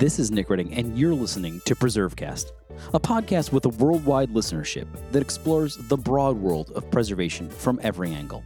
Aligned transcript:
This 0.00 0.18
is 0.18 0.30
Nick 0.30 0.48
Redding, 0.48 0.72
and 0.72 0.96
you're 0.96 1.12
listening 1.12 1.60
to 1.66 1.74
PreserveCast, 1.74 2.52
a 2.94 2.98
podcast 2.98 3.52
with 3.52 3.66
a 3.66 3.68
worldwide 3.68 4.30
listenership 4.30 4.86
that 5.12 5.20
explores 5.20 5.76
the 5.76 5.96
broad 5.98 6.38
world 6.38 6.72
of 6.74 6.90
preservation 6.90 7.50
from 7.50 7.78
every 7.82 8.10
angle, 8.10 8.42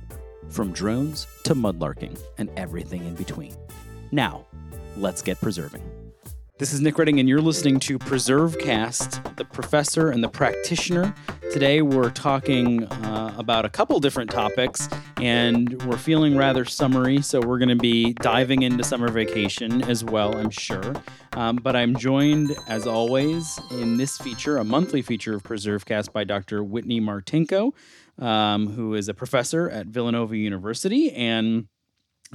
from 0.48 0.72
drones 0.72 1.28
to 1.44 1.54
mudlarking 1.54 2.20
and 2.38 2.50
everything 2.56 3.06
in 3.06 3.14
between. 3.14 3.54
Now, 4.10 4.46
let's 4.96 5.22
get 5.22 5.40
preserving. 5.40 5.93
This 6.56 6.72
is 6.72 6.80
Nick 6.80 6.96
Redding, 6.98 7.18
and 7.18 7.28
you're 7.28 7.42
listening 7.42 7.80
to 7.80 7.98
PreserveCast, 7.98 9.34
the 9.34 9.44
professor 9.44 10.10
and 10.12 10.22
the 10.22 10.28
practitioner. 10.28 11.12
Today, 11.50 11.82
we're 11.82 12.10
talking 12.10 12.84
uh, 12.84 13.34
about 13.36 13.64
a 13.64 13.68
couple 13.68 13.98
different 13.98 14.30
topics, 14.30 14.88
and 15.16 15.82
we're 15.82 15.96
feeling 15.96 16.36
rather 16.36 16.64
summery, 16.64 17.22
so 17.22 17.40
we're 17.40 17.58
going 17.58 17.70
to 17.70 17.74
be 17.74 18.12
diving 18.12 18.62
into 18.62 18.84
summer 18.84 19.10
vacation 19.10 19.82
as 19.90 20.04
well, 20.04 20.36
I'm 20.36 20.50
sure. 20.50 20.94
Um, 21.32 21.56
but 21.56 21.74
I'm 21.74 21.96
joined, 21.96 22.54
as 22.68 22.86
always, 22.86 23.58
in 23.72 23.96
this 23.96 24.16
feature, 24.18 24.58
a 24.58 24.64
monthly 24.64 25.02
feature 25.02 25.34
of 25.34 25.42
PreserveCast 25.42 26.12
by 26.12 26.22
Dr. 26.22 26.62
Whitney 26.62 27.00
Martinko, 27.00 27.72
um, 28.20 28.68
who 28.68 28.94
is 28.94 29.08
a 29.08 29.14
professor 29.14 29.68
at 29.70 29.88
Villanova 29.88 30.36
University 30.36 31.10
and 31.10 31.66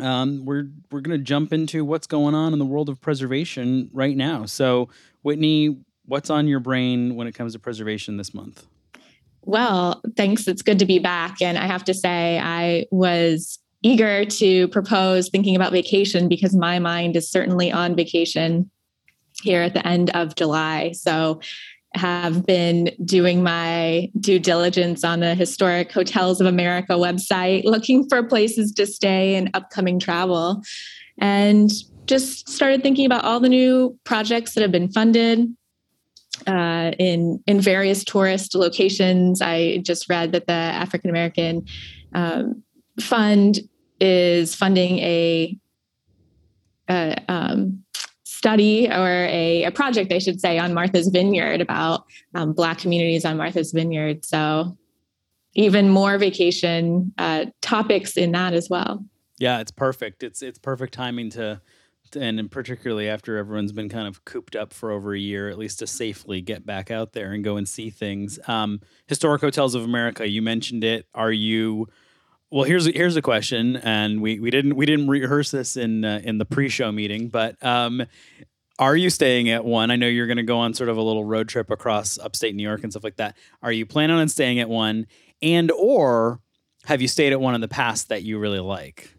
um, 0.02 0.46
we're 0.46 0.70
we're 0.92 1.02
going 1.02 1.18
to 1.18 1.24
jump 1.24 1.54
into 1.54 1.86
what's 1.86 2.08
going 2.08 2.36
on 2.36 2.54
in 2.54 2.60
the 2.60 2.66
world 2.66 2.90
of 2.90 3.02
preservation 3.02 3.90
right 3.94 4.16
now. 4.16 4.46
So, 4.46 4.90
Whitney, 5.22 5.78
what's 6.06 6.30
on 6.30 6.48
your 6.48 6.60
brain 6.60 7.16
when 7.16 7.28
it 7.28 7.34
comes 7.34 7.54
to 7.54 7.60
preservation 7.60 8.18
this 8.18 8.34
month? 8.34 8.66
Well, 9.44 10.02
thanks. 10.18 10.48
It's 10.48 10.62
good 10.62 10.80
to 10.80 10.86
be 10.86 11.00
back. 11.00 11.42
And 11.42 11.58
I 11.58 11.66
have 11.66 11.84
to 11.86 11.94
say, 11.94 12.40
I 12.40 12.86
was 12.92 13.60
eager 13.82 14.26
to 14.26 14.68
propose 14.68 15.30
thinking 15.30 15.56
about 15.56 15.72
vacation 15.72 16.28
because 16.28 16.56
my 16.56 16.80
mind 16.80 17.16
is 17.16 17.30
certainly 17.30 17.72
on 17.72 17.96
vacation 17.96 18.70
here 19.42 19.62
at 19.62 19.74
the 19.74 19.88
end 19.88 20.10
of 20.12 20.36
July. 20.36 20.92
So 20.92 21.40
have 21.96 22.46
been 22.46 22.92
doing 23.04 23.42
my 23.42 24.10
due 24.20 24.40
diligence 24.40 25.04
on 25.04 25.22
the 25.22 25.34
Historic 25.36 25.92
Hotels 25.92 26.40
of 26.40 26.48
America 26.48 26.94
website, 26.94 27.64
looking 27.64 28.08
for 28.08 28.22
places 28.24 28.72
to 28.74 28.86
stay 28.86 29.36
and 29.36 29.50
upcoming 29.54 30.00
travel, 30.00 30.62
and 31.18 31.72
just 32.06 32.50
started 32.50 32.84
thinking 32.84 33.06
about 33.06 33.24
all 33.24 33.40
the 33.40 33.50
new 33.50 33.98
projects 34.04 34.54
that 34.54 34.62
have 34.62 34.72
been 34.72 34.92
funded 34.92 35.48
uh, 36.48 36.92
in 37.00 37.44
in 37.48 37.60
various 37.60 38.04
tourist 38.04 38.56
locations. 38.56 39.42
I 39.42 39.78
just 39.78 40.10
read 40.10 40.32
that 40.34 40.48
the 40.48 40.54
African 40.54 41.10
American 41.10 41.66
um, 42.14 42.64
Fund 43.00 43.60
is 44.00 44.56
funding 44.56 45.00
a, 45.00 45.58
a 46.90 47.16
um, 47.28 47.84
study 48.40 48.88
or 48.90 49.26
a, 49.26 49.66
a, 49.66 49.72
project, 49.72 50.14
I 50.14 50.20
should 50.20 50.40
say, 50.40 50.58
on 50.58 50.74
Martha's 50.74 51.10
Vineyard 51.10 51.60
about 51.60 52.06
um, 52.34 52.54
Black 52.54 52.78
communities 52.78 53.26
on 53.26 53.36
Martha's 53.36 53.74
Vineyard. 53.74 54.24
So, 54.24 54.78
even 55.56 55.90
more 55.90 56.18
vacation 56.18 57.12
uh, 57.18 57.48
topics 57.60 58.16
in 58.16 58.32
that 58.32 58.54
as 58.54 58.70
well. 58.70 59.04
Yeah, 59.40 59.60
it's 59.60 59.72
perfect. 59.72 60.24
It's 60.24 60.42
it's 60.42 60.58
perfect 60.58 60.94
timing 60.94 61.32
to, 61.32 61.60
and 62.16 62.50
particularly 62.50 63.10
after 63.10 63.36
everyone's 63.38 63.74
been 63.74 63.90
kind 63.90 64.08
of 64.08 64.24
cooped 64.24 64.56
up 64.56 64.72
for 64.72 64.90
over 64.92 65.14
a 65.14 65.20
year, 65.20 65.50
at 65.50 65.58
least 65.58 65.80
to 65.80 65.88
safely 65.88 66.40
get 66.40 66.66
back 66.66 66.92
out 66.92 67.12
there 67.12 67.34
and 67.34 67.44
go 67.44 67.58
and 67.58 67.68
see 67.68 67.90
things. 67.90 68.40
Um, 68.48 68.80
Historic 69.08 69.42
Hotels 69.42 69.76
of 69.76 69.84
America, 69.84 70.26
you 70.26 70.42
mentioned 70.42 70.86
it. 70.86 71.08
Are 71.14 71.32
you 71.32 71.90
well, 72.52 72.64
here's 72.64 72.86
here's 72.86 73.16
a 73.16 73.22
question, 73.22 73.76
and 73.78 74.22
we, 74.22 74.40
we 74.40 74.50
didn't 74.50 74.76
we 74.76 74.86
didn't 74.86 75.08
rehearse 75.08 75.52
this 75.52 75.78
in 75.78 76.04
uh, 76.04 76.22
in 76.24 76.40
the 76.40 76.46
pre-show 76.46 76.92
meeting, 76.92 77.30
but 77.30 77.64
um, 77.64 78.04
are 78.80 78.96
you 78.96 79.10
staying 79.10 79.50
at 79.50 79.66
one? 79.66 79.92
I 79.92 79.98
know 79.98 80.08
you're 80.08 80.28
going 80.28 80.38
to 80.38 80.44
go 80.44 80.58
on 80.58 80.74
sort 80.74 80.90
of 80.90 80.98
a 80.98 81.02
little 81.02 81.26
road 81.26 81.48
trip 81.48 81.70
across 81.70 82.18
upstate 82.18 82.56
New 82.56 82.64
York 82.64 82.82
and 82.84 82.92
stuff 82.92 83.04
like 83.04 83.18
that. 83.18 83.38
Are 83.62 83.72
you 83.72 83.86
planning 83.86 84.18
on 84.18 84.28
staying 84.30 84.60
at 84.60 84.70
one, 84.70 85.06
and 85.42 85.72
or 85.72 86.40
have 86.86 87.02
you 87.02 87.08
stayed 87.08 87.34
at 87.34 87.42
one 87.42 87.56
in 87.56 87.62
the 87.62 87.68
past 87.68 88.10
that 88.10 88.24
you 88.24 88.40
really 88.40 88.60
like? 88.60 89.14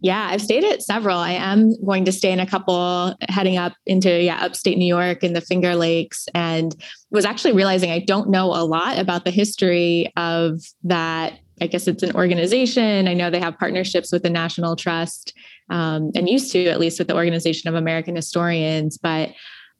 Yeah, 0.00 0.28
I've 0.30 0.42
stayed 0.42 0.62
at 0.62 0.80
several. 0.80 1.18
I 1.18 1.32
am 1.32 1.72
going 1.84 2.04
to 2.04 2.12
stay 2.12 2.30
in 2.30 2.38
a 2.38 2.46
couple 2.46 3.16
heading 3.28 3.56
up 3.56 3.72
into 3.86 4.22
yeah, 4.22 4.36
upstate 4.40 4.78
New 4.78 4.86
York 4.86 5.24
in 5.24 5.32
the 5.32 5.40
Finger 5.40 5.74
Lakes 5.74 6.26
and 6.34 6.76
was 7.10 7.24
actually 7.24 7.54
realizing 7.54 7.90
I 7.90 7.98
don't 7.98 8.30
know 8.30 8.46
a 8.46 8.62
lot 8.62 8.98
about 8.98 9.24
the 9.24 9.32
history 9.32 10.12
of 10.16 10.60
that 10.84 11.40
I 11.60 11.66
guess 11.66 11.88
it's 11.88 12.02
an 12.02 12.14
organization. 12.14 13.08
I 13.08 13.14
know 13.14 13.30
they 13.30 13.40
have 13.40 13.58
partnerships 13.58 14.12
with 14.12 14.22
the 14.22 14.30
National 14.30 14.76
Trust 14.76 15.32
um, 15.70 16.10
and 16.14 16.28
used 16.28 16.52
to, 16.52 16.66
at 16.66 16.80
least 16.80 16.98
with 16.98 17.08
the 17.08 17.14
Organization 17.14 17.68
of 17.68 17.74
American 17.74 18.16
Historians. 18.16 18.98
But 18.98 19.30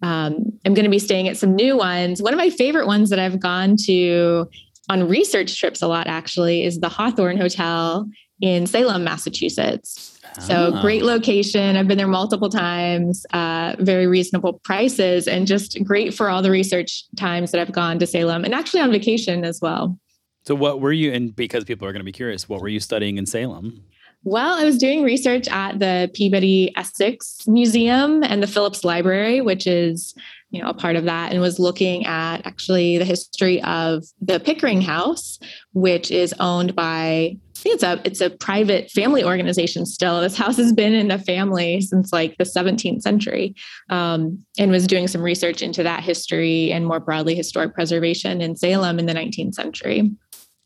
um, 0.02 0.52
I'm 0.64 0.74
going 0.74 0.84
to 0.84 0.90
be 0.90 0.98
staying 0.98 1.28
at 1.28 1.36
some 1.36 1.54
new 1.54 1.76
ones. 1.76 2.22
One 2.22 2.32
of 2.32 2.38
my 2.38 2.50
favorite 2.50 2.86
ones 2.86 3.10
that 3.10 3.18
I've 3.18 3.40
gone 3.40 3.76
to 3.86 4.48
on 4.88 5.08
research 5.08 5.58
trips 5.58 5.82
a 5.82 5.88
lot 5.88 6.06
actually 6.06 6.64
is 6.64 6.80
the 6.80 6.88
Hawthorne 6.88 7.36
Hotel 7.36 8.08
in 8.40 8.66
Salem, 8.66 9.04
Massachusetts. 9.04 10.18
So 10.40 10.72
ah. 10.72 10.80
great 10.80 11.02
location. 11.02 11.76
I've 11.76 11.88
been 11.88 11.98
there 11.98 12.06
multiple 12.06 12.48
times, 12.48 13.26
uh, 13.32 13.74
very 13.80 14.06
reasonable 14.06 14.60
prices, 14.64 15.26
and 15.26 15.46
just 15.46 15.82
great 15.84 16.14
for 16.14 16.28
all 16.28 16.42
the 16.42 16.50
research 16.50 17.04
times 17.16 17.50
that 17.50 17.60
I've 17.60 17.72
gone 17.72 17.98
to 17.98 18.06
Salem 18.06 18.44
and 18.44 18.54
actually 18.54 18.80
on 18.80 18.92
vacation 18.92 19.44
as 19.44 19.60
well. 19.60 19.98
So, 20.44 20.54
what 20.54 20.80
were 20.80 20.92
you, 20.92 21.12
and 21.12 21.34
because 21.34 21.64
people 21.64 21.86
are 21.86 21.92
going 21.92 22.00
to 22.00 22.04
be 22.04 22.12
curious, 22.12 22.48
what 22.48 22.60
were 22.60 22.68
you 22.68 22.80
studying 22.80 23.18
in 23.18 23.26
Salem? 23.26 23.84
Well, 24.24 24.58
I 24.58 24.64
was 24.64 24.78
doing 24.78 25.04
research 25.04 25.46
at 25.48 25.78
the 25.78 26.10
Peabody 26.12 26.72
Essex 26.76 27.46
Museum 27.46 28.22
and 28.22 28.42
the 28.42 28.48
Phillips 28.48 28.84
Library, 28.84 29.40
which 29.40 29.66
is 29.66 30.14
you 30.50 30.62
know 30.62 30.70
a 30.70 30.74
part 30.74 30.96
of 30.96 31.04
that 31.04 31.32
and 31.32 31.40
was 31.40 31.58
looking 31.58 32.06
at 32.06 32.44
actually 32.46 32.98
the 32.98 33.04
history 33.04 33.62
of 33.62 34.04
the 34.20 34.40
Pickering 34.40 34.80
House, 34.80 35.38
which 35.72 36.10
is 36.10 36.34
owned 36.40 36.74
by 36.74 37.36
I 37.58 37.60
think 37.60 37.74
it's 37.74 37.82
a 37.82 38.00
it's 38.04 38.20
a 38.20 38.30
private 38.30 38.90
family 38.90 39.24
organization 39.24 39.84
still. 39.84 40.20
This 40.20 40.36
house 40.36 40.56
has 40.56 40.72
been 40.72 40.94
in 40.94 41.08
the 41.08 41.18
family 41.18 41.80
since 41.80 42.12
like 42.12 42.36
the 42.38 42.44
17th 42.44 43.02
century, 43.02 43.54
um, 43.90 44.44
and 44.58 44.70
was 44.70 44.86
doing 44.86 45.08
some 45.08 45.22
research 45.22 45.60
into 45.60 45.82
that 45.82 46.04
history 46.04 46.70
and 46.70 46.86
more 46.86 47.00
broadly 47.00 47.34
historic 47.34 47.74
preservation 47.74 48.40
in 48.40 48.56
Salem 48.56 48.98
in 48.98 49.06
the 49.06 49.14
19th 49.14 49.54
century. 49.54 50.10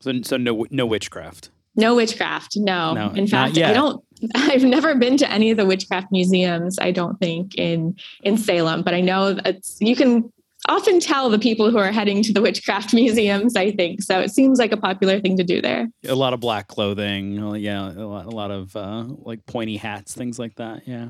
So, 0.03 0.13
so 0.23 0.37
no, 0.37 0.67
no 0.71 0.87
witchcraft. 0.87 1.51
No 1.77 1.95
witchcraft. 1.95 2.57
No. 2.57 2.95
no 2.95 3.11
in 3.11 3.27
fact, 3.27 3.57
I 3.59 3.73
don't. 3.73 4.05
I've 4.35 4.63
never 4.63 4.95
been 4.95 5.17
to 5.17 5.31
any 5.31 5.51
of 5.51 5.57
the 5.57 5.67
witchcraft 5.67 6.13
museums. 6.13 6.79
I 6.79 6.91
don't 6.91 7.19
think 7.19 7.55
in 7.57 7.97
in 8.23 8.37
Salem, 8.37 8.83
but 8.83 8.95
I 8.95 9.01
know 9.01 9.35
that 9.35 9.57
you 9.81 9.97
can 9.97 10.31
often 10.69 11.01
tell 11.01 11.29
the 11.29 11.39
people 11.39 11.71
who 11.71 11.79
are 11.79 11.91
heading 11.91 12.23
to 12.23 12.33
the 12.33 12.41
witchcraft 12.41 12.95
museums. 12.95 13.57
I 13.57 13.73
think 13.73 14.03
so. 14.03 14.21
It 14.21 14.31
seems 14.31 14.59
like 14.59 14.73
a 14.73 14.77
popular 14.77 15.21
thing 15.21 15.37
to 15.39 15.45
do 15.45 15.61
there. 15.61 15.89
A 16.07 16.15
lot 16.15 16.33
of 16.33 16.41
black 16.41 16.69
clothing. 16.69 17.57
Yeah, 17.57 17.91
a 17.91 18.07
lot, 18.07 18.27
a 18.27 18.31
lot 18.31 18.51
of 18.51 18.77
uh, 18.77 19.05
like 19.07 19.45
pointy 19.47 19.77
hats, 19.77 20.15
things 20.15 20.39
like 20.39 20.57
that. 20.57 20.87
Yeah. 20.87 21.09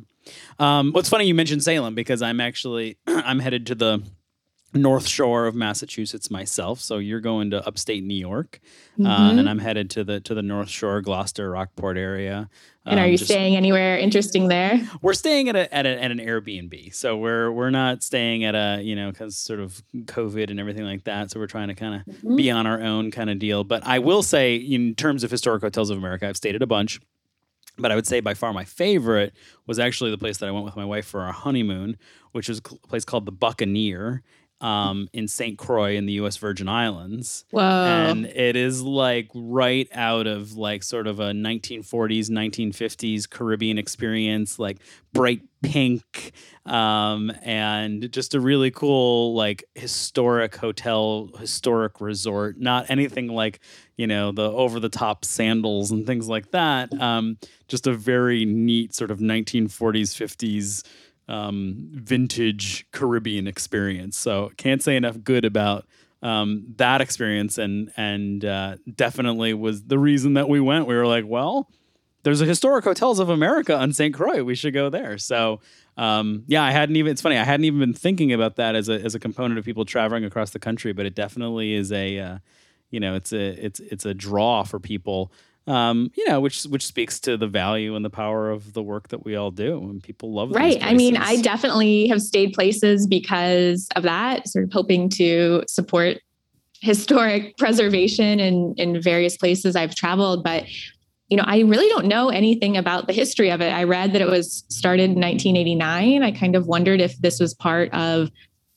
Um, 0.59 0.93
what's 0.93 1.09
funny 1.09 1.27
you 1.27 1.35
mentioned 1.35 1.65
Salem 1.65 1.95
because 1.95 2.23
I'm 2.23 2.41
actually 2.41 2.99
I'm 3.07 3.41
headed 3.41 3.67
to 3.67 3.75
the 3.75 4.03
North 4.75 5.07
Shore 5.07 5.47
of 5.47 5.55
Massachusetts 5.55 6.31
myself, 6.31 6.81
so 6.81 6.97
you're 6.97 7.21
going 7.21 7.51
to 7.51 7.67
upstate 7.67 8.05
New 8.05 8.15
York, 8.15 8.61
uh, 8.99 9.03
mm-hmm. 9.03 9.07
uh, 9.07 9.41
and 9.41 9.49
I'm 9.49 9.59
headed 9.59 9.91
to 9.91 10.05
the 10.05 10.21
to 10.21 10.35
the 10.35 10.41
North 10.41 10.71
Shore, 10.71 11.03
Gloucester, 11.03 11.51
Rockport 11.51 11.99
area. 11.99 12.49
And 12.87 12.99
um, 12.99 13.05
are 13.05 13.09
you 13.09 13.19
just, 13.19 13.31
staying 13.31 13.55
anywhere 13.55 13.99
interesting 13.99 14.49
there? 14.49 14.81
We're 15.03 15.13
staying 15.13 15.49
at 15.51 15.57
a, 15.57 15.73
at, 15.73 15.87
a, 15.87 16.03
at 16.03 16.11
an 16.11 16.19
Airbnb, 16.19 16.95
so 16.95 17.17
we're 17.17 17.53
we're 17.53 17.71
not 17.71 18.03
staying 18.03 18.45
at 18.45 18.55
a 18.55 18.83
you 18.83 18.97
know 18.97 19.11
because 19.11 19.37
sort 19.37 19.61
of 19.61 19.83
COVID 19.95 20.51
and 20.51 20.59
everything 20.59 20.85
like 20.85 21.05
that. 21.05 21.31
So 21.31 21.39
we're 21.39 21.49
trying 21.49 21.69
to 21.69 21.75
kind 21.75 21.97
of 21.97 22.15
mm-hmm. 22.15 22.37
be 22.37 22.51
on 22.51 22.67
our 22.67 22.81
own 22.81 23.11
kind 23.11 23.29
of 23.29 23.39
deal. 23.39 23.65
But 23.65 23.87
I 23.87 23.99
will 23.99 24.23
say, 24.23 24.57
in 24.57 24.95
terms 24.95 25.23
of 25.23 25.31
historic 25.31 25.63
hotels 25.63 25.91
of 25.91 25.99
America, 25.99 26.27
I've 26.27 26.37
stayed 26.39 26.55
at 26.55 26.63
a 26.63 26.67
bunch. 26.67 26.99
But 27.79 27.91
I 27.91 27.95
would 27.95 28.07
say 28.07 28.21
by 28.21 28.35
far 28.35 28.53
my 28.53 28.65
favorite 28.65 29.33
was 29.67 29.79
actually 29.79 30.11
the 30.11 30.19
place 30.19 30.37
that 30.39 30.49
I 30.49 30.53
went 30.53 30.67
with 30.67 30.77
my 30.77 30.85
wife 30.85 31.07
for 31.07 31.23
our 31.23 31.33
honeymoon, 31.33 31.97
which 32.33 32.49
was 32.49 32.59
a 32.59 32.63
place 32.63 33.05
called 33.05 33.25
the 33.25 33.33
Buccaneer 33.33 34.23
um, 34.63 35.09
in 35.13 35.27
St. 35.27 35.59
Croix 35.59 35.97
in 35.97 36.07
the 36.07 36.15
U.S. 36.15 36.37
Virgin 36.37 36.69
Islands. 36.69 37.45
Whoa! 37.51 37.61
And 37.61 38.27
it 38.27 38.55
is 38.55 38.81
like 38.81 39.29
right 39.35 39.89
out 39.93 40.27
of 40.27 40.57
like 40.57 40.85
sort 40.85 41.09
of 41.09 41.19
a 41.19 41.33
1940s, 41.33 42.31
1950s 42.31 43.29
Caribbean 43.29 43.77
experience, 43.77 44.61
like 44.61 44.79
bright 45.13 45.43
pink, 45.63 46.33
um, 46.65 47.33
and 47.43 48.11
just 48.13 48.35
a 48.35 48.41
really 48.41 48.71
cool 48.71 49.35
like 49.35 49.65
historic 49.75 50.55
hotel, 50.57 51.29
historic 51.39 52.01
resort. 52.01 52.59
Not 52.59 52.89
anything 52.89 53.29
like 53.29 53.59
you 53.97 54.07
know 54.07 54.31
the 54.31 54.49
over 54.51 54.79
the 54.79 54.89
top 54.89 55.25
sandals 55.25 55.91
and 55.91 56.07
things 56.07 56.29
like 56.29 56.53
that. 56.53 56.99
Um, 57.01 57.37
just 57.67 57.89
a 57.89 57.95
very 57.95 58.45
neat 58.45 58.95
sort 58.95 59.11
of 59.11 59.19
1940s, 59.19 59.69
50s 60.15 60.85
um, 61.33 61.89
vintage 61.93 62.87
Caribbean 62.93 63.47
experience. 63.47 64.19
So 64.19 64.53
can't 64.59 64.83
say 64.83 64.97
enough 64.97 65.17
good 65.25 65.47
about 65.47 65.87
um, 66.23 66.75
that 66.77 67.01
experience, 67.01 67.59
and 67.59 67.91
and 67.97 68.45
uh, 68.45 68.77
definitely 68.95 69.55
was 69.55 69.85
the 69.85 69.99
reason 69.99 70.35
that 70.35 70.49
we 70.49 70.61
went. 70.61 70.87
We 70.87 70.95
were 70.95 71.07
like, 71.07 71.25
well, 71.27 71.71
there's 72.23 72.43
a 72.43 72.45
historic 72.45 72.85
hotels 72.85 73.19
of 73.19 73.31
America 73.31 73.75
on 73.75 73.93
St. 73.93 74.15
Croix. 74.15 74.45
We 74.45 74.55
should 74.55 74.75
go 74.75 74.91
there. 74.91 75.17
So 75.17 75.61
um, 75.97 76.45
yeah, 76.47 76.63
I 76.63 76.71
hadn't 76.71 76.97
even. 76.97 77.13
It's 77.13 77.23
funny. 77.23 77.39
I 77.39 77.45
hadn't 77.45 77.65
even 77.65 77.81
been 77.81 77.95
thinking 77.95 78.33
about 78.33 78.57
that 78.57 78.75
as 78.75 78.91
a 78.91 79.01
as 79.01 79.15
a 79.15 79.19
component 79.19 79.59
of 79.59 79.65
people 79.65 79.87
traveling 79.87 80.25
across 80.25 80.51
the 80.51 80.59
country, 80.59 80.93
but 80.93 81.07
it 81.07 81.15
definitely 81.15 81.73
is 81.73 81.91
a, 81.93 82.19
uh, 82.19 82.39
you 82.91 83.01
know, 83.01 83.15
it's 83.15 83.33
a 83.33 83.65
it's 83.65 83.81
it's 83.81 84.05
a 84.05 84.13
draw 84.13 84.65
for 84.65 84.79
people. 84.79 85.33
Um, 85.67 86.11
you 86.17 86.29
know, 86.29 86.41
which 86.41 86.65
which 86.65 86.85
speaks 86.85 87.21
to 87.21 87.37
the 87.37 87.47
value 87.47 87.95
and 87.95 88.05
the 88.05 88.11
power 88.11 88.51
of 88.51 88.73
the 88.73 88.83
work 88.83 89.09
that 89.09 89.25
we 89.25 89.37
all 89.37 89.53
do, 89.53 89.79
and 89.79 90.03
people 90.03 90.33
love. 90.33 90.51
Right. 90.51 90.83
I 90.83 90.93
mean, 90.95 91.17
I 91.17 91.41
definitely 91.41 92.09
have 92.09 92.21
stayed 92.21 92.53
places 92.53 93.07
because 93.07 93.89
of 93.95 94.03
that. 94.03 94.49
Sort 94.49 94.65
of 94.65 94.73
hoping 94.73 95.09
to 95.11 95.63
support 95.69 96.19
historic 96.81 97.57
preservation 97.59 98.41
in 98.41 98.75
in 98.77 99.01
various 99.01 99.37
places 99.37 99.77
I've 99.77 99.95
traveled, 99.95 100.43
but 100.43 100.65
you 101.29 101.37
know, 101.37 101.45
I 101.47 101.61
really 101.61 101.89
don't 101.89 102.07
know 102.07 102.29
anything 102.29 102.77
about 102.77 103.07
the 103.07 103.15
history 103.15 103.51
of 103.51 103.63
it. 103.63 103.73
I 103.73 103.85
read 103.85 104.13
that 104.13 104.21
it 104.21 104.29
was 104.29 104.65
started 104.69 105.05
in 105.05 105.21
1989. 105.21 106.23
I 106.23 106.31
kind 106.33 106.55
of 106.55 106.67
wondered 106.67 107.01
if 107.01 107.17
this 107.19 107.41
was 107.41 107.55
part 107.55 107.91
of 107.95 108.31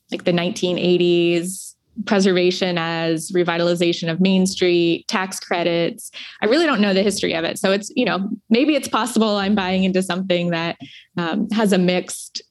like 0.10 0.24
the 0.24 0.32
1980s 0.32 1.75
preservation 2.06 2.78
as 2.78 3.32
revitalization 3.32 4.12
of 4.12 4.20
Main 4.20 4.46
Street, 4.46 5.08
tax 5.08 5.40
credits. 5.40 6.12
I 6.42 6.48
really 6.48 6.66
don't 6.66 6.82
know 6.82 6.94
the 6.94 7.04
history 7.04 7.34
of 7.34 7.44
it. 7.44 7.58
So 7.58 7.72
it's, 7.72 7.92
you 7.96 8.06
know, 8.06 8.30
maybe 8.50 8.76
it's 8.76 8.88
possible 8.88 9.38
I'm 9.38 9.56
buying 9.56 9.84
into 9.84 10.04
something 10.04 10.50
that 10.50 10.78
um, 11.18 11.50
has 11.52 11.72
a 11.74 11.78
mixed 11.78 12.42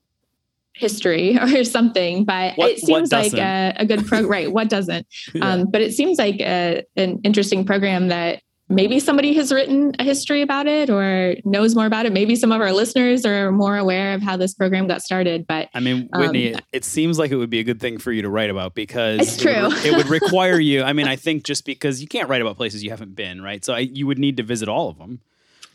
history 0.75 1.39
or 1.41 1.65
something, 1.65 2.25
but 2.25 2.57
what, 2.57 2.73
it 2.73 2.79
seems 2.81 3.13
like 3.13 3.35
a, 3.35 3.75
a, 3.77 3.87
good 3.87 4.07
program. 4.07 4.31
right. 4.31 4.53
What 4.53 4.69
doesn't? 4.69 5.07
yeah. 5.35 5.49
um, 5.49 5.71
but 5.71 5.81
it 5.81 5.93
seems 5.93 6.19
like 6.19 6.41
a, 6.41 6.85
an 6.97 7.21
interesting 7.25 7.65
program 7.65 8.09
that 8.09 8.43
maybe 8.75 9.01
somebody 9.01 9.33
has 9.35 9.53
written 9.53 9.93
a 9.99 10.05
history 10.05 10.43
about 10.43 10.67
it 10.67 10.91
or 10.91 11.37
knows 11.45 11.75
more 11.75 11.87
about 11.87 12.07
it. 12.07 12.13
Maybe 12.13 12.37
some 12.37 12.53
of 12.53 12.61
our 12.61 12.73
listeners 12.73 13.25
are 13.25 13.53
more 13.53 13.77
aware 13.77 14.15
of 14.15 14.23
how 14.23 14.37
this 14.37 14.55
program 14.55 14.87
got 14.87 15.03
started. 15.03 15.47
But 15.47 15.69
I 15.75 15.81
mean, 15.81 16.09
Whitney, 16.13 16.55
um, 16.55 16.61
it 16.73 16.85
seems 16.85 17.19
like 17.19 17.31
it 17.31 17.37
would 17.37 17.51
be 17.51 17.61
a 17.61 17.65
good 17.65 17.81
thing 17.81 17.99
for 17.99 18.13
you 18.13 18.23
to 18.23 18.29
write 18.29 18.51
about 18.51 18.75
because 18.75 19.21
it's 19.21 19.37
true. 19.37 19.53
It 19.53 19.63
would, 19.63 19.85
it 19.85 19.97
would 19.97 20.09
require 20.09 20.59
you. 20.59 20.83
I 20.83 20.93
mean, 20.93 21.07
I 21.07 21.17
think 21.17 21.45
just 21.45 21.65
because 21.65 22.01
you 22.01 22.09
can't 22.09 22.29
write 22.29 22.43
about 22.43 22.57
places 22.57 22.83
you 22.83 22.91
haven't 22.91 23.15
been, 23.15 23.41
right? 23.43 23.65
So 23.65 23.75
I, 23.75 23.81
you 23.81 24.07
would 24.07 24.19
need 24.19 24.37
to 24.39 24.43
visit 24.43 24.69
all 24.69 24.89
of 24.89 24.99
them. 24.99 25.21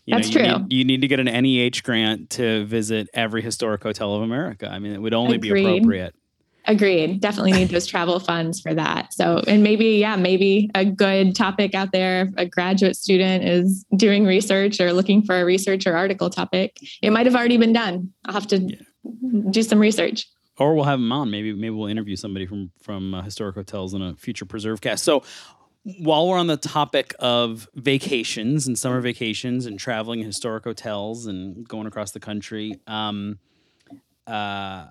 You 0.05 0.15
That's 0.15 0.33
know, 0.33 0.41
you 0.41 0.47
true. 0.47 0.59
Need, 0.59 0.73
you 0.73 0.85
need 0.85 1.01
to 1.01 1.07
get 1.07 1.19
an 1.19 1.25
NEH 1.25 1.83
grant 1.83 2.31
to 2.31 2.65
visit 2.65 3.09
every 3.13 3.41
historic 3.41 3.83
hotel 3.83 4.15
of 4.15 4.23
America. 4.23 4.67
I 4.67 4.79
mean, 4.79 4.93
it 4.93 5.01
would 5.01 5.13
only 5.13 5.35
Agreed. 5.35 5.53
be 5.53 5.77
appropriate. 5.77 6.15
Agreed. 6.65 7.19
Definitely 7.19 7.53
need 7.53 7.69
those 7.69 7.87
travel 7.87 8.19
funds 8.19 8.61
for 8.61 8.73
that. 8.73 9.13
So, 9.13 9.41
and 9.47 9.63
maybe, 9.63 9.97
yeah, 9.97 10.15
maybe 10.15 10.69
a 10.75 10.85
good 10.85 11.35
topic 11.35 11.73
out 11.73 11.91
there. 11.91 12.29
a 12.37 12.45
graduate 12.45 12.95
student 12.95 13.43
is 13.43 13.85
doing 13.95 14.25
research 14.25 14.79
or 14.79 14.93
looking 14.93 15.23
for 15.23 15.39
a 15.39 15.45
research 15.45 15.87
or 15.87 15.95
article 15.95 16.29
topic. 16.29 16.77
It 17.01 17.11
might 17.11 17.25
have 17.25 17.35
already 17.35 17.57
been 17.57 17.73
done. 17.73 18.13
I'll 18.25 18.33
have 18.33 18.47
to 18.47 18.59
yeah. 18.59 18.77
do 19.49 19.63
some 19.63 19.79
research. 19.79 20.27
Or 20.57 20.75
we'll 20.75 20.83
have 20.83 20.99
them 20.99 21.11
on. 21.11 21.31
Maybe 21.31 21.53
maybe 21.53 21.69
we'll 21.69 21.87
interview 21.87 22.17
somebody 22.17 22.45
from 22.45 22.71
from 22.81 23.13
uh, 23.13 23.21
historic 23.21 23.55
hotels 23.55 23.93
in 23.93 24.01
a 24.01 24.15
future 24.15 24.45
PreserveCast. 24.45 24.99
So, 24.99 25.23
while 25.83 26.27
we're 26.27 26.37
on 26.37 26.47
the 26.47 26.57
topic 26.57 27.15
of 27.17 27.69
vacations 27.75 28.67
and 28.67 28.77
summer 28.77 28.99
vacations 28.99 29.65
and 29.65 29.79
traveling 29.79 30.21
historic 30.21 30.65
hotels 30.65 31.27
and 31.27 31.65
going 31.65 31.87
across 31.87 32.11
the 32.11 32.19
country, 32.19 32.77
um, 32.87 33.39
uh, 34.27 34.87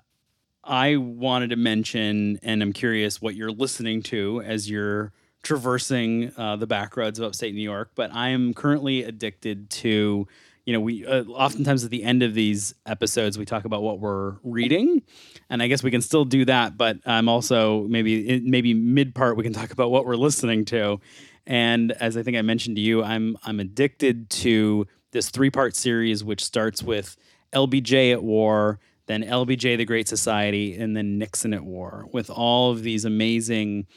I 0.69 0.97
wanted 0.97 1.49
to 1.49 1.55
mention, 1.55 2.39
and 2.43 2.61
I'm 2.61 2.73
curious 2.73 3.19
what 3.19 3.33
you're 3.33 3.51
listening 3.51 4.03
to 4.03 4.43
as 4.43 4.69
you're 4.69 5.11
traversing 5.41 6.31
uh, 6.37 6.57
the 6.57 6.67
back 6.67 6.95
roads 6.95 7.17
of 7.17 7.25
upstate 7.25 7.55
New 7.55 7.61
York. 7.61 7.91
But 7.95 8.13
I 8.13 8.29
am 8.29 8.53
currently 8.53 9.03
addicted 9.03 9.71
to, 9.71 10.27
you 10.65 10.73
know, 10.73 10.79
we 10.79 11.07
uh, 11.07 11.23
oftentimes 11.23 11.83
at 11.83 11.89
the 11.89 12.03
end 12.03 12.21
of 12.21 12.35
these 12.35 12.75
episodes 12.85 13.35
we 13.35 13.45
talk 13.45 13.65
about 13.65 13.81
what 13.81 13.99
we're 13.99 14.35
reading, 14.43 15.01
and 15.49 15.63
I 15.63 15.67
guess 15.67 15.81
we 15.81 15.89
can 15.89 16.01
still 16.01 16.23
do 16.23 16.45
that. 16.45 16.77
But 16.77 16.99
I'm 17.03 17.27
also 17.27 17.87
maybe 17.87 18.39
maybe 18.41 18.75
mid 18.75 19.15
part 19.15 19.37
we 19.37 19.43
can 19.43 19.53
talk 19.53 19.71
about 19.71 19.89
what 19.89 20.05
we're 20.05 20.17
listening 20.17 20.65
to. 20.65 20.99
And 21.47 21.93
as 21.93 22.15
I 22.15 22.21
think 22.21 22.37
I 22.37 22.43
mentioned 22.43 22.75
to 22.75 22.81
you, 22.81 23.03
I'm 23.03 23.37
I'm 23.43 23.59
addicted 23.59 24.29
to 24.29 24.85
this 25.11 25.31
three 25.31 25.49
part 25.49 25.75
series, 25.75 26.23
which 26.23 26.45
starts 26.45 26.83
with 26.83 27.17
LBJ 27.53 28.11
at 28.11 28.21
war 28.21 28.79
then 29.09 29.23
LBJ, 29.23 29.75
the 29.75 29.85
Great 29.85 30.07
Society, 30.07 30.77
and 30.77 30.95
then 30.95 31.17
Nixon 31.17 31.51
at 31.51 31.63
War, 31.63 32.05
with 32.13 32.29
all 32.29 32.71
of 32.71 32.83
these 32.83 33.05
amazing 33.05 33.87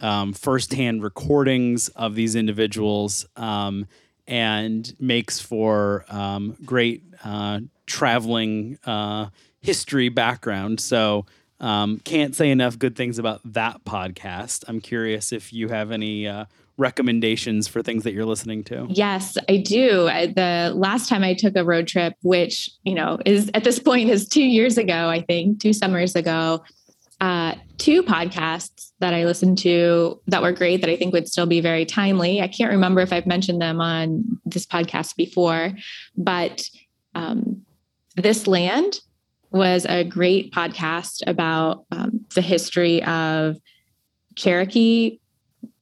um, 0.00 0.32
firsthand 0.32 1.02
recordings 1.02 1.88
of 1.88 2.14
these 2.14 2.34
individuals, 2.34 3.26
um, 3.36 3.86
and 4.26 4.94
makes 4.98 5.38
for 5.40 6.06
um, 6.08 6.56
great 6.64 7.02
uh, 7.22 7.60
traveling 7.84 8.78
uh, 8.84 9.28
history 9.60 10.08
background. 10.08 10.80
So. 10.80 11.26
Um, 11.60 12.00
can't 12.00 12.34
say 12.34 12.50
enough 12.50 12.76
good 12.76 12.96
things 12.96 13.20
about 13.20 13.40
that 13.44 13.84
podcast. 13.84 14.64
I'm 14.66 14.80
curious 14.80 15.30
if 15.30 15.52
you 15.52 15.68
have 15.68 15.92
any 15.92 16.26
uh, 16.26 16.46
recommendations 16.76 17.68
for 17.68 17.82
things 17.82 18.04
that 18.04 18.12
you're 18.12 18.24
listening 18.24 18.64
to? 18.64 18.86
Yes, 18.88 19.36
I 19.48 19.58
do. 19.58 20.04
The 20.04 20.72
last 20.74 21.08
time 21.08 21.22
I 21.22 21.34
took 21.34 21.56
a 21.56 21.64
road 21.64 21.86
trip, 21.86 22.14
which, 22.22 22.70
you 22.82 22.94
know, 22.94 23.18
is 23.26 23.50
at 23.54 23.64
this 23.64 23.78
point 23.78 24.10
is 24.10 24.28
two 24.28 24.44
years 24.44 24.78
ago, 24.78 25.08
I 25.08 25.20
think, 25.20 25.60
two 25.60 25.72
summers 25.72 26.16
ago, 26.16 26.62
uh, 27.20 27.54
two 27.78 28.02
podcasts 28.02 28.90
that 28.98 29.14
I 29.14 29.24
listened 29.24 29.58
to 29.58 30.20
that 30.26 30.42
were 30.42 30.52
great 30.52 30.80
that 30.80 30.90
I 30.90 30.96
think 30.96 31.12
would 31.12 31.28
still 31.28 31.46
be 31.46 31.60
very 31.60 31.84
timely. 31.84 32.40
I 32.40 32.48
can't 32.48 32.72
remember 32.72 33.00
if 33.00 33.12
I've 33.12 33.26
mentioned 33.26 33.62
them 33.62 33.80
on 33.80 34.40
this 34.44 34.66
podcast 34.66 35.14
before, 35.14 35.72
but 36.16 36.64
um, 37.14 37.62
This 38.16 38.46
Land 38.46 39.00
was 39.52 39.86
a 39.88 40.02
great 40.02 40.52
podcast 40.52 41.22
about 41.26 41.84
um, 41.92 42.24
the 42.34 42.40
history 42.40 43.04
of 43.04 43.56
Cherokee 44.34 45.18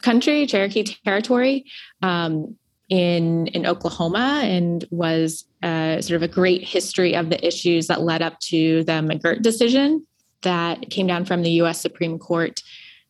country, 0.03 0.47
Cherokee 0.47 0.85
territory, 1.05 1.67
um, 2.03 2.57
in 2.89 3.47
in 3.49 3.67
Oklahoma, 3.67 4.41
and 4.43 4.85
was 4.91 5.45
uh, 5.63 6.01
sort 6.01 6.17
of 6.17 6.23
a 6.23 6.33
great 6.33 6.63
history 6.63 7.15
of 7.15 7.31
the 7.31 7.45
issues 7.47 7.87
that 7.87 8.03
led 8.03 8.23
up 8.23 8.39
to 8.41 8.83
the 8.85 8.93
McGirt 8.93 9.43
decision 9.43 10.07
that 10.43 10.91
came 10.91 11.07
down 11.07 11.25
from 11.25 11.43
the 11.43 11.51
U.S. 11.53 11.81
Supreme 11.81 12.19
Court. 12.19 12.63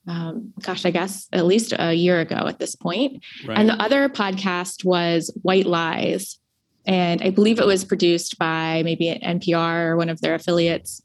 Um, 0.06 0.52
gosh, 0.62 0.84
I 0.84 0.90
guess 0.90 1.28
at 1.32 1.46
least 1.46 1.72
a 1.78 1.92
year 1.92 2.20
ago 2.20 2.46
at 2.46 2.58
this 2.58 2.74
point. 2.74 3.22
Right. 3.46 3.58
And 3.58 3.68
the 3.68 3.80
other 3.80 4.08
podcast 4.08 4.84
was 4.84 5.30
White 5.42 5.66
Lies, 5.66 6.38
and 6.86 7.22
I 7.22 7.30
believe 7.30 7.58
it 7.58 7.66
was 7.66 7.84
produced 7.84 8.38
by 8.38 8.82
maybe 8.82 9.18
NPR 9.22 9.86
or 9.86 9.96
one 9.96 10.08
of 10.08 10.20
their 10.20 10.34
affiliates. 10.34 11.02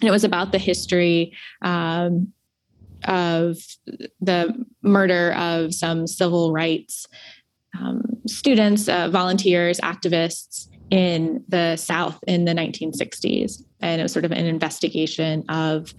And 0.00 0.08
it 0.08 0.12
was 0.12 0.24
about 0.24 0.52
the 0.52 0.58
history 0.58 1.36
um, 1.62 2.32
of 3.04 3.56
the 4.20 4.64
murder 4.82 5.32
of 5.34 5.74
some 5.74 6.06
civil 6.06 6.52
rights 6.52 7.06
um, 7.78 8.02
students, 8.26 8.88
uh, 8.88 9.08
volunteers, 9.08 9.78
activists 9.80 10.68
in 10.90 11.44
the 11.48 11.76
South 11.76 12.18
in 12.26 12.44
the 12.44 12.52
1960s. 12.52 13.62
And 13.80 14.00
it 14.00 14.04
was 14.04 14.12
sort 14.12 14.24
of 14.24 14.32
an 14.32 14.46
investigation 14.46 15.44
of 15.48 15.94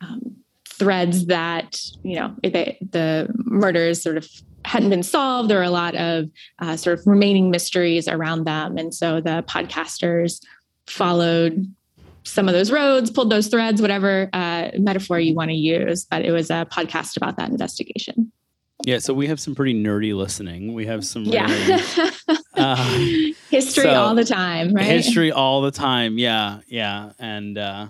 um, 0.00 0.36
threads 0.66 1.26
that, 1.26 1.78
you 2.02 2.18
know, 2.18 2.34
they, 2.42 2.78
the 2.90 3.28
murders 3.44 4.02
sort 4.02 4.16
of 4.16 4.26
hadn't 4.64 4.90
been 4.90 5.02
solved. 5.02 5.50
There 5.50 5.58
were 5.58 5.64
a 5.64 5.70
lot 5.70 5.94
of 5.94 6.30
uh, 6.58 6.76
sort 6.76 6.98
of 6.98 7.06
remaining 7.06 7.50
mysteries 7.50 8.08
around 8.08 8.44
them. 8.44 8.78
And 8.78 8.94
so 8.94 9.20
the 9.20 9.44
podcasters 9.46 10.40
followed 10.86 11.66
some 12.24 12.48
of 12.48 12.54
those 12.54 12.70
roads, 12.70 13.10
pulled 13.10 13.30
those 13.30 13.48
threads, 13.48 13.80
whatever 13.80 14.28
uh, 14.32 14.70
metaphor 14.78 15.18
you 15.18 15.34
want 15.34 15.50
to 15.50 15.56
use. 15.56 16.04
But 16.04 16.24
it 16.24 16.32
was 16.32 16.50
a 16.50 16.66
podcast 16.70 17.16
about 17.16 17.36
that 17.36 17.50
investigation. 17.50 18.32
Yeah, 18.86 18.98
so 18.98 19.12
we 19.12 19.26
have 19.26 19.38
some 19.38 19.54
pretty 19.54 19.74
nerdy 19.74 20.14
listening. 20.14 20.72
We 20.72 20.86
have 20.86 21.04
some 21.04 21.24
yeah. 21.24 21.46
Really, 21.46 22.12
uh, 22.56 23.32
history 23.50 23.84
so 23.84 23.90
all 23.90 24.14
the 24.14 24.24
time, 24.24 24.72
right? 24.72 24.86
History 24.86 25.32
all 25.32 25.60
the 25.60 25.70
time. 25.70 26.18
Yeah, 26.18 26.60
yeah, 26.66 27.12
and 27.18 27.58
uh, 27.58 27.88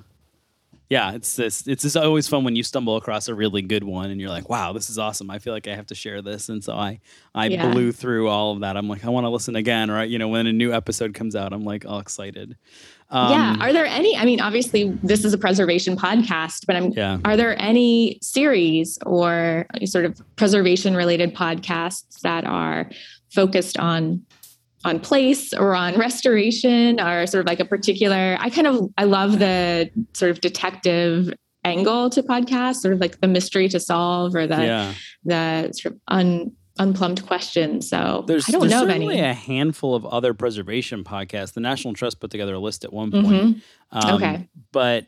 yeah, 0.91 1.13
it's 1.13 1.37
this. 1.37 1.69
It's 1.69 1.85
just 1.85 1.97
always 1.97 2.27
fun 2.27 2.43
when 2.43 2.57
you 2.57 2.65
stumble 2.65 2.97
across 2.97 3.29
a 3.29 3.35
really 3.35 3.63
good 3.63 3.85
one, 3.85 4.11
and 4.11 4.21
you're 4.21 4.29
like, 4.29 4.49
"Wow, 4.49 4.73
this 4.73 4.91
is 4.91 4.99
awesome! 4.99 5.31
I 5.31 5.39
feel 5.39 5.53
like 5.53 5.69
I 5.69 5.77
have 5.77 5.87
to 5.87 5.95
share 5.95 6.21
this." 6.21 6.49
And 6.49 6.65
so 6.65 6.73
I, 6.73 6.99
I 7.33 7.47
yeah. 7.47 7.71
blew 7.71 7.93
through 7.93 8.27
all 8.29 8.53
of 8.53 8.61
that. 8.63 8.77
I'm 8.77 8.89
like, 8.89 9.05
I 9.05 9.09
want 9.09 9.25
to 9.25 9.29
listen 9.29 9.55
again, 9.55 9.89
right? 9.89 10.11
You 10.11 10.19
know, 10.19 10.27
when 10.27 10.49
a 10.49 10.53
new 10.53 10.73
episode 10.73 11.15
comes 11.15 11.37
out, 11.37 11.53
I'm 11.53 11.63
like 11.63 11.87
all 11.87 12.01
excited. 12.01 12.57
Um, 13.09 13.31
yeah. 13.31 13.57
Are 13.61 13.73
there 13.73 13.87
any? 13.87 14.17
I 14.17 14.25
mean, 14.25 14.41
obviously, 14.41 14.91
this 15.05 15.25
is 15.25 15.33
a 15.33 15.39
preservation 15.39 15.97
podcast, 15.97 16.67
but 16.67 16.75
I'm. 16.75 16.91
Yeah. 16.91 17.19
Are 17.25 17.37
there 17.37 17.57
any 17.63 18.19
series 18.21 18.99
or 19.07 19.67
sort 19.85 20.07
of 20.07 20.21
preservation 20.35 20.97
related 20.97 21.37
podcasts 21.37 22.21
that 22.23 22.45
are 22.45 22.91
focused 23.31 23.79
on 23.79 24.27
on 24.85 25.01
place 25.01 25.53
or 25.53 25.75
on 25.75 25.99
restoration 25.99 27.01
or 27.01 27.27
sort 27.27 27.41
of 27.41 27.47
like 27.47 27.61
a 27.61 27.65
particular? 27.65 28.37
I 28.41 28.51
kind 28.51 28.67
of 28.67 28.89
I 28.99 29.05
love 29.05 29.39
the 29.39 29.91
sort 30.15 30.31
of 30.31 30.41
detective 30.41 31.33
angle 31.65 32.09
to 32.11 32.23
podcasts, 32.23 32.77
sort 32.77 32.95
of 32.95 33.01
like 33.01 33.21
the 33.21 33.29
mystery 33.29 33.69
to 33.69 33.79
solve 33.81 34.35
or 34.35 34.47
the 34.47 34.57
yeah. 34.65 34.95
the 35.25 35.73
sort 35.73 35.95
of 35.95 36.01
un 36.09 36.53
unplumbed 36.79 37.27
questions. 37.27 37.89
So 37.91 38.25
there's, 38.27 38.49
I 38.49 38.53
don't 38.53 38.61
there's 38.63 38.71
know 38.73 38.85
of 38.85 38.89
certainly 38.89 39.19
any. 39.19 39.29
a 39.29 39.35
handful 39.35 39.95
of 39.95 40.07
other 40.07 40.33
preservation 40.33 41.05
podcasts. 41.05 41.53
The 41.53 41.61
National 41.61 41.93
Trust 41.93 42.21
put 42.21 42.31
together 42.31 42.55
a 42.55 42.59
list 42.59 42.85
at 42.85 42.93
one 42.93 43.11
point. 43.11 43.27
Mhm. 43.27 43.61
Um, 43.93 44.15
Okay. 44.15 44.49
But 44.73 45.07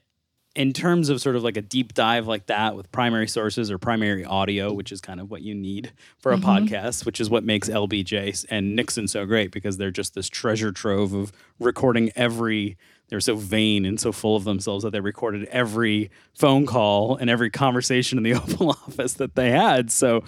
in 0.55 0.73
terms 0.75 1.09
of 1.09 1.21
sort 1.21 1.35
of 1.35 1.43
like 1.43 1.57
a 1.57 1.63
deep 1.63 1.95
dive 1.95 2.27
like 2.27 2.47
that 2.47 2.77
with 2.77 2.93
primary 2.93 3.27
sources 3.27 3.71
or 3.71 3.79
primary 3.79 4.25
audio, 4.25 4.73
which 4.73 4.93
is 4.93 5.01
kind 5.01 5.19
of 5.21 5.31
what 5.31 5.41
you 5.43 5.55
need 5.55 5.93
for 6.19 6.33
a 6.33 6.37
Mhm. 6.37 6.43
podcast, 6.69 7.07
which 7.07 7.21
is 7.21 7.31
what 7.31 7.43
makes 7.43 7.69
LBJ 7.71 8.45
and 8.51 8.77
Nixon 8.77 9.09
so 9.09 9.25
great 9.25 9.51
because 9.51 9.79
they're 9.79 9.91
just 9.91 10.15
this 10.15 10.29
treasure 10.29 10.71
trove 10.73 11.15
of 11.15 11.33
recording 11.59 12.11
every. 12.17 12.77
They're 13.09 13.21
so 13.21 13.35
vain 13.37 13.85
and 13.85 14.01
so 14.01 14.11
full 14.11 14.37
of 14.37 14.45
themselves 14.45 14.85
that 14.85 14.91
they 14.91 15.01
recorded 15.01 15.45
every 15.51 16.11
phone 16.35 16.65
call 16.65 17.17
and 17.17 17.29
every 17.29 17.51
conversation 17.51 18.17
in 18.17 18.25
the 18.25 18.33
Oval 18.41 18.71
Office 18.71 19.13
that 19.15 19.35
they 19.35 19.51
had. 19.51 19.91
So, 19.91 20.23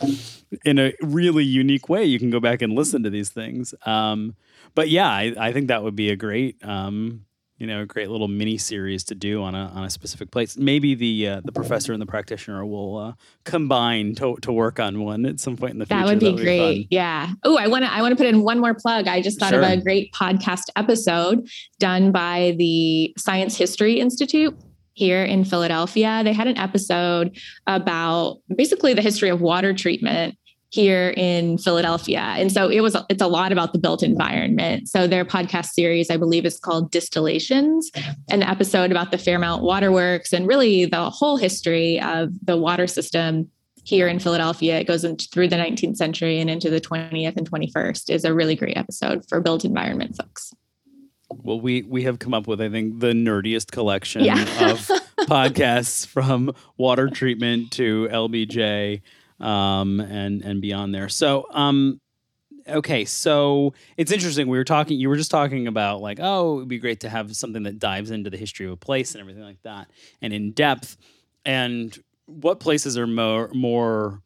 in 0.67 0.79
a 0.79 0.93
really 1.01 1.45
unique 1.45 1.89
way, 1.89 2.05
you 2.05 2.19
can 2.19 2.29
go 2.29 2.41
back 2.41 2.61
and 2.61 2.75
listen 2.75 3.03
to 3.03 3.11
these 3.11 3.31
things. 3.31 3.75
Um, 3.87 4.37
but 4.75 4.91
yeah, 4.91 5.09
I, 5.09 5.35
I 5.39 5.53
think 5.53 5.69
that 5.69 5.83
would 5.83 5.97
be 5.97 6.11
a 6.11 6.17
great, 6.17 6.57
um, 6.63 7.25
you 7.65 7.71
know, 7.75 7.81
a 7.81 7.87
great 7.87 8.11
little 8.11 8.29
mini 8.29 8.59
series 8.59 9.05
to 9.05 9.15
do 9.15 9.43
on 9.43 9.55
a 9.55 9.69
on 9.75 9.85
a 9.85 9.91
specific 9.91 10.31
place. 10.31 10.59
Maybe 10.59 10.95
the 10.95 11.29
uh, 11.29 11.41
the 11.43 11.51
professor 11.51 11.95
and 11.95 12.03
the 12.03 12.05
practitioner 12.07 12.67
will 12.67 12.99
uh, 12.99 13.13
combine 13.45 14.15
to, 14.17 14.37
to 14.43 14.53
work 14.53 14.79
on 14.79 15.01
one 15.01 15.25
at 15.25 15.41
some 15.41 15.57
point 15.57 15.73
in 15.73 15.79
the 15.79 15.87
future. 15.87 15.99
That 16.01 16.07
would 16.07 16.21
be 16.21 16.27
fun. 16.27 16.37
great. 16.37 16.89
Yeah. 16.91 17.31
Oh, 17.43 17.57
I 17.57 17.69
want 17.69 17.87
to 17.87 17.91
I 17.91 18.03
want 18.03 18.13
to 18.13 18.17
put 18.17 18.27
in 18.27 18.43
one 18.43 18.61
more 18.61 18.75
plug. 18.75 19.09
I 19.09 19.23
just 19.23 19.41
thought 19.41 19.51
Sure. 19.51 19.63
of 19.63 19.71
a 19.71 19.81
great 19.81 20.13
podcast 20.13 20.65
episode 20.77 21.49
done 21.79 22.13
by 22.13 22.55
the 22.59 23.15
Science 23.17 23.57
History 23.57 23.99
Institute 23.99 24.55
here 24.93 25.25
in 25.25 25.47
Philadelphia. 25.47 26.21
They 26.23 26.35
had 26.35 26.47
an 26.47 26.59
episode 26.59 27.35
about 27.67 28.41
basically 28.55 28.93
the 28.93 29.01
history 29.03 29.31
of 29.31 29.41
water 29.41 29.73
treatment 29.73 30.37
here 30.75 31.15
in 31.17 31.57
Philadelphia. 31.57 32.19
And 32.19 32.51
so 32.51 32.69
it 32.69 32.81
was 32.81 32.97
it's 33.09 33.23
a 33.23 33.29
lot 33.29 33.53
about 33.53 33.73
the 33.73 33.79
built 33.79 34.03
environment. 34.03 34.89
So 34.89 35.07
their 35.07 35.25
podcast 35.25 35.67
series 35.67 36.11
I 36.11 36.17
believe 36.17 36.45
is 36.45 36.59
called 36.59 36.91
Distillations, 36.91 37.93
an 38.29 38.43
episode 38.43 38.91
about 38.91 39.13
the 39.13 39.19
Fairmount 39.19 39.63
Waterworks 39.63 40.33
and 40.33 40.49
really 40.49 40.85
the 40.87 41.11
whole 41.11 41.37
history 41.37 42.01
of 42.01 42.31
the 42.43 42.57
water 42.57 42.89
system 42.89 43.49
here 43.85 44.09
in 44.09 44.19
Philadelphia. 44.19 44.81
It 44.81 44.89
goes 44.89 45.05
into, 45.05 45.29
through 45.29 45.49
the 45.49 45.57
19th 45.57 45.97
century 45.97 46.41
and 46.41 46.51
into 46.51 46.71
the 46.71 46.81
20th 46.81 47.37
and 47.37 47.49
21st 47.49 48.11
is 48.11 48.25
a 48.25 48.35
really 48.35 48.57
great 48.57 48.77
episode 48.77 49.25
for 49.29 49.41
built 49.41 49.65
environment 49.65 50.17
folks. 50.17 50.53
Well, 51.31 51.61
we 51.61 51.83
we 51.83 52.03
have 52.03 52.19
come 52.19 52.35
up 52.35 52.49
with 52.49 52.61
I 52.61 52.69
think 52.69 52.99
the 52.99 53.13
nerdiest 53.13 53.71
collection 53.71 54.25
Yeah. 54.25 54.43
of 54.71 54.79
podcasts 55.29 56.05
from 56.15 56.53
water 56.77 57.09
treatment 57.09 57.71
to 57.73 58.09
LBJ 58.11 59.03
um, 59.45 60.01
and 60.01 60.43
and 60.43 60.61
beyond 60.61 60.95
there. 60.95 61.09
So 61.09 61.47
um, 61.51 62.01
okay, 62.69 63.05
so 63.05 63.75
it's 63.97 64.11
interesting. 64.11 64.49
We 64.49 64.59
were 64.59 64.65
talking. 64.65 64.99
You 64.99 65.09
were 65.09 65.17
just 65.17 65.31
talking 65.31 65.67
about 65.67 66.01
like, 66.01 66.19
oh, 66.21 66.55
it 66.55 66.57
would 66.61 66.69
be 66.69 66.79
great 66.79 67.01
to 67.01 67.09
have 67.09 67.35
something 67.37 67.63
that 67.65 67.79
dives 67.79 68.11
into 68.11 68.31
the 68.31 68.37
history 68.37 68.67
of 68.67 68.73
a 68.73 68.77
place 68.77 69.15
and 69.15 69.21
everything 69.21 69.43
like 69.43 69.63
that, 69.63 69.91
and 70.23 70.33
in 70.33 70.53
depth. 70.53 70.97
And 71.45 71.97
what 72.27 72.61
places 72.61 72.97
are 72.97 73.07
more 73.07 73.51
more 73.53 74.23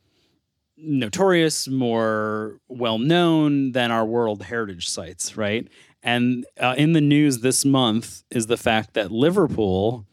notorious, 0.76 1.68
more 1.68 2.60
well 2.68 2.98
known 2.98 3.72
than 3.72 3.90
our 3.90 4.04
World 4.06 4.44
Heritage 4.44 4.88
sites, 4.88 5.36
right? 5.36 5.66
And 6.02 6.46
uh, 6.60 6.74
in 6.78 6.92
the 6.92 7.00
news 7.00 7.40
this 7.40 7.64
month 7.64 8.22
is 8.30 8.46
the 8.46 8.56
fact 8.56 8.94
that 8.94 9.10
Liverpool 9.10 10.06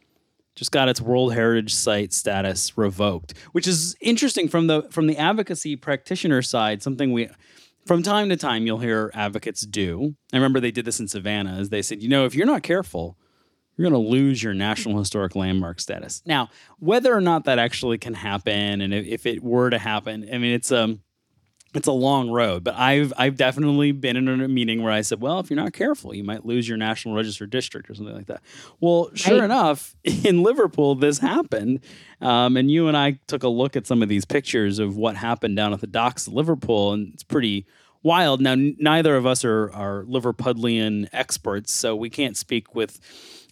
just 0.56 0.72
got 0.72 0.90
its 0.90 1.02
World 1.02 1.34
Heritage 1.34 1.74
Site 1.74 2.14
status 2.14 2.78
revoked, 2.78 3.38
which 3.52 3.68
is 3.68 3.96
interesting 4.00 4.48
from 4.48 4.68
the 4.68 4.84
from 4.90 5.08
the 5.08 5.18
advocacy 5.18 5.76
practitioner 5.76 6.42
side. 6.42 6.82
Something 6.82 7.12
we 7.12 7.30
from 7.86 8.02
time 8.02 8.30
to 8.30 8.38
time 8.38 8.66
you'll 8.66 8.80
hear 8.80 9.12
advocates 9.14 9.62
do. 9.62 10.16
I 10.34 10.38
remember 10.38 10.60
they 10.60 10.72
did 10.72 10.86
this 10.86 11.00
in 11.00 11.08
Savannah, 11.08 11.58
as 11.58 11.70
they 11.70 11.82
said, 11.82 12.02
you 12.02 12.10
know, 12.10 12.26
if 12.26 12.34
you're 12.34 12.48
not 12.48 12.64
careful, 12.64 13.18
you're 13.78 13.90
going 13.90 14.04
to 14.04 14.10
lose 14.10 14.42
your 14.42 14.54
National 14.54 14.98
Historic 14.98 15.36
Landmark 15.36 15.80
status. 15.80 16.22
Now, 16.26 16.50
whether 16.80 17.14
or 17.14 17.22
not 17.22 17.44
that 17.44 17.60
actually 17.60 17.98
can 17.98 18.14
happen, 18.14 18.82
and 18.82 18.94
if, 18.94 19.26
it 19.26 19.44
were 19.44 19.70
to 19.70 19.78
happen, 19.78 20.28
I 20.34 20.38
mean, 20.38 20.54
it's 20.54 20.72
um, 20.72 21.02
it's 21.76 21.88
a 21.88 21.92
long 21.92 22.30
road. 22.30 22.64
But 22.64 22.76
I've 22.76 23.12
I've 23.18 23.36
definitely 23.36 23.92
been 23.92 24.16
in 24.18 24.28
a 24.28 24.48
meeting 24.48 24.82
where 24.84 24.92
I 24.92 25.02
said, 25.02 25.22
well, 25.22 25.40
if 25.40 25.50
you're 25.50 25.56
not 25.58 25.74
careful, 25.74 26.14
you 26.16 26.24
might 26.24 26.46
lose 26.46 26.68
your 26.68 26.78
National 26.78 27.16
Register 27.16 27.46
district 27.46 27.90
or 27.90 27.96
something 27.96 28.16
like 28.16 28.28
that. 28.28 28.42
Well, 28.80 29.10
sure 29.14 29.40
Right. 29.40 29.46
enough, 29.46 29.96
in 30.04 30.44
Liverpool, 30.44 30.96
this 30.96 31.20
happened, 31.20 31.82
um, 32.22 32.58
and 32.58 32.70
you 32.72 32.88
and 32.88 32.96
I 32.98 33.20
took 33.28 33.44
a 33.44 33.50
look 33.50 33.76
at 33.76 33.86
some 33.88 34.02
of 34.04 34.10
these 34.10 34.26
pictures 34.26 34.80
of 34.80 34.96
what 34.98 35.16
happened 35.16 35.56
down 35.56 35.74
at 35.74 35.82
the 35.82 35.88
docks 35.88 36.28
of 36.28 36.34
Liverpool, 36.34 36.94
and 36.94 37.14
it's 37.14 37.24
pretty 37.24 37.66
wild. 38.04 38.40
Now, 38.42 38.52
n- 38.54 38.76
neither 38.80 39.16
of 39.16 39.26
us 39.26 39.44
are 39.44 39.72
are 39.72 40.04
Liverpudlian 40.06 41.08
experts, 41.14 41.74
so 41.74 41.96
we 41.96 42.10
can't 42.10 42.38
speak 42.38 42.76
with 42.76 43.00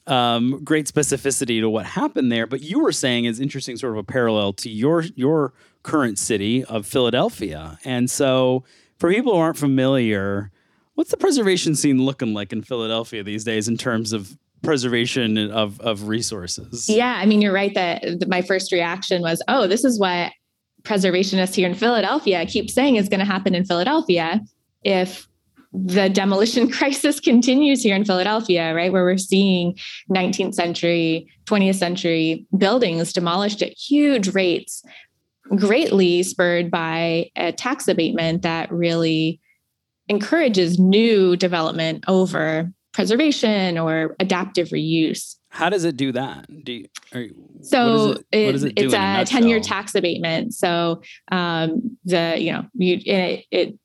um, 0.08 0.64
great 0.64 0.88
specificity 0.88 1.60
to 1.62 1.70
what 1.70 1.86
happened 1.86 2.32
there. 2.32 2.48
But 2.48 2.62
you 2.62 2.80
were 2.80 2.92
saying 2.92 3.26
is 3.26 3.40
interesting, 3.40 3.78
sort 3.78 3.94
of 3.94 4.00
a 4.00 4.04
parallel 4.04 4.54
to 4.54 4.70
your 4.70 5.02
your 5.16 5.54
current 5.84 6.20
city 6.20 6.64
of 6.66 6.86
Philadelphia. 6.86 7.78
And 7.84 8.10
so, 8.10 8.64
for 8.98 9.12
people 9.12 9.34
who 9.34 9.40
aren't 9.40 9.58
familiar, 9.58 10.52
what's 10.96 11.12
the 11.12 11.18
preservation 11.18 11.76
scene 11.76 12.04
looking 12.04 12.34
like 12.34 12.52
in 12.52 12.62
Philadelphia 12.62 13.24
these 13.24 13.44
days 13.44 13.68
in 13.68 13.78
terms 13.78 14.14
of 14.14 14.38
preservation 14.62 15.38
of 15.52 15.80
of 15.82 16.08
resources? 16.08 16.90
Yeah, 16.90 17.16
I 17.18 17.26
mean, 17.26 17.42
you're 17.42 17.54
right 17.54 17.74
that 17.74 18.02
th- 18.02 18.28
my 18.28 18.42
first 18.42 18.72
reaction 18.72 19.22
was, 19.22 19.42
oh, 19.48 19.68
this 19.68 19.84
is 19.84 20.00
what 20.00 20.32
preservationists 20.84 21.56
here 21.56 21.68
in 21.68 21.76
Philadelphia 21.76 22.46
keep 22.46 22.70
saying 22.70 22.98
is 22.98 23.08
going 23.08 23.22
to 23.22 23.26
happen 23.26 23.56
in 23.56 23.64
Philadelphia 23.64 24.42
if 24.84 25.30
the 25.74 26.10
demolition 26.10 26.70
crisis 26.72 27.20
continues 27.20 27.82
here 27.82 27.96
in 27.96 28.06
Philadelphia, 28.06 28.74
right? 28.74 28.92
Where 28.92 29.04
we're 29.04 29.18
seeing 29.18 29.78
19th 30.10 30.54
century, 30.54 31.28
20th 31.46 31.76
century 31.76 32.46
buildings 32.58 33.14
demolished 33.14 33.62
at 33.62 33.72
huge 33.72 34.34
rates, 34.34 34.84
greatly 35.56 36.24
spurred 36.24 36.70
by 36.70 37.32
a 37.36 37.52
tax 37.52 37.88
abatement 37.88 38.44
that 38.44 38.72
really 38.72 39.42
encourages 40.08 40.80
new 40.80 41.36
development 41.36 42.04
over 42.08 42.72
preservation 42.94 43.78
or 43.78 44.16
adaptive 44.20 44.70
reuse. 44.70 45.36
How 45.50 45.70
does 45.70 45.84
it 45.84 45.98
do 45.98 46.12
that? 46.12 46.48
Do 46.64 46.74
you, 46.74 46.88
are, 47.14 47.26
So 47.62 48.08
what 48.08 48.26
is 48.32 48.64
it, 48.64 48.74
it 48.76 48.86
it's 48.86 48.94
a 48.94 49.22
a 49.22 49.26
ten 49.26 49.48
year 49.48 49.60
tax 49.60 49.94
abatement. 49.96 50.54
So 50.54 51.02
um, 51.32 51.98
the 52.06 52.36
you 52.38 52.54
know 52.54 52.66
you, 52.74 53.00
it, 53.06 53.46
it 53.52 53.80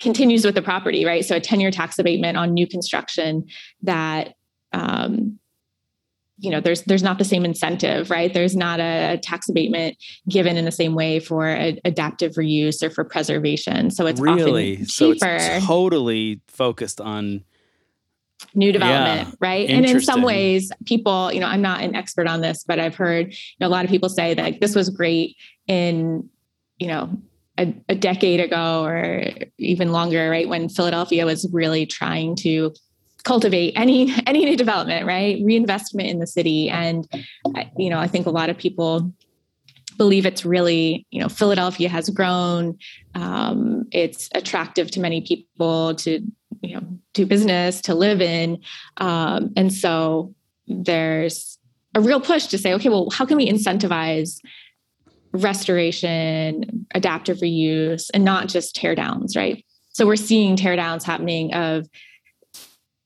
continues 0.00 0.44
with 0.44 0.54
the 0.54 0.62
property, 0.62 1.04
right? 1.04 1.24
So 1.24 1.36
a 1.36 1.40
ten 1.40 1.60
year 1.60 1.70
tax 1.70 1.98
abatement 1.98 2.36
on 2.36 2.54
new 2.54 2.66
construction 2.66 3.46
that 3.82 4.34
um, 4.72 5.38
you 6.38 6.50
know 6.50 6.60
there's 6.60 6.82
there's 6.82 7.02
not 7.02 7.18
the 7.18 7.24
same 7.24 7.44
incentive, 7.44 8.10
right? 8.10 8.32
There's 8.32 8.56
not 8.56 8.80
a, 8.80 9.18
tax 9.22 9.48
abatement 9.48 9.96
given 10.28 10.56
in 10.56 10.64
the 10.64 10.72
same 10.72 10.94
way 10.94 11.18
for 11.18 11.48
a, 11.48 11.78
adaptive 11.84 12.34
reuse 12.34 12.82
or 12.82 12.90
for 12.90 13.04
preservation. 13.04 13.90
So 13.90 14.06
it's 14.06 14.20
really 14.20 14.74
often 14.74 14.86
so 14.86 15.12
cheaper 15.14 15.26
it's 15.26 15.66
totally 15.66 16.40
focused 16.46 17.00
on 17.00 17.44
new 18.54 18.72
development, 18.72 19.28
Yeah, 19.28 19.34
right? 19.40 19.68
And 19.68 19.84
in 19.84 20.00
some 20.00 20.22
ways, 20.22 20.70
people, 20.84 21.32
you 21.32 21.40
know, 21.40 21.46
I'm 21.46 21.62
not 21.62 21.82
an 21.82 21.94
expert 21.94 22.28
on 22.28 22.40
this, 22.40 22.64
but 22.64 22.78
I've 22.78 22.94
heard 22.94 23.32
you 23.32 23.56
know, 23.60 23.66
a 23.66 23.68
lot 23.68 23.84
of 23.84 23.90
people 23.90 24.08
say 24.08 24.34
that 24.34 24.42
like, 24.42 24.60
this 24.60 24.74
was 24.74 24.90
great 24.90 25.36
in, 25.66 26.28
you 26.78 26.86
know, 26.86 27.10
a, 27.58 27.74
a 27.88 27.94
decade 27.94 28.40
ago 28.40 28.84
or 28.84 29.24
even 29.58 29.92
longer, 29.92 30.30
right? 30.30 30.48
When 30.48 30.68
Philadelphia 30.68 31.26
was 31.26 31.48
really 31.52 31.84
trying 31.84 32.36
to 32.36 32.72
cultivate 33.24 33.72
any 33.76 34.14
any 34.26 34.44
new 34.44 34.56
development, 34.56 35.06
right? 35.06 35.38
Reinvestment 35.44 36.08
in 36.08 36.18
the 36.18 36.26
city, 36.26 36.70
and 36.70 37.06
you 37.76 37.90
know, 37.90 37.98
I 37.98 38.06
think 38.06 38.26
a 38.26 38.30
lot 38.30 38.50
of 38.50 38.56
people 38.56 39.12
believe 39.96 40.24
it's 40.24 40.44
really 40.44 41.06
you 41.10 41.20
know 41.20 41.28
Philadelphia 41.28 41.88
has 41.88 42.08
grown. 42.08 42.78
Um, 43.14 43.86
it's 43.90 44.28
attractive 44.34 44.90
to 44.92 45.00
many 45.00 45.20
people 45.20 45.94
to 45.96 46.20
you 46.62 46.74
know 46.74 46.86
do 47.12 47.26
business 47.26 47.80
to 47.82 47.94
live 47.94 48.20
in, 48.20 48.62
um, 48.98 49.52
and 49.56 49.72
so 49.72 50.34
there's 50.68 51.58
a 51.94 52.00
real 52.00 52.20
push 52.20 52.46
to 52.46 52.58
say, 52.58 52.74
okay, 52.74 52.90
well, 52.90 53.08
how 53.10 53.24
can 53.24 53.36
we 53.36 53.50
incentivize 53.50 54.40
restoration, 55.42 56.86
adaptive 56.94 57.38
reuse, 57.38 58.10
and 58.12 58.24
not 58.24 58.48
just 58.48 58.74
tear 58.74 58.94
downs, 58.94 59.36
right? 59.36 59.64
So 59.90 60.06
we're 60.06 60.16
seeing 60.16 60.56
tear 60.56 60.76
downs 60.76 61.04
happening 61.04 61.52
of 61.54 61.88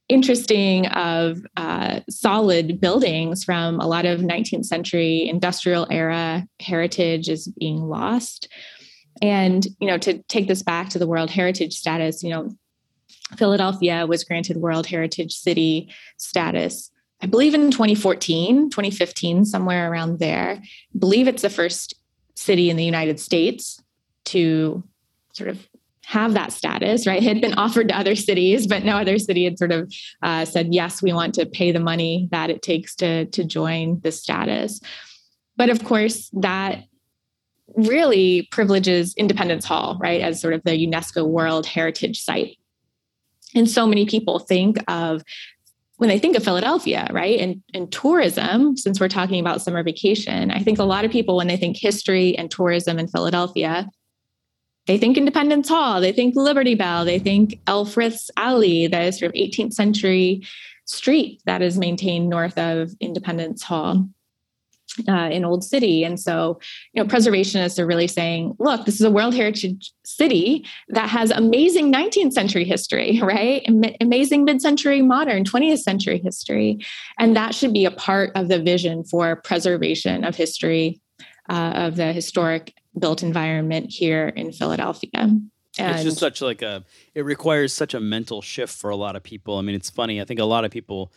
interesting 0.09 0.87
of 0.89 1.41
uh, 1.57 2.01
solid 2.11 2.81
buildings 2.81 3.45
from 3.45 3.81
a 3.81 3.87
lot 3.87 4.05
of 4.05 4.21
19th 4.21 4.67
century 4.67 5.27
industrial 5.27 5.87
era 5.91 6.47
heritage 6.61 7.31
is 7.31 7.49
being 7.59 7.79
lost 7.79 8.49
and 9.23 9.67
you 9.81 9.87
know 9.87 9.97
to 9.97 10.23
take 10.25 10.49
this 10.49 10.63
back 10.63 10.91
to 10.91 10.99
the 10.99 11.07
world 11.07 11.31
heritage 11.31 11.73
status 11.73 12.23
you 12.23 12.29
know 12.29 12.51
philadelphia 13.37 14.07
was 14.07 14.25
granted 14.25 14.59
world 14.59 14.87
heritage 14.87 15.33
city 15.33 15.89
status 16.19 16.91
i 17.23 17.27
believe 17.27 17.55
in 17.55 17.71
2014 17.71 18.69
2015 18.69 19.47
somewhere 19.47 19.91
around 19.91 20.19
there 20.19 20.61
I 20.61 20.99
believe 20.99 21.27
it's 21.27 21.43
the 21.43 21.51
first 21.51 21.95
city 22.35 22.71
in 22.71 22.77
the 22.77 22.85
united 22.85 23.19
states 23.21 23.83
to 24.25 24.83
sort 25.33 25.49
of 25.49 25.69
have 26.05 26.35
that 26.35 26.53
status, 26.53 27.07
right? 27.07 27.23
It 27.23 27.27
had 27.27 27.41
been 27.41 27.55
offered 27.57 27.89
to 27.89 27.99
other 27.99 28.15
cities, 28.15 28.67
but 28.67 28.85
no 28.85 28.97
other 28.97 29.19
city 29.19 29.45
had 29.45 29.59
sort 29.59 29.73
of 29.73 29.93
uh, 30.23 30.45
said, 30.45 30.75
yes, 30.75 31.03
we 31.03 31.13
want 31.13 31.35
to 31.35 31.47
pay 31.47 31.73
the 31.73 31.81
money 31.81 32.29
that 32.33 32.51
it 32.51 32.63
takes 32.63 32.95
to, 32.97 33.27
to 33.27 33.45
join 33.45 34.01
the 34.01 34.13
status. 34.13 34.81
But 35.57 35.71
of 35.71 35.85
course, 35.85 36.29
that 36.35 36.85
really 37.77 38.49
privileges 38.51 39.15
Independence 39.17 39.65
Hall, 39.65 39.97
right, 40.01 40.21
as 40.21 40.41
sort 40.41 40.55
of 40.55 40.63
the 40.65 40.73
UNESCO 40.73 41.27
World 41.27 41.67
Heritage 41.67 42.21
Site. 42.21 42.59
And 43.55 43.69
so 43.69 43.87
many 43.87 44.07
people 44.07 44.39
think 44.39 44.79
of 44.89 45.23
when 46.03 46.09
they 46.09 46.19
think 46.19 46.37
of 46.37 46.43
Philadelphia, 46.43 47.07
right, 47.13 47.39
and, 47.39 47.63
and 47.75 47.93
tourism, 47.93 48.77
since 48.77 48.99
we're 48.99 49.07
talking 49.07 49.39
about 49.39 49.63
summer 49.63 49.85
vacation, 49.85 50.51
I 50.51 50.59
think 50.59 50.81
a 50.81 50.85
lot 50.85 51.05
of 51.05 51.13
people, 51.13 51.37
when 51.37 51.47
they 51.47 51.57
think 51.57 51.77
history 51.77 52.37
and 52.37 52.51
tourism 52.51 52.99
in 52.99 53.07
Philadelphia, 53.07 53.89
they 54.89 54.99
think 54.99 55.17
Independence 55.17 55.69
Hall, 55.69 56.01
they 56.01 56.11
think 56.11 56.35
Liberty 56.35 56.75
Bell, 56.75 57.05
they 57.05 57.21
think 57.21 57.61
Elfreth's 57.69 58.33
Alley, 58.37 58.89
that 58.89 59.15
sort 59.15 59.29
of 59.29 59.35
18th 59.35 59.75
century 59.75 60.43
street 60.87 61.41
that 61.47 61.63
is 61.63 61.79
maintained 61.79 62.29
north 62.29 62.59
of 62.59 62.91
Independence 62.99 63.63
Hall 63.63 64.09
uh, 65.09 65.29
in 65.31 65.45
Old 65.45 65.65
City. 65.65 66.05
And 66.05 66.21
so, 66.21 66.61
you 66.93 67.03
know, 67.03 67.09
preservationists 67.09 67.79
are 67.79 67.87
really 67.87 68.07
saying, 68.07 68.55
look, 68.59 68.85
this 68.85 68.97
is 68.97 69.03
a 69.03 69.11
World 69.11 69.35
Heritage 69.35 69.93
City 70.05 70.67
that 70.89 71.09
has 71.09 71.31
amazing 71.31 71.93
19th 71.93 72.33
century 72.33 72.65
history, 72.65 73.21
right? 73.23 73.67
amazing 74.01 74.45
mid 74.45 74.61
century, 74.61 75.03
modern 75.03 75.45
20th 75.45 75.79
century 75.79 76.19
history. 76.19 76.79
And 77.19 77.35
that 77.37 77.55
should 77.55 77.73
be 77.73 77.85
a 77.85 77.91
part 77.91 78.33
of 78.35 78.49
the 78.49 78.61
vision 78.61 79.05
for 79.05 79.37
preservation 79.37 80.25
of 80.25 80.37
history 80.37 81.01
uh, 81.49 81.73
of 81.75 81.97
the 81.97 82.13
historic 82.13 82.75
built 82.99 83.23
environment 83.23 83.91
here 83.91 84.29
in 84.29 84.53
Philadelphia. 84.53 85.11
And 85.79 85.95
it's 85.95 86.05
just 86.05 86.19
such 86.19 86.43
like 86.43 86.61
a, 86.61 86.85
it 87.15 87.25
requires 87.25 87.73
such 87.73 87.95
a 87.95 88.01
mental 88.01 88.43
shift 88.43 88.77
for 88.77 88.91
a 88.91 88.97
lot 88.97 89.17
of 89.17 89.23
people. 89.23 89.57
I 89.57 89.63
mean, 89.63 89.75
it's 89.75 89.89
funny. 89.89 90.21
I 90.21 90.25
think 90.25 90.39
a 90.39 90.45
lot 90.45 90.65
of 90.67 90.71
people, 90.71 91.13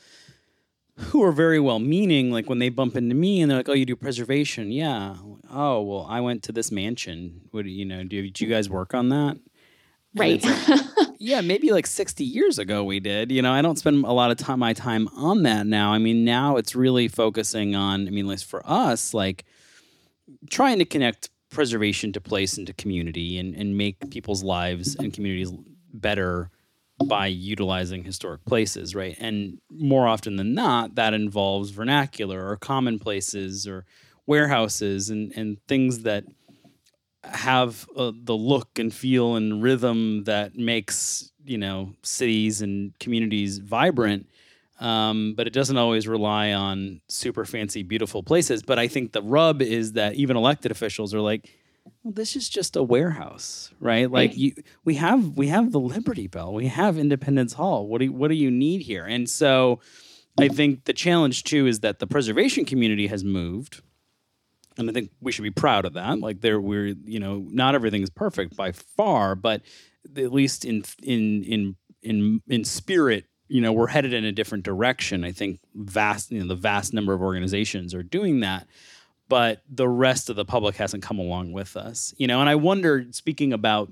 who 0.97 1.23
are 1.23 1.31
very 1.31 1.59
well 1.59 1.79
meaning, 1.79 2.31
like 2.31 2.47
when 2.47 2.59
they 2.59 2.69
bump 2.69 2.95
into 2.95 3.15
me 3.15 3.41
and 3.41 3.51
they're 3.51 3.59
like, 3.59 3.69
"Oh, 3.69 3.73
you 3.73 3.85
do 3.85 3.95
preservation?" 3.95 4.71
Yeah. 4.71 5.15
Oh, 5.51 5.81
well, 5.81 6.05
I 6.09 6.21
went 6.21 6.43
to 6.43 6.51
this 6.51 6.71
mansion. 6.71 7.41
What 7.51 7.63
do 7.63 7.69
you 7.69 7.85
know? 7.85 8.03
Do, 8.03 8.29
do 8.29 8.45
you 8.45 8.49
guys 8.49 8.69
work 8.69 8.93
on 8.93 9.09
that? 9.09 9.37
Right. 10.15 10.41
Like, 10.43 10.81
yeah, 11.19 11.41
maybe 11.41 11.71
like 11.71 11.85
sixty 11.85 12.23
years 12.23 12.59
ago 12.59 12.83
we 12.83 13.01
did. 13.01 13.31
You 13.31 13.41
know, 13.41 13.51
I 13.51 13.61
don't 13.61 13.77
spend 13.77 14.05
a 14.05 14.11
lot 14.11 14.31
of 14.31 14.37
time 14.37 14.59
my 14.59 14.73
time 14.73 15.09
on 15.09 15.43
that 15.43 15.67
now. 15.67 15.91
I 15.91 15.97
mean, 15.97 16.23
now 16.23 16.55
it's 16.55 16.75
really 16.75 17.09
focusing 17.09 17.75
on. 17.75 18.07
I 18.07 18.11
mean, 18.11 18.25
at 18.25 18.29
least 18.29 18.45
for 18.45 18.61
us, 18.65 19.13
like 19.13 19.43
trying 20.49 20.79
to 20.79 20.85
connect 20.85 21.29
preservation 21.49 22.13
to 22.13 22.21
place 22.21 22.57
and 22.57 22.67
to 22.67 22.73
community 22.73 23.37
and, 23.37 23.53
and 23.55 23.77
make 23.77 24.09
people's 24.11 24.43
lives 24.43 24.95
and 24.95 25.13
communities 25.13 25.51
better 25.93 26.51
by 27.03 27.27
utilizing 27.27 28.03
historic 28.03 28.45
places, 28.45 28.95
right? 28.95 29.15
And 29.19 29.59
more 29.69 30.07
often 30.07 30.37
than 30.37 30.53
not, 30.53 30.95
that 30.95 31.13
involves 31.13 31.71
vernacular 31.71 32.47
or 32.47 32.55
commonplaces 32.57 33.67
or 33.67 33.85
warehouses 34.25 35.09
and, 35.09 35.31
and 35.35 35.57
things 35.67 35.99
that 36.03 36.23
have 37.23 37.87
uh, 37.97 38.11
the 38.23 38.35
look 38.35 38.79
and 38.79 38.93
feel 38.93 39.35
and 39.35 39.61
rhythm 39.61 40.23
that 40.25 40.55
makes 40.55 41.31
you 41.43 41.57
know 41.57 41.93
cities 42.03 42.61
and 42.61 42.97
communities 42.99 43.57
vibrant. 43.57 44.27
Um, 44.79 45.35
but 45.37 45.47
it 45.47 45.53
doesn't 45.53 45.77
always 45.77 46.05
rely 46.05 46.51
on 46.51 46.99
super 47.07 47.45
fancy, 47.45 47.81
beautiful 47.81 48.23
places. 48.23 48.61
But 48.61 48.77
I 48.77 48.89
think 48.89 49.13
the 49.13 49.21
rub 49.21 49.61
is 49.61 49.93
that 49.93 50.15
even 50.15 50.35
elected 50.35 50.69
officials 50.69 51.13
are 51.13 51.21
like, 51.21 51.49
well, 52.03 52.13
this 52.13 52.35
is 52.35 52.49
just 52.49 52.75
a 52.75 52.83
warehouse, 52.83 53.71
right? 53.79 54.09
Like 54.09 54.37
you, 54.37 54.53
we 54.83 54.95
have 54.95 55.37
we 55.37 55.47
have 55.47 55.71
the 55.71 55.79
Liberty 55.79 56.27
Bell, 56.27 56.53
we 56.53 56.67
have 56.67 56.97
Independence 56.97 57.53
Hall. 57.53 57.87
What 57.87 57.99
do 57.99 58.05
you, 58.05 58.13
what 58.13 58.29
do 58.29 58.35
you 58.35 58.51
need 58.51 58.81
here? 58.81 59.05
And 59.05 59.29
so, 59.29 59.79
I 60.37 60.47
think 60.47 60.85
the 60.85 60.93
challenge 60.93 61.43
too 61.43 61.67
is 61.67 61.79
that 61.81 61.99
the 61.99 62.07
preservation 62.07 62.65
community 62.65 63.07
has 63.07 63.23
moved, 63.23 63.81
and 64.77 64.89
I 64.89 64.93
think 64.93 65.11
we 65.21 65.31
should 65.31 65.43
be 65.43 65.51
proud 65.51 65.85
of 65.85 65.93
that. 65.93 66.19
Like 66.19 66.41
there, 66.41 66.59
we're 66.59 66.87
you 66.87 67.19
know 67.19 67.45
not 67.49 67.75
everything 67.75 68.03
is 68.03 68.09
perfect 68.09 68.55
by 68.55 68.71
far, 68.71 69.35
but 69.35 69.61
at 70.15 70.31
least 70.33 70.65
in 70.65 70.83
in 71.01 71.43
in 71.43 71.75
in 72.01 72.41
in 72.47 72.63
spirit, 72.65 73.25
you 73.47 73.61
know, 73.61 73.73
we're 73.73 73.87
headed 73.87 74.13
in 74.13 74.25
a 74.25 74.31
different 74.31 74.63
direction. 74.63 75.23
I 75.23 75.31
think 75.31 75.59
vast 75.73 76.31
you 76.31 76.39
know 76.39 76.47
the 76.47 76.55
vast 76.55 76.93
number 76.93 77.13
of 77.13 77.21
organizations 77.21 77.93
are 77.93 78.03
doing 78.03 78.41
that 78.41 78.67
but 79.27 79.61
the 79.69 79.87
rest 79.87 80.29
of 80.29 80.35
the 80.35 80.45
public 80.45 80.75
hasn't 80.75 81.03
come 81.03 81.19
along 81.19 81.51
with 81.51 81.75
us. 81.75 82.13
You 82.17 82.27
know, 82.27 82.39
and 82.39 82.49
I 82.49 82.55
wonder, 82.55 83.05
speaking 83.11 83.53
about 83.53 83.91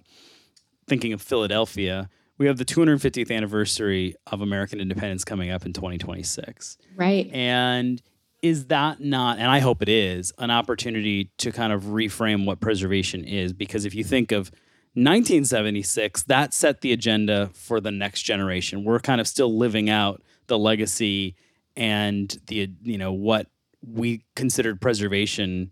thinking 0.88 1.14
of 1.14 1.22
Philadelphia, 1.22 2.10
we 2.38 2.48
have 2.48 2.58
the 2.58 2.66
250th 2.66 3.32
anniversary 3.32 4.16
of 4.28 4.42
American 4.42 4.80
independence 4.80 5.24
coming 5.24 5.50
up 5.50 5.66
in 5.66 5.74
2026. 5.74 6.78
Right. 6.96 7.30
And 7.32 8.02
is 8.42 8.66
that 8.66 9.00
not, 9.00 9.38
and 9.40 9.50
I 9.50 9.60
hope 9.60 9.82
it 9.82 9.90
is, 9.90 10.34
an 10.38 10.52
opportunity 10.52 11.32
to 11.38 11.52
kind 11.52 11.72
of 11.72 11.84
reframe 11.84 12.46
what 12.46 12.60
preservation 12.60 13.24
is? 13.24 13.54
Because 13.54 13.86
if 13.86 13.96
you 13.96 14.04
think 14.04 14.32
of 14.32 14.52
1976, 14.96 16.24
that 16.24 16.54
set 16.54 16.82
the 16.82 16.92
agenda 16.92 17.50
for 17.54 17.80
the 17.80 17.92
next 17.92 18.24
generation. 18.24 18.84
We're 18.84 19.00
kind 19.00 19.22
of 19.22 19.28
still 19.28 19.58
living 19.58 19.90
out 19.90 20.22
the 20.48 20.60
legacy 20.60 21.36
and 21.76 22.38
the, 22.48 22.70
you 22.84 22.98
know, 22.98 23.14
what 23.14 23.48
we 23.86 24.24
considered 24.36 24.82
preservation 24.82 25.72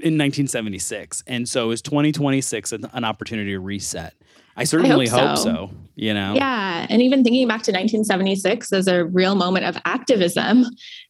in 0.00 0.14
1976. 0.14 1.22
And 1.26 1.48
so 1.48 1.70
is 1.70 1.82
2026 1.82 2.72
an, 2.72 2.90
an 2.92 3.04
opportunity 3.04 3.52
to 3.52 3.60
reset? 3.60 4.14
I 4.56 4.64
certainly 4.64 5.08
I 5.08 5.10
hope, 5.10 5.20
hope 5.20 5.38
so. 5.38 5.44
so. 5.44 5.70
You 5.94 6.14
know? 6.14 6.34
Yeah. 6.34 6.86
And 6.90 7.00
even 7.00 7.22
thinking 7.22 7.46
back 7.46 7.62
to 7.62 7.72
1976 7.72 8.72
as 8.72 8.88
a 8.88 9.04
real 9.04 9.34
moment 9.34 9.66
of 9.66 9.80
activism, 9.84 10.66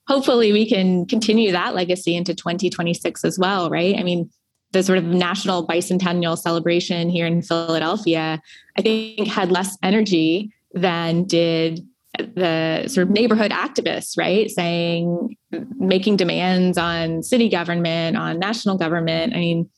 hopefully 0.07 0.53
we 0.53 0.69
can 0.69 1.07
continue 1.07 1.51
that 1.53 1.75
legacy 1.75 2.15
into 2.15 2.35
2026 2.35 3.25
as 3.25 3.39
well, 3.39 3.71
right? 3.71 3.97
I 3.99 4.03
mean, 4.03 4.31
the 4.73 4.83
sort 4.83 4.99
of 4.99 5.05
national 5.05 5.67
bicentennial 5.67 6.37
celebration 6.37 7.09
here 7.09 7.27
in 7.27 7.41
Philadelphia, 7.41 8.41
I 8.77 8.83
think 8.83 9.27
had 9.27 9.51
less 9.51 9.79
energy 9.83 10.53
than 10.75 11.25
did 11.25 11.87
the 12.19 12.89
sort 12.89 13.07
of 13.07 13.11
neighborhood 13.11 13.51
activists, 13.51 14.19
right? 14.19 14.51
Saying, 14.51 15.37
making 15.77 16.17
demands 16.17 16.77
on 16.77 17.23
city 17.23 17.49
government, 17.49 18.17
on 18.17 18.39
national 18.39 18.77
government. 18.77 19.35
I 19.35 19.39
mean, 19.39 19.71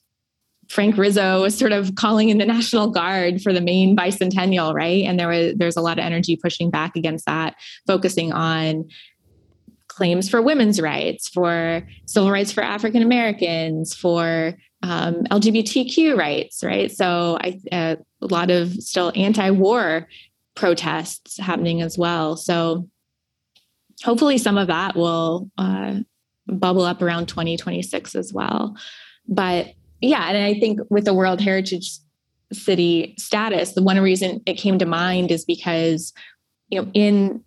Frank 0.69 0.97
Rizzo 0.97 1.43
was 1.43 1.59
sort 1.59 1.73
of 1.73 1.97
calling 1.97 2.29
in 2.29 2.39
the 2.39 2.47
National 2.47 2.89
Guard 2.89 3.43
for 3.43 3.53
the 3.53 3.61
Maine 3.61 3.97
bicentennial, 3.97 4.73
right? 4.73 5.05
And 5.05 5.19
there 5.19 5.29
was 5.29 5.55
there's 5.57 5.77
a 5.77 5.81
lot 5.81 5.99
of 5.99 6.05
energy 6.05 6.37
pushing 6.37 6.71
back 6.71 6.97
against 6.97 7.27
that, 7.27 7.57
focusing 7.87 8.33
on 8.33 8.89
claims 9.89 10.29
for 10.29 10.41
women's 10.41 10.81
rights, 10.81 11.29
for 11.29 11.87
civil 12.07 12.31
rights 12.31 12.53
for 12.53 12.63
African 12.63 13.03
Americans, 13.03 13.95
for 13.95 14.55
um, 14.83 15.25
LGBTQ 15.25 16.17
rights, 16.17 16.63
right? 16.65 16.91
So 16.91 17.37
I, 17.41 17.61
uh, 17.71 17.97
a 18.23 18.27
lot 18.27 18.51
of 18.51 18.73
still 18.75 19.13
anti-war 19.15 20.09
protests 20.61 21.39
happening 21.39 21.81
as 21.81 21.97
well. 21.97 22.37
So 22.37 22.87
hopefully 24.05 24.37
some 24.37 24.59
of 24.59 24.67
that 24.67 24.95
will 24.95 25.51
uh, 25.57 26.01
bubble 26.47 26.83
up 26.83 27.01
around 27.01 27.29
2026 27.29 28.15
as 28.15 28.31
well. 28.31 28.77
But 29.27 29.73
yeah, 30.03 30.29
and 30.29 30.37
I 30.37 30.61
think 30.61 30.81
with 30.91 31.07
the 31.07 31.15
World 31.15 31.41
Heritage 31.41 31.91
City 32.53 33.15
status, 33.19 33.73
the 33.73 33.83
one 33.83 33.99
reason 34.01 34.43
it 34.45 34.55
came 34.55 34.79
to 34.79 34.87
mind 34.87 35.31
is 35.31 35.47
because, 35.47 36.13
you 36.69 36.83
know, 36.83 36.91
in 36.93 37.43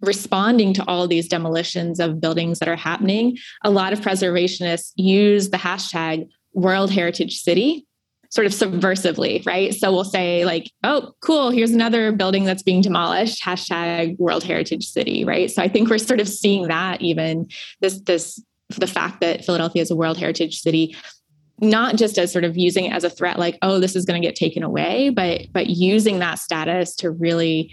responding 0.00 0.74
to 0.74 0.84
all 0.86 1.08
these 1.08 1.26
demolitions 1.26 1.98
of 1.98 2.20
buildings 2.20 2.60
that 2.60 2.68
are 2.68 2.76
happening, 2.76 3.36
a 3.64 3.70
lot 3.70 3.92
of 3.92 4.00
preservationists 4.00 4.92
use 4.94 5.50
the 5.50 5.56
hashtag 5.56 6.28
World 6.52 6.92
Heritage 6.92 7.40
City 7.40 7.84
sort 8.34 8.46
of 8.46 8.52
subversively, 8.52 9.46
right? 9.46 9.72
So 9.72 9.92
we'll 9.92 10.02
say 10.02 10.44
like, 10.44 10.68
oh, 10.82 11.12
cool, 11.20 11.50
here's 11.50 11.70
another 11.70 12.10
building 12.10 12.44
that's 12.44 12.64
being 12.64 12.80
demolished, 12.80 13.42
hashtag 13.44 14.18
World 14.18 14.42
Heritage 14.42 14.88
City, 14.88 15.24
right? 15.24 15.48
So 15.48 15.62
I 15.62 15.68
think 15.68 15.88
we're 15.88 15.98
sort 15.98 16.18
of 16.18 16.28
seeing 16.28 16.66
that 16.66 17.00
even 17.00 17.46
this 17.80 18.00
this 18.00 18.42
the 18.80 18.88
fact 18.88 19.20
that 19.20 19.44
Philadelphia 19.44 19.82
is 19.82 19.90
a 19.90 19.96
World 19.96 20.18
Heritage 20.18 20.60
City 20.60 20.96
not 21.60 21.94
just 21.94 22.18
as 22.18 22.32
sort 22.32 22.42
of 22.42 22.56
using 22.56 22.86
it 22.86 22.92
as 22.92 23.04
a 23.04 23.10
threat 23.10 23.38
like 23.38 23.56
oh 23.62 23.78
this 23.78 23.94
is 23.94 24.04
going 24.04 24.20
to 24.20 24.26
get 24.26 24.34
taken 24.34 24.64
away 24.64 25.08
but 25.08 25.42
but 25.52 25.68
using 25.68 26.18
that 26.18 26.40
status 26.40 26.96
to 26.96 27.12
really 27.12 27.70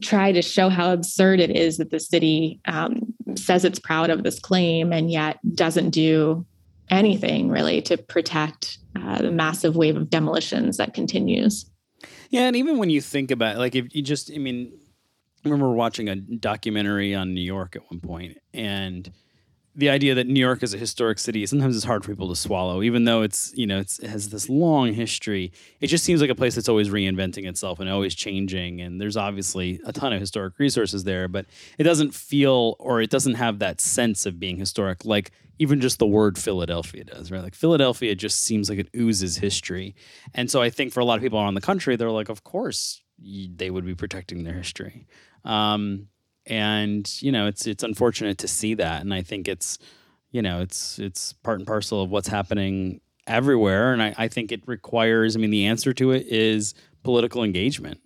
try 0.00 0.32
to 0.32 0.40
show 0.40 0.70
how 0.70 0.90
absurd 0.90 1.40
it 1.40 1.54
is 1.54 1.76
that 1.76 1.90
the 1.90 2.00
city 2.00 2.58
um, 2.64 3.02
says 3.36 3.66
it's 3.66 3.78
proud 3.78 4.08
of 4.08 4.22
this 4.22 4.38
claim 4.38 4.94
and 4.94 5.10
yet 5.10 5.38
doesn't 5.54 5.90
do 5.90 6.46
anything 6.90 7.48
really 7.48 7.82
to 7.82 7.96
protect 7.96 8.78
uh, 8.96 9.18
the 9.18 9.30
massive 9.30 9.76
wave 9.76 9.96
of 9.96 10.10
demolitions 10.10 10.76
that 10.76 10.94
continues. 10.94 11.66
Yeah, 12.30 12.42
and 12.42 12.56
even 12.56 12.78
when 12.78 12.90
you 12.90 13.00
think 13.00 13.30
about 13.30 13.58
like 13.58 13.74
if 13.74 13.94
you 13.94 14.02
just, 14.02 14.30
I 14.32 14.38
mean, 14.38 14.72
I 15.44 15.48
remember 15.48 15.72
watching 15.72 16.08
a 16.08 16.16
documentary 16.16 17.14
on 17.14 17.34
New 17.34 17.40
York 17.40 17.76
at 17.76 17.82
one 17.90 18.00
point, 18.00 18.38
and 18.52 19.10
the 19.76 19.90
idea 19.90 20.14
that 20.14 20.26
New 20.26 20.40
York 20.40 20.62
is 20.62 20.72
a 20.72 20.78
historic 20.78 21.18
city 21.18 21.44
sometimes 21.46 21.74
it's 21.74 21.84
hard 21.84 22.04
for 22.04 22.10
people 22.10 22.28
to 22.28 22.36
swallow, 22.36 22.82
even 22.82 23.04
though 23.04 23.22
it's 23.22 23.52
you 23.56 23.66
know 23.66 23.78
it's, 23.78 23.98
it 23.98 24.08
has 24.08 24.28
this 24.28 24.48
long 24.48 24.92
history. 24.92 25.52
It 25.80 25.88
just 25.88 26.04
seems 26.04 26.20
like 26.20 26.30
a 26.30 26.34
place 26.34 26.54
that's 26.54 26.68
always 26.68 26.90
reinventing 26.90 27.46
itself 27.46 27.80
and 27.80 27.90
always 27.90 28.14
changing. 28.14 28.80
And 28.80 29.00
there's 29.00 29.16
obviously 29.16 29.80
a 29.84 29.92
ton 29.92 30.12
of 30.12 30.20
historic 30.20 30.58
resources 30.58 31.04
there, 31.04 31.28
but 31.28 31.46
it 31.78 31.84
doesn't 31.84 32.14
feel 32.14 32.76
or 32.78 33.00
it 33.00 33.10
doesn't 33.10 33.34
have 33.34 33.58
that 33.58 33.80
sense 33.80 34.26
of 34.26 34.38
being 34.38 34.58
historic 34.58 35.04
like 35.04 35.32
even 35.58 35.80
just 35.80 35.98
the 35.98 36.06
word 36.06 36.38
Philadelphia 36.38 37.04
does, 37.04 37.30
right? 37.30 37.42
Like 37.42 37.54
Philadelphia 37.54 38.14
just 38.14 38.42
seems 38.42 38.68
like 38.68 38.78
it 38.78 38.88
oozes 38.96 39.36
history. 39.36 39.94
And 40.34 40.50
so 40.50 40.60
I 40.60 40.70
think 40.70 40.92
for 40.92 41.00
a 41.00 41.04
lot 41.04 41.16
of 41.16 41.22
people 41.22 41.38
around 41.38 41.54
the 41.54 41.60
country, 41.60 41.96
they're 41.96 42.10
like, 42.10 42.28
of 42.28 42.44
course 42.44 43.02
they 43.18 43.70
would 43.70 43.84
be 43.84 43.94
protecting 43.94 44.44
their 44.44 44.54
history. 44.54 45.06
Um, 45.44 46.08
and 46.46 47.10
you 47.22 47.32
know 47.32 47.46
it's 47.46 47.66
it's 47.66 47.82
unfortunate 47.82 48.38
to 48.38 48.48
see 48.48 48.74
that 48.74 49.00
and 49.00 49.14
i 49.14 49.22
think 49.22 49.48
it's 49.48 49.78
you 50.30 50.42
know 50.42 50.60
it's 50.60 50.98
it's 50.98 51.32
part 51.32 51.58
and 51.58 51.66
parcel 51.66 52.02
of 52.02 52.10
what's 52.10 52.28
happening 52.28 53.00
everywhere 53.26 53.92
and 53.92 54.02
i, 54.02 54.14
I 54.16 54.28
think 54.28 54.52
it 54.52 54.62
requires 54.66 55.36
i 55.36 55.38
mean 55.38 55.50
the 55.50 55.66
answer 55.66 55.92
to 55.94 56.10
it 56.10 56.26
is 56.26 56.74
political 57.02 57.42
engagement 57.42 58.00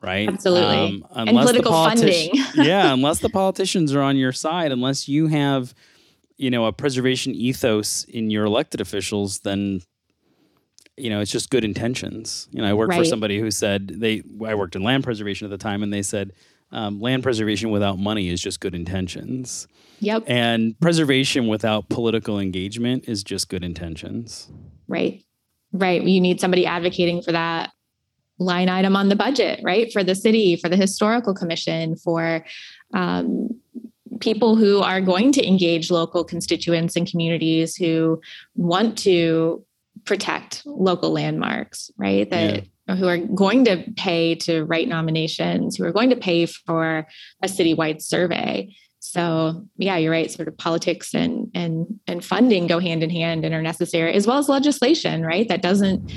right 0.00 0.28
absolutely 0.28 1.04
um, 1.10 1.28
and 1.28 1.36
political 1.36 1.72
politi- 1.72 1.98
funding 1.98 2.30
yeah 2.64 2.92
unless 2.92 3.20
the 3.20 3.28
politicians 3.28 3.94
are 3.94 4.02
on 4.02 4.16
your 4.16 4.32
side 4.32 4.72
unless 4.72 5.06
you 5.08 5.26
have 5.26 5.74
you 6.36 6.50
know 6.50 6.66
a 6.66 6.72
preservation 6.72 7.34
ethos 7.34 8.04
in 8.04 8.30
your 8.30 8.44
elected 8.44 8.80
officials 8.80 9.40
then 9.40 9.80
you 10.96 11.10
know 11.10 11.20
it's 11.20 11.30
just 11.30 11.50
good 11.50 11.64
intentions 11.64 12.48
you 12.50 12.60
know 12.60 12.68
i 12.68 12.72
worked 12.72 12.90
right. 12.90 12.98
for 12.98 13.04
somebody 13.04 13.38
who 13.40 13.50
said 13.50 13.88
they 13.88 14.22
i 14.46 14.54
worked 14.54 14.76
in 14.76 14.82
land 14.82 15.04
preservation 15.04 15.44
at 15.44 15.50
the 15.50 15.58
time 15.58 15.82
and 15.82 15.92
they 15.92 16.02
said 16.02 16.32
um, 16.74 17.00
land 17.00 17.22
preservation 17.22 17.70
without 17.70 17.98
money 17.98 18.28
is 18.28 18.40
just 18.40 18.60
good 18.60 18.74
intentions. 18.74 19.68
Yep. 20.00 20.24
And 20.26 20.78
preservation 20.80 21.46
without 21.46 21.88
political 21.88 22.40
engagement 22.40 23.08
is 23.08 23.22
just 23.22 23.48
good 23.48 23.64
intentions. 23.64 24.50
Right. 24.88 25.22
Right. 25.72 26.02
You 26.02 26.20
need 26.20 26.40
somebody 26.40 26.66
advocating 26.66 27.22
for 27.22 27.32
that 27.32 27.70
line 28.38 28.68
item 28.68 28.96
on 28.96 29.08
the 29.08 29.16
budget, 29.16 29.60
right? 29.62 29.92
For 29.92 30.02
the 30.02 30.16
city, 30.16 30.56
for 30.56 30.68
the 30.68 30.76
historical 30.76 31.32
commission, 31.32 31.96
for 31.96 32.44
um, 32.92 33.60
people 34.20 34.56
who 34.56 34.80
are 34.80 35.00
going 35.00 35.32
to 35.32 35.46
engage 35.46 35.90
local 35.90 36.24
constituents 36.24 36.96
and 36.96 37.10
communities 37.10 37.76
who 37.76 38.20
want 38.54 38.98
to 38.98 39.64
protect 40.04 40.62
local 40.66 41.10
landmarks, 41.10 41.90
right? 41.96 42.28
That 42.30 42.54
yeah 42.54 42.60
who 42.88 43.06
are 43.06 43.18
going 43.18 43.64
to 43.64 43.82
pay 43.96 44.34
to 44.34 44.64
write 44.64 44.88
nominations, 44.88 45.76
who 45.76 45.84
are 45.84 45.92
going 45.92 46.10
to 46.10 46.16
pay 46.16 46.46
for 46.46 47.06
a 47.42 47.46
citywide 47.46 48.02
survey. 48.02 48.74
So 49.00 49.66
yeah, 49.76 49.96
you're 49.96 50.10
right. 50.10 50.30
Sort 50.30 50.48
of 50.48 50.56
politics 50.56 51.14
and 51.14 51.50
and 51.54 51.86
and 52.06 52.24
funding 52.24 52.66
go 52.66 52.78
hand 52.78 53.02
in 53.02 53.10
hand 53.10 53.44
and 53.44 53.54
are 53.54 53.62
necessary, 53.62 54.12
as 54.12 54.26
well 54.26 54.38
as 54.38 54.48
legislation, 54.48 55.22
right? 55.22 55.48
That 55.48 55.62
doesn't 55.62 56.10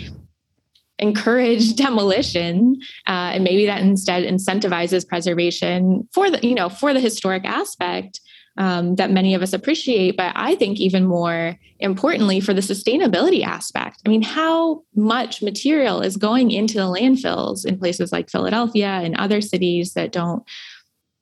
encourage 0.99 1.75
demolition, 1.75 2.77
uh, 3.07 3.31
and 3.33 3.43
maybe 3.43 3.65
that 3.65 3.81
instead 3.81 4.23
incentivizes 4.23 5.07
preservation 5.07 6.07
for 6.13 6.29
the 6.29 6.45
you 6.45 6.55
know 6.55 6.69
for 6.69 6.93
the 6.93 6.99
historic 6.99 7.45
aspect 7.45 8.19
um, 8.57 8.95
that 8.95 9.11
many 9.11 9.35
of 9.35 9.41
us 9.41 9.53
appreciate, 9.53 10.17
but 10.17 10.33
I 10.35 10.55
think 10.55 10.79
even 10.79 11.05
more 11.05 11.57
importantly 11.79 12.39
for 12.39 12.53
the 12.53 12.61
sustainability 12.61 13.43
aspect. 13.43 14.01
I 14.05 14.09
mean, 14.09 14.23
how 14.23 14.83
much 14.95 15.43
material 15.43 16.01
is 16.01 16.17
going 16.17 16.49
into 16.51 16.75
the 16.75 16.81
landfills 16.81 17.65
in 17.65 17.77
places 17.77 18.11
like 18.11 18.31
Philadelphia 18.31 18.87
and 18.87 19.15
other 19.15 19.41
cities 19.41 19.93
that 19.93 20.11
don't 20.11 20.43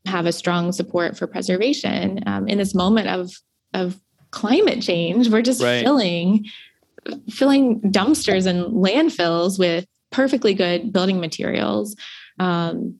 have 0.06 0.26
a 0.26 0.32
strong 0.32 0.72
support 0.72 1.18
for 1.18 1.28
preservation 1.28 2.24
um, 2.26 2.48
in 2.48 2.58
this 2.58 2.74
moment 2.74 3.10
of 3.10 3.32
of 3.74 4.00
climate 4.32 4.82
change? 4.82 5.30
We're 5.30 5.42
just 5.42 5.62
right. 5.62 5.84
filling 5.84 6.46
filling 7.30 7.82
dumpsters 7.82 8.46
and 8.46 8.74
landfills 8.74 9.60
with 9.60 9.86
perfectly 10.12 10.54
good 10.54 10.92
building 10.92 11.20
materials. 11.20 11.96
Um, 12.40 13.00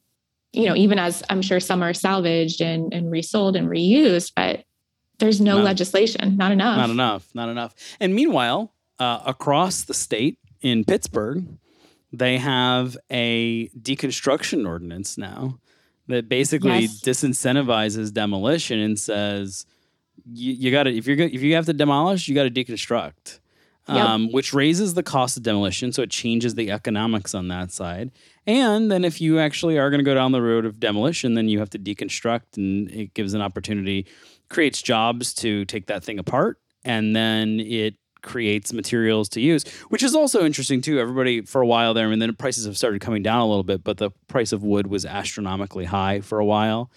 you 0.52 0.68
know, 0.68 0.76
even 0.76 1.00
as 1.00 1.24
I'm 1.30 1.42
sure 1.42 1.60
some 1.60 1.84
are 1.84 1.94
salvaged 1.94 2.62
and, 2.62 2.94
and 2.94 3.12
resold 3.12 3.56
and 3.56 3.68
reused, 3.68 4.32
but 4.36 4.64
there's 5.20 5.42
no 5.42 5.58
not, 5.58 5.66
legislation, 5.66 6.38
not 6.38 6.52
enough. 6.52 6.78
Not 6.78 6.90
enough, 6.90 7.30
not 7.34 7.50
enough. 7.50 7.76
And 8.00 8.16
meanwhile, 8.16 8.74
uh, 9.00 9.22
across 9.26 9.84
the 9.84 9.94
state 9.94 10.40
in 10.62 10.86
Pittsburgh, 10.86 11.46
they 12.12 12.38
have 12.38 12.98
a 13.12 13.68
deconstruction 13.70 14.68
ordinance 14.68 15.18
now 15.18 15.60
that 16.08 16.30
basically 16.30 16.82
yes. 16.82 17.02
disincentivizes 17.02 18.14
demolition 18.14 18.80
and 18.80 18.98
says 18.98 19.66
you, 20.32 20.54
you 20.54 20.72
got 20.72 20.84
to 20.84 20.96
if 20.96 21.08
you're 21.08 21.18
if 21.20 21.42
you 21.42 21.56
have 21.56 21.66
to 21.66 21.74
demolish, 21.74 22.28
you 22.28 22.36
got 22.36 22.44
to 22.44 22.52
deconstruct. 22.52 23.40
Yep. 23.88 23.98
Um, 23.98 24.32
which 24.32 24.52
raises 24.52 24.96
the 24.96 25.04
cost 25.04 25.38
of 25.38 25.44
demolition, 25.44 25.92
so 25.94 26.02
it 26.02 26.10
changes 26.10 26.56
the 26.56 26.72
economics 26.72 27.36
on 27.36 27.50
that 27.50 27.72
side. 27.72 28.10
And 28.48 28.92
then 28.92 29.06
if 29.06 29.22
you 29.22 29.38
actually 29.38 29.78
are 29.78 29.92
going 29.92 30.00
to 30.00 30.04
go 30.04 30.16
down 30.16 30.32
the 30.32 30.42
road 30.42 30.66
of 30.66 30.80
demolition, 30.80 31.36
then 31.36 31.50
you 31.50 31.60
have 31.60 31.70
to 31.72 31.80
deconstruct 31.80 32.58
and 32.58 32.90
it 32.90 33.14
gives 33.14 33.36
an 33.36 33.42
opportunity, 33.42 34.08
creates 34.50 34.82
jobs 34.82 35.36
to 35.36 35.66
take 35.66 35.86
that 35.86 36.04
thing 36.04 36.18
apart. 36.18 36.60
And 36.84 37.16
then 37.16 37.60
it 37.60 37.96
creates 38.24 38.74
materials 38.74 39.30
to 39.30 39.40
use, 39.40 39.64
which 39.90 40.04
is 40.04 40.16
also 40.16 40.44
interesting 40.44 40.82
too. 40.82 41.00
Everybody 41.00 41.42
for 41.42 41.62
a 41.62 41.68
while 41.68 41.94
there, 41.94 42.08
I 42.08 42.10
mean, 42.10 42.20
then 42.20 42.34
prices 42.36 42.66
have 42.66 42.78
started 42.78 43.02
coming 43.02 43.22
down 43.22 43.40
a 43.42 43.48
little 43.48 43.64
bit, 43.64 43.84
but 43.84 43.98
the 43.98 44.10
price 44.28 44.52
of 44.52 44.64
wood 44.64 44.88
was 44.88 45.06
astronomically 45.06 45.86
high 45.86 46.22
for 46.22 46.40
a 46.40 46.46
while. 46.46 46.92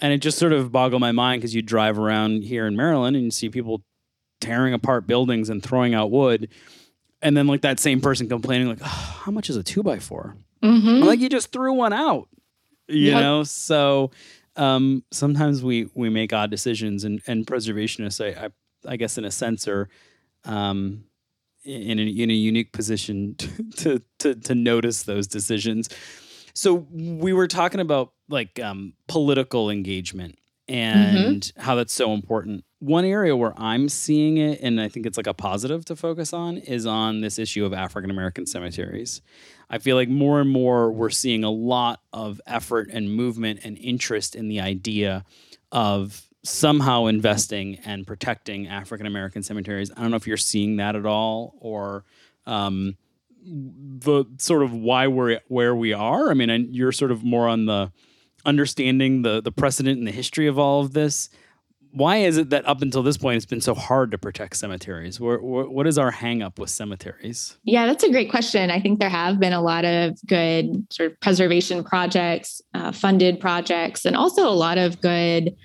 And 0.00 0.12
it 0.12 0.18
just 0.18 0.38
sort 0.38 0.52
of 0.52 0.72
boggled 0.72 1.00
my 1.00 1.12
mind 1.12 1.40
because 1.40 1.54
you 1.54 1.62
drive 1.62 1.98
around 1.98 2.42
here 2.42 2.66
in 2.66 2.76
Maryland 2.76 3.16
and 3.16 3.24
you 3.24 3.30
see 3.30 3.48
people 3.48 3.82
tearing 4.40 4.74
apart 4.74 5.06
buildings 5.06 5.48
and 5.48 5.62
throwing 5.62 5.94
out 5.94 6.10
wood. 6.10 6.48
And 7.22 7.36
then 7.36 7.46
like 7.46 7.62
that 7.62 7.80
same 7.80 8.00
person 8.00 8.28
complaining, 8.28 8.68
like, 8.68 8.80
oh, 8.82 9.20
how 9.24 9.32
much 9.32 9.50
is 9.50 9.56
a 9.56 9.62
two 9.62 9.82
by 9.82 9.98
four? 9.98 10.36
Mm-hmm. 10.62 11.04
Like 11.04 11.20
you 11.20 11.28
just 11.28 11.52
threw 11.52 11.72
one 11.72 11.92
out, 11.92 12.28
you 12.88 13.10
yep. 13.10 13.20
know. 13.20 13.42
So 13.42 14.10
um, 14.56 15.04
sometimes 15.10 15.62
we 15.62 15.88
we 15.94 16.08
make 16.08 16.32
odd 16.32 16.50
decisions, 16.50 17.04
and 17.04 17.20
and 17.26 17.46
preservationists, 17.46 18.24
I, 18.24 18.46
I, 18.46 18.92
I 18.92 18.96
guess, 18.96 19.18
in 19.18 19.24
a 19.24 19.30
sense, 19.30 19.68
are 19.68 19.88
um, 20.44 21.04
in 21.64 21.98
a, 21.98 22.02
in 22.02 22.30
a 22.30 22.34
unique 22.34 22.72
position 22.72 23.34
to, 23.38 23.62
to 23.76 24.02
to 24.20 24.34
to 24.34 24.54
notice 24.54 25.02
those 25.02 25.26
decisions. 25.26 25.88
So 26.54 26.86
we 26.90 27.32
were 27.32 27.48
talking 27.48 27.80
about 27.80 28.12
like 28.28 28.58
um, 28.60 28.94
political 29.08 29.68
engagement 29.68 30.38
and 30.68 31.42
mm-hmm. 31.42 31.60
how 31.60 31.74
that's 31.74 31.92
so 31.92 32.12
important. 32.12 32.64
One 32.78 33.06
area 33.06 33.34
where 33.34 33.54
I'm 33.56 33.88
seeing 33.88 34.36
it, 34.36 34.60
and 34.60 34.80
I 34.80 34.88
think 34.88 35.06
it's 35.06 35.16
like 35.16 35.26
a 35.26 35.32
positive 35.34 35.84
to 35.86 35.96
focus 35.96 36.34
on, 36.34 36.58
is 36.58 36.84
on 36.84 37.22
this 37.22 37.38
issue 37.38 37.64
of 37.64 37.72
African 37.72 38.10
American 38.10 38.46
cemeteries. 38.46 39.22
I 39.70 39.78
feel 39.78 39.96
like 39.96 40.10
more 40.10 40.40
and 40.40 40.50
more 40.50 40.92
we're 40.92 41.10
seeing 41.10 41.42
a 41.42 41.50
lot 41.50 42.02
of 42.12 42.40
effort 42.46 42.90
and 42.92 43.12
movement 43.12 43.60
and 43.64 43.78
interest 43.78 44.36
in 44.36 44.48
the 44.48 44.60
idea 44.60 45.24
of 45.72 46.22
somehow 46.44 47.06
investing 47.06 47.76
and 47.84 48.06
protecting 48.06 48.68
African 48.68 49.06
American 49.06 49.42
cemeteries. 49.42 49.90
I 49.96 50.02
don't 50.02 50.10
know 50.10 50.16
if 50.16 50.26
you're 50.26 50.36
seeing 50.36 50.76
that 50.76 50.96
at 50.96 51.06
all 51.06 51.54
or 51.58 52.04
um, 52.46 52.96
the 53.42 54.24
sort 54.38 54.62
of 54.62 54.72
why 54.72 55.06
we're 55.06 55.40
where 55.48 55.74
we 55.74 55.92
are. 55.92 56.30
I 56.30 56.34
mean, 56.34 56.68
you're 56.70 56.92
sort 56.92 57.10
of 57.10 57.24
more 57.24 57.48
on 57.48 57.66
the 57.66 57.90
understanding 58.44 59.22
the 59.22 59.40
the 59.40 59.50
precedent 59.50 59.98
and 59.98 60.06
the 60.06 60.12
history 60.12 60.46
of 60.46 60.58
all 60.58 60.80
of 60.80 60.92
this 60.92 61.30
why 61.96 62.18
is 62.18 62.36
it 62.36 62.50
that 62.50 62.68
up 62.68 62.82
until 62.82 63.02
this 63.02 63.16
point 63.16 63.38
it's 63.38 63.46
been 63.46 63.62
so 63.62 63.74
hard 63.74 64.10
to 64.10 64.18
protect 64.18 64.54
cemeteries? 64.58 65.18
what 65.18 65.86
is 65.86 65.96
our 65.96 66.12
hangup 66.12 66.58
with 66.58 66.68
cemeteries? 66.68 67.56
Yeah, 67.64 67.86
that's 67.86 68.04
a 68.04 68.10
great 68.10 68.30
question. 68.30 68.70
I 68.70 68.80
think 68.80 69.00
there 69.00 69.08
have 69.08 69.40
been 69.40 69.54
a 69.54 69.62
lot 69.62 69.86
of 69.86 70.18
good 70.26 70.86
sort 70.92 71.10
of 71.10 71.18
preservation 71.20 71.82
projects, 71.82 72.60
uh, 72.74 72.92
funded 72.92 73.40
projects, 73.40 74.04
and 74.04 74.14
also 74.14 74.46
a 74.46 74.52
lot 74.52 74.76
of 74.76 75.00
good 75.00 75.56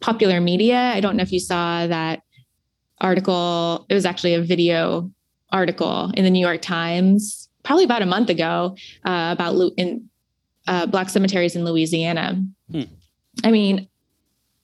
popular 0.00 0.40
media. 0.40 0.78
I 0.78 1.00
don't 1.00 1.14
know 1.14 1.22
if 1.22 1.30
you 1.30 1.40
saw 1.40 1.86
that 1.86 2.22
article. 3.02 3.84
It 3.90 3.94
was 3.94 4.06
actually 4.06 4.32
a 4.32 4.40
video 4.40 5.10
article 5.52 6.10
in 6.14 6.24
the 6.24 6.30
New 6.30 6.40
York 6.40 6.62
Times, 6.62 7.50
probably 7.64 7.84
about 7.84 8.00
a 8.00 8.06
month 8.06 8.30
ago, 8.30 8.76
uh, 9.04 9.28
about 9.32 9.60
in 9.76 10.08
uh, 10.66 10.86
black 10.86 11.10
cemeteries 11.10 11.54
in 11.54 11.66
Louisiana. 11.66 12.42
Hmm. 12.70 12.82
I 13.44 13.50
mean, 13.50 13.89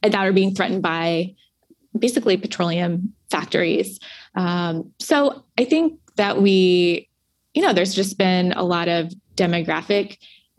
that 0.09 0.27
are 0.27 0.33
being 0.33 0.55
threatened 0.55 0.83
by 0.83 1.35
basically 1.99 2.37
petroleum 2.37 3.15
factories. 3.31 3.99
Um, 4.35 4.93
so 4.99 5.45
I 5.59 5.65
think 5.65 5.99
that 6.17 6.41
we, 6.41 7.09
you 7.55 7.63
know, 7.63 7.73
there's 7.73 7.95
just 7.95 8.19
been 8.19 8.53
a 8.53 8.63
lot 8.63 8.89
of 8.89 9.13
demographic 9.35 10.19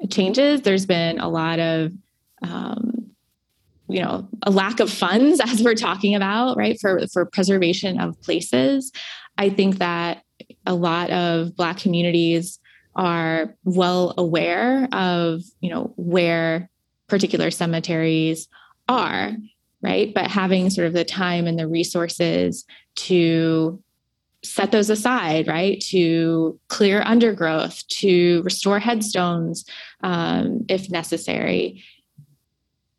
changes. 0.10 0.62
There's 0.62 0.86
been 0.86 1.20
a 1.20 1.30
lot 1.30 1.60
of, 1.60 1.92
um, 2.42 3.12
you 3.88 4.02
know, 4.02 4.28
a 4.44 4.52
lack 4.52 4.80
of 4.80 4.92
funds 4.92 5.40
as 5.44 5.62
we're 5.64 5.76
talking 5.76 6.16
about, 6.16 6.58
right, 6.58 6.80
for 6.80 7.08
for 7.12 7.26
preservation 7.26 8.00
of 8.00 8.20
places. 8.22 8.92
I 9.38 9.50
think 9.50 9.78
that 9.78 10.24
a 10.66 10.74
lot 10.74 11.10
of 11.12 11.56
Black 11.56 11.78
communities 11.78 12.60
are 12.96 13.56
well 13.64 14.14
aware 14.18 14.88
of, 14.92 15.42
you 15.62 15.70
know, 15.70 15.94
where 15.98 16.70
particular 17.08 17.52
cemeteries 17.52 18.48
are 18.88 19.32
right? 19.82 20.14
But 20.14 20.30
having 20.30 20.70
sort 20.70 20.88
of 20.88 20.94
the 20.94 21.06
time 21.06 21.48
and 21.48 21.58
the 21.58 21.68
resources 21.68 22.66
to 22.96 23.82
set 24.44 24.72
those 24.72 24.90
aside, 24.90 25.48
right? 25.48 25.80
To 25.90 26.60
clear 26.68 27.02
undergrowth, 27.04 27.88
to 27.88 28.42
restore 28.44 28.80
headstones 28.80 29.66
um, 30.04 30.66
if 30.70 30.90
necessary. 30.90 31.84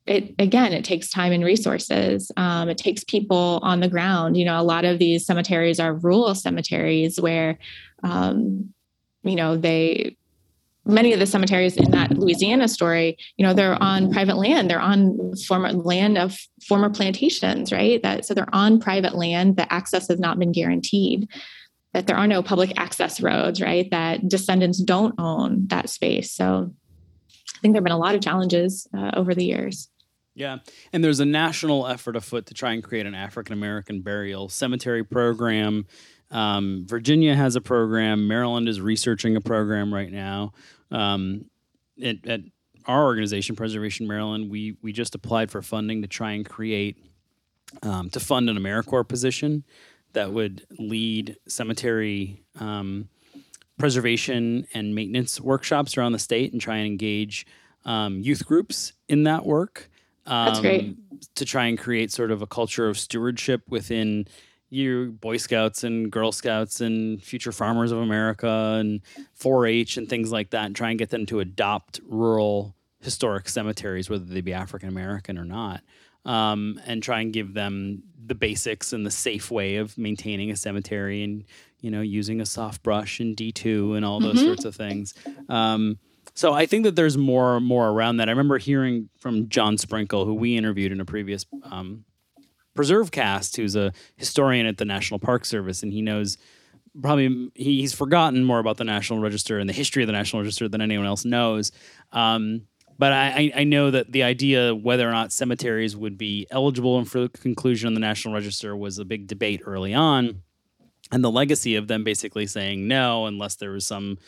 It 0.06 0.34
again, 0.38 0.72
it 0.72 0.84
takes 0.84 1.10
time 1.10 1.32
and 1.32 1.44
resources. 1.44 2.32
Um, 2.36 2.68
it 2.68 2.78
takes 2.78 3.04
people 3.04 3.60
on 3.62 3.80
the 3.80 3.88
ground. 3.88 4.36
You 4.36 4.46
know, 4.46 4.58
a 4.58 4.62
lot 4.62 4.84
of 4.84 4.98
these 4.98 5.26
cemeteries 5.26 5.78
are 5.80 5.92
rural 5.94 6.34
cemeteries 6.34 7.20
where, 7.20 7.58
um, 8.02 8.72
you 9.22 9.36
know, 9.36 9.56
they 9.56 10.16
many 10.88 11.12
of 11.12 11.20
the 11.20 11.26
cemeteries 11.26 11.76
in 11.76 11.90
that 11.90 12.10
Louisiana 12.18 12.66
story, 12.66 13.16
you 13.36 13.46
know, 13.46 13.52
they're 13.52 13.80
on 13.82 14.10
private 14.10 14.36
land. 14.36 14.70
They're 14.70 14.80
on 14.80 15.34
former 15.46 15.72
land 15.72 16.18
of 16.18 16.36
former 16.66 16.90
plantations, 16.90 17.70
right? 17.70 18.02
That 18.02 18.24
so 18.24 18.34
they're 18.34 18.52
on 18.54 18.80
private 18.80 19.14
land. 19.14 19.56
The 19.56 19.72
access 19.72 20.08
has 20.08 20.18
not 20.18 20.38
been 20.38 20.52
guaranteed. 20.52 21.28
That 21.92 22.06
there 22.06 22.16
are 22.16 22.26
no 22.26 22.42
public 22.42 22.72
access 22.76 23.20
roads, 23.20 23.60
right? 23.60 23.88
That 23.90 24.28
descendants 24.28 24.82
don't 24.82 25.14
own 25.18 25.66
that 25.68 25.88
space. 25.88 26.32
So 26.32 26.72
I 27.56 27.58
think 27.60 27.74
there 27.74 27.80
have 27.80 27.84
been 27.84 27.92
a 27.92 27.98
lot 27.98 28.14
of 28.14 28.20
challenges 28.20 28.86
uh, 28.96 29.10
over 29.14 29.34
the 29.34 29.44
years. 29.44 29.88
Yeah. 30.34 30.58
And 30.92 31.02
there's 31.02 31.18
a 31.18 31.24
national 31.24 31.86
effort 31.88 32.14
afoot 32.14 32.46
to 32.46 32.54
try 32.54 32.72
and 32.72 32.82
create 32.82 33.06
an 33.06 33.14
African 33.14 33.52
American 33.52 34.02
burial 34.02 34.48
cemetery 34.48 35.02
program. 35.02 35.86
Um, 36.30 36.84
Virginia 36.86 37.34
has 37.34 37.56
a 37.56 37.60
program. 37.60 38.28
Maryland 38.28 38.68
is 38.68 38.80
researching 38.80 39.34
a 39.34 39.40
program 39.40 39.92
right 39.92 40.12
now. 40.12 40.52
Um, 40.90 41.46
at, 42.02 42.26
at 42.26 42.40
our 42.86 43.04
organization, 43.04 43.56
Preservation 43.56 44.06
Maryland, 44.06 44.50
we 44.50 44.76
we 44.82 44.92
just 44.92 45.14
applied 45.14 45.50
for 45.50 45.62
funding 45.62 46.02
to 46.02 46.08
try 46.08 46.32
and 46.32 46.48
create 46.48 46.96
um, 47.82 48.10
to 48.10 48.20
fund 48.20 48.48
an 48.48 48.56
AmeriCorps 48.56 49.08
position 49.08 49.64
that 50.14 50.32
would 50.32 50.66
lead 50.78 51.36
cemetery 51.46 52.42
um, 52.58 53.08
preservation 53.78 54.66
and 54.74 54.94
maintenance 54.94 55.40
workshops 55.40 55.96
around 55.96 56.12
the 56.12 56.18
state 56.18 56.52
and 56.52 56.60
try 56.60 56.76
and 56.76 56.86
engage 56.86 57.46
um, 57.84 58.20
youth 58.20 58.44
groups 58.44 58.92
in 59.08 59.24
that 59.24 59.46
work. 59.46 59.90
That's 60.26 60.60
great. 60.60 60.80
Um, 60.80 60.98
to 61.34 61.44
try 61.44 61.66
and 61.66 61.78
create 61.78 62.12
sort 62.12 62.30
of 62.30 62.42
a 62.42 62.46
culture 62.46 62.88
of 62.88 62.98
stewardship 62.98 63.62
within 63.68 64.26
you 64.70 65.16
Boy 65.20 65.36
Scouts 65.36 65.84
and 65.84 66.10
Girl 66.10 66.32
Scouts 66.32 66.80
and 66.80 67.22
Future 67.22 67.52
Farmers 67.52 67.92
of 67.92 67.98
America 67.98 68.76
and 68.78 69.00
4-H 69.40 69.96
and 69.96 70.08
things 70.08 70.30
like 70.30 70.50
that, 70.50 70.66
and 70.66 70.76
try 70.76 70.90
and 70.90 70.98
get 70.98 71.10
them 71.10 71.26
to 71.26 71.40
adopt 71.40 72.00
rural 72.06 72.74
historic 73.00 73.48
cemeteries, 73.48 74.10
whether 74.10 74.24
they 74.24 74.40
be 74.40 74.52
African 74.52 74.88
American 74.88 75.38
or 75.38 75.44
not, 75.44 75.82
um, 76.24 76.80
and 76.86 77.02
try 77.02 77.20
and 77.20 77.32
give 77.32 77.54
them 77.54 78.02
the 78.26 78.34
basics 78.34 78.92
and 78.92 79.06
the 79.06 79.10
safe 79.10 79.50
way 79.50 79.76
of 79.76 79.96
maintaining 79.96 80.50
a 80.50 80.56
cemetery 80.56 81.22
and 81.22 81.44
you 81.80 81.90
know 81.90 82.02
using 82.02 82.40
a 82.40 82.46
soft 82.46 82.82
brush 82.82 83.20
and 83.20 83.36
D 83.36 83.52
two 83.52 83.94
and 83.94 84.04
all 84.04 84.20
those 84.20 84.36
mm-hmm. 84.36 84.46
sorts 84.46 84.64
of 84.64 84.74
things. 84.74 85.14
Um, 85.48 85.98
so 86.34 86.52
I 86.52 86.66
think 86.66 86.84
that 86.84 86.94
there's 86.94 87.16
more 87.16 87.60
more 87.60 87.88
around 87.88 88.18
that. 88.18 88.28
I 88.28 88.32
remember 88.32 88.58
hearing 88.58 89.08
from 89.18 89.48
John 89.48 89.78
Sprinkle, 89.78 90.24
who 90.24 90.34
we 90.34 90.56
interviewed 90.56 90.92
in 90.92 91.00
a 91.00 91.04
previous 91.04 91.46
um, 91.64 92.04
PreserveCast, 92.78 93.56
who's 93.56 93.74
a 93.74 93.92
historian 94.16 94.64
at 94.66 94.76
the 94.76 94.84
National 94.84 95.18
Park 95.18 95.44
Service, 95.44 95.82
and 95.82 95.92
he 95.92 96.00
knows 96.00 96.38
probably 97.02 97.50
he's 97.54 97.92
forgotten 97.92 98.44
more 98.44 98.60
about 98.60 98.76
the 98.76 98.84
National 98.84 99.18
Register 99.18 99.58
and 99.58 99.68
the 99.68 99.74
history 99.74 100.04
of 100.04 100.06
the 100.06 100.12
National 100.12 100.42
Register 100.42 100.68
than 100.68 100.80
anyone 100.80 101.06
else 101.06 101.24
knows. 101.24 101.72
Um, 102.12 102.62
but 102.96 103.12
I, 103.12 103.52
I, 103.54 103.64
know 103.64 103.92
that 103.92 104.10
the 104.10 104.24
idea 104.24 104.74
whether 104.74 105.08
or 105.08 105.12
not 105.12 105.32
cemeteries 105.32 105.96
would 105.96 106.18
be 106.18 106.48
eligible 106.50 107.04
for 107.04 107.20
the 107.20 107.28
conclusion 107.28 107.86
on 107.86 107.94
the 107.94 108.00
National 108.00 108.34
Register 108.34 108.76
was 108.76 108.98
a 108.98 109.04
big 109.04 109.26
debate 109.26 109.62
early 109.64 109.94
on, 109.94 110.42
and 111.12 111.22
the 111.22 111.30
legacy 111.30 111.76
of 111.76 111.88
them 111.88 112.04
basically 112.04 112.46
saying 112.46 112.88
no 112.88 113.26
unless 113.26 113.56
there 113.56 113.70
was 113.70 113.86
some 113.86 114.18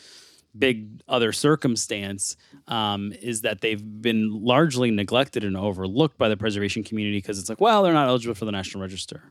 big 0.57 1.01
other 1.07 1.31
circumstance 1.31 2.35
um, 2.67 3.13
is 3.21 3.41
that 3.41 3.61
they've 3.61 3.83
been 4.01 4.43
largely 4.43 4.91
neglected 4.91 5.43
and 5.43 5.55
overlooked 5.55 6.17
by 6.17 6.29
the 6.29 6.37
preservation 6.37 6.83
community 6.83 7.17
because 7.17 7.39
it's 7.39 7.49
like, 7.49 7.61
well, 7.61 7.83
they're 7.83 7.93
not 7.93 8.07
eligible 8.07 8.35
for 8.35 8.45
the 8.45 8.51
National 8.51 8.81
Register. 8.81 9.23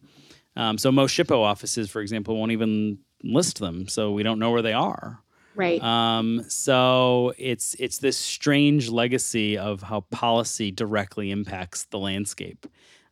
Um, 0.56 0.78
so 0.78 0.90
most 0.90 1.16
SHPO 1.16 1.38
offices, 1.38 1.90
for 1.90 2.00
example, 2.00 2.36
won't 2.36 2.52
even 2.52 2.98
list 3.22 3.58
them, 3.58 3.88
so 3.88 4.12
we 4.12 4.22
don't 4.22 4.38
know 4.38 4.50
where 4.50 4.62
they 4.62 4.72
are. 4.72 5.22
Right. 5.54 5.82
Um, 5.82 6.44
so 6.48 7.32
it's 7.36 7.74
it's 7.78 7.98
this 7.98 8.16
strange 8.16 8.88
legacy 8.88 9.58
of 9.58 9.82
how 9.82 10.02
policy 10.10 10.70
directly 10.70 11.30
impacts 11.30 11.84
the 11.84 11.98
landscape. 11.98 12.66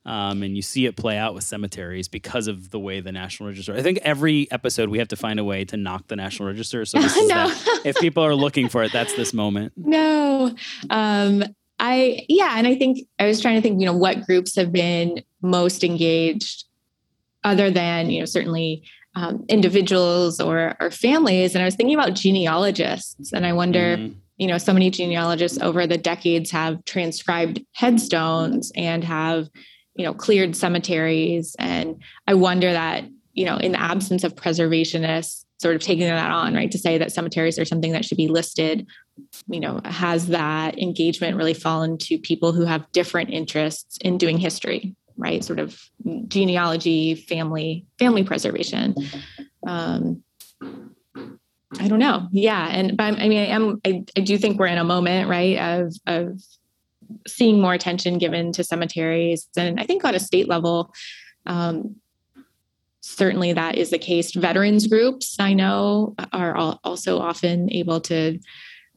Um, 0.07 0.43
and 0.43 0.57
you 0.57 0.63
see 0.63 0.87
it 0.87 0.97
play 0.97 1.19
out 1.19 1.35
with 1.35 1.45
cemeteries 1.45 2.09
because 2.09 2.47
of 2.47 2.71
the 2.71 2.79
way 2.79 3.01
the 3.01 3.13
National 3.13 3.49
Register. 3.49 3.75
I 3.75 3.83
think 3.83 3.99
every 4.03 4.51
episode 4.51 4.89
we 4.89 4.99
have 4.99 5.09
to 5.09 5.17
find 5.17 5.39
a 5.39 5.45
way 5.45 5.65
to 5.67 5.77
knock 5.77 6.07
the 6.07 6.17
National 6.17 6.49
Register. 6.49 6.85
So 6.87 6.99
this 6.99 7.15
is 7.17 7.29
no. 7.29 7.53
if 7.85 7.97
people 7.97 8.25
are 8.25 8.35
looking 8.35 8.69
for 8.69 8.83
it, 8.83 8.93
that's 8.93 9.15
this 9.15 9.35
moment. 9.35 9.73
No, 9.89 10.55
um, 10.91 11.43
I 11.79 12.27
yeah, 12.29 12.55
and 12.57 12.67
I 12.67 12.75
think 12.75 13.07
I 13.19 13.27
was 13.27 13.41
trying 13.41 13.57
to 13.57 13.63
think. 13.63 13.81
You 13.81 13.87
know, 13.87 13.97
what 13.97 14.27
groups 14.27 14.55
have 14.57 14.71
been 14.71 15.23
most 15.41 15.83
engaged, 15.83 16.65
other 17.43 17.71
than 17.71 18.11
you 18.11 18.21
know 18.21 18.27
certainly 18.27 18.83
um, 19.15 19.45
individuals 19.49 20.41
or 20.41 20.77
or 20.79 20.91
families. 20.91 21.55
And 21.55 21.63
I 21.63 21.65
was 21.65 21.75
thinking 21.75 21.95
about 21.95 22.15
genealogists, 22.15 23.33
and 23.33 23.47
I 23.47 23.53
wonder. 23.53 23.97
Mm 23.97 24.17
you 24.39 24.47
know 24.47 24.57
so 24.57 24.73
many 24.73 24.89
genealogists 24.89 25.59
over 25.61 25.87
the 25.87 25.99
decades 25.99 26.51
have 26.53 26.85
transcribed 26.85 27.61
headstones 27.75 28.73
and 28.77 29.05
have 29.05 29.49
you 29.99 30.05
know 30.05 30.15
cleared 30.15 30.57
cemeteries. 30.57 31.55
And 31.59 32.03
i 32.27 32.35
wonder 32.35 32.73
that 32.73 33.05
you 33.35 33.45
know 33.45 33.59
in 33.59 33.73
the 33.73 33.81
absence 33.81 34.25
of 34.25 34.35
preservationists 34.35 35.45
sort 35.61 35.75
of 35.75 35.83
taking 35.83 36.07
that 36.07 36.31
on 36.31 36.55
right 36.55 36.71
to 36.71 36.79
say 36.79 36.99
that 36.99 37.13
cemeteries 37.13 37.59
are 37.59 37.65
something 37.65 37.93
that 37.93 38.05
should 38.05 38.17
be 38.17 38.29
listed 38.29 38.87
you 39.49 39.61
know 39.61 39.81
has 39.85 40.29
that 40.29 40.79
engagement 40.79 41.37
really 41.37 41.53
fallen 41.53 41.99
to 41.99 42.17
people 42.17 42.53
who 42.53 42.65
have 42.65 42.91
different 42.93 43.31
interests 43.31 43.99
in 44.01 44.17
doing 44.17 44.39
history 44.39 44.95
right? 45.19 45.45
Sort 45.45 45.59
of 45.59 45.79
genealogy 46.29 47.15
family 47.17 47.85
family 47.99 48.25
preservation. 48.25 48.95
Um 49.67 50.23
i 51.79 51.87
don't 51.87 51.99
know. 51.99 52.29
Yeah. 52.33 52.67
And 52.69 52.97
but 52.97 53.21
i 53.21 53.29
mean 53.29 53.41
i 53.41 53.47
am 53.47 53.81
I, 53.85 54.05
I 54.17 54.21
do 54.21 54.39
think 54.39 54.59
we're 54.59 54.67
in 54.67 54.79
a 54.79 54.85
moment 54.85 55.29
right 55.29 55.59
of 55.59 55.95
of 56.07 56.41
seeing 57.27 57.61
more 57.61 57.75
attention 57.75 58.19
given 58.19 58.53
to 58.53 58.65
cemeteries. 58.65 59.49
And 59.57 59.81
I 59.81 59.85
think 59.85 60.05
on 60.05 60.15
a 60.15 60.21
state 60.21 60.49
level, 60.49 60.93
um, 61.47 61.97
certainly 63.01 63.53
that 63.53 63.77
is 63.77 63.91
the 63.91 63.99
case. 63.99 64.33
Veterans 64.33 64.87
groups, 64.87 65.37
I 65.39 65.55
know, 65.55 66.15
are 66.33 66.79
also 66.85 67.19
often 67.19 67.73
able 67.73 68.01
to 68.03 68.39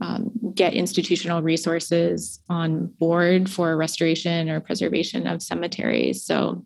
um, 0.02 0.32
get 0.56 0.74
institutional 0.74 1.42
resources 1.42 2.42
on 2.50 2.88
board 2.88 3.50
for 3.50 3.78
restoration 3.78 4.50
or 4.50 4.60
preservation 4.60 5.28
of 5.28 5.44
cemeteries. 5.44 6.26
So, 6.26 6.66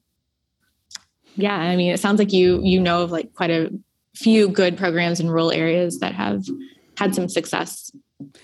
yeah, 1.35 1.55
I 1.55 1.75
mean, 1.75 1.91
it 1.91 1.99
sounds 1.99 2.17
like 2.17 2.31
you 2.31 2.61
you 2.63 2.79
know 2.79 3.03
of 3.03 3.11
like 3.11 3.33
quite 3.33 3.51
a 3.51 3.69
few 4.15 4.47
good 4.47 4.77
programs 4.77 5.19
in 5.19 5.29
rural 5.29 5.51
areas 5.51 5.99
that 5.99 6.13
have 6.13 6.45
had 6.97 7.13
some 7.13 7.27
success 7.27 7.91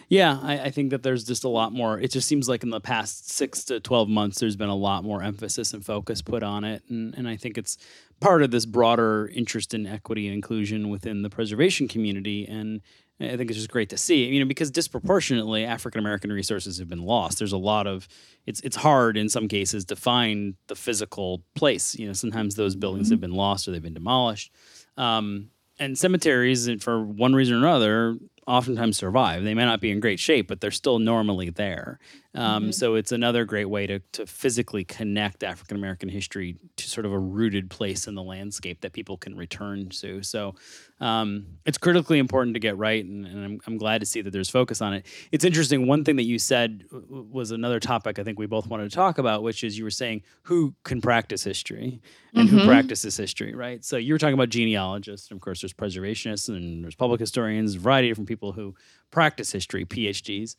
yeah, 0.10 0.40
I, 0.42 0.60
I, 0.60 0.72
think 0.72 0.92
that 0.92 1.04
there's 1.04 1.24
just 1.24 1.44
a 1.44 1.50
lot 1.50 1.74
more. 1.74 2.00
It 2.00 2.12
just 2.12 2.28
seems 2.28 2.50
like 2.50 2.64
in 2.64 2.70
the 2.70 2.82
past 2.82 3.30
six 3.30 3.64
to 3.66 3.80
12 3.80 4.10
months, 4.10 4.40
there's 4.40 4.56
been 4.56 4.70
a 4.70 4.76
lot 4.76 5.04
more 5.04 5.22
emphasis 5.22 5.74
and 5.74 5.86
focus 5.86 6.22
put 6.22 6.44
on 6.44 6.64
it. 6.64 6.84
And, 6.90 7.14
and 7.16 7.28
I 7.28 7.38
think 7.38 7.58
it's 7.58 7.78
part 8.20 8.42
of 8.44 8.52
this 8.52 8.66
broader 8.66 9.30
interest 9.34 9.74
in 9.74 9.86
equity 9.86 10.28
and 10.28 10.36
inclusion 10.36 10.90
within 10.90 11.22
the 11.22 11.30
preservation 11.30 11.88
community. 11.88 12.48
And 12.48 12.82
I 13.20 13.38
think 13.38 13.50
it's 13.50 13.58
just 13.58 13.70
great 13.70 13.90
to 13.90 13.98
see, 13.98 14.26
you 14.26 14.40
know, 14.40 14.48
because 14.48 14.72
disproportionately 14.72 15.66
African 15.66 16.00
American 16.00 16.32
resources 16.32 16.80
have 16.80 16.88
been 16.88 17.04
lost. 17.04 17.38
There's 17.38 17.52
a 17.52 17.58
lot 17.58 17.88
of, 17.88 18.08
it's, 18.46 18.62
it's 18.62 18.76
hard 18.76 19.18
in 19.18 19.30
some 19.30 19.48
cases 19.48 19.86
to 19.86 19.96
find 19.96 20.56
the 20.68 20.76
physical 20.76 21.44
place. 21.56 21.96
You 21.96 22.08
know, 22.08 22.14
sometimes 22.14 22.56
those 22.56 22.76
buildings 22.76 23.08
mm-hmm. 23.08 23.14
have 23.14 23.22
been 23.22 23.34
lost 23.34 23.68
or 23.68 23.72
they've 23.72 23.82
been 23.82 23.94
demolished. 23.94 24.52
Um, 24.98 25.50
and 25.80 25.98
cemeteries, 25.98 26.70
for 26.82 27.04
one 27.04 27.34
reason 27.34 27.56
or 27.56 27.58
another, 27.58 28.18
oftentimes 28.52 28.98
survive. 28.98 29.44
They 29.44 29.54
may 29.54 29.64
not 29.64 29.80
be 29.80 29.92
in 29.92 30.02
great 30.02 30.20
shape, 30.20 30.48
but 30.50 30.60
they're 30.60 30.72
still 30.72 31.00
normally 31.00 31.50
there. 31.50 32.00
Um, 32.34 32.64
mm-hmm. 32.64 32.72
So 32.72 32.96
it's 32.96 33.12
another 33.12 33.44
great 33.46 33.66
way 33.66 33.88
to, 33.88 34.00
to 34.14 34.26
physically 34.26 34.84
connect 34.84 35.44
African 35.44 35.78
American 35.78 36.10
history 36.10 36.58
to 36.78 36.90
sort 36.90 37.06
of 37.06 37.12
a 37.12 37.20
rooted 37.20 37.70
place 37.70 38.08
in 38.08 38.16
the 38.16 38.24
landscape 38.24 38.82
that 38.82 38.94
people 38.94 39.18
can 39.18 39.36
return 39.36 39.90
to. 39.90 40.24
So 40.24 40.56
um, 41.02 41.46
it's 41.66 41.78
critically 41.78 42.20
important 42.20 42.54
to 42.54 42.60
get 42.60 42.78
right, 42.78 43.04
and, 43.04 43.26
and 43.26 43.44
I'm, 43.44 43.62
I'm, 43.66 43.78
glad 43.78 44.02
to 44.02 44.06
see 44.06 44.22
that 44.22 44.32
there's 44.32 44.50
focus 44.50 44.82
on 44.82 44.94
it. 44.94 45.06
It's 45.32 45.44
interesting. 45.44 45.88
One 45.88 46.06
thing 46.06 46.18
that 46.18 46.24
you 46.24 46.38
said 46.38 46.86
was 47.10 47.52
another 47.52 47.80
topic 47.80 48.20
I 48.20 48.24
think 48.24 48.38
we 48.38 48.46
both 48.46 48.68
wanted 48.68 48.90
to 48.90 48.96
talk 48.96 49.18
about, 49.18 49.42
which 49.42 49.64
is 49.64 49.78
you 49.78 49.84
were 49.84 49.90
saying 49.90 50.22
who 50.44 50.76
can 50.84 51.02
practice 51.02 51.44
history 51.44 52.02
and 52.36 52.48
mm-hmm. 52.48 52.60
who 52.60 52.66
practices 52.66 53.18
history, 53.18 53.54
right? 53.56 53.84
So 53.84 53.98
you 53.98 54.14
were 54.14 54.20
talking 54.20 54.36
about 54.36 54.50
genealogists, 54.50 55.30
and 55.30 55.38
of 55.38 55.42
course, 55.42 55.62
there's 55.62 55.74
preservationists 55.74 56.50
and 56.50 56.84
there's 56.84 56.96
public 56.96 57.20
historians, 57.20 57.76
a 57.76 57.80
variety 57.80 58.10
of 58.10 58.12
different 58.12 58.30
people 58.30 58.41
who 58.42 58.76
practice 59.12 59.52
history, 59.52 59.86
PhDs. 59.86 60.56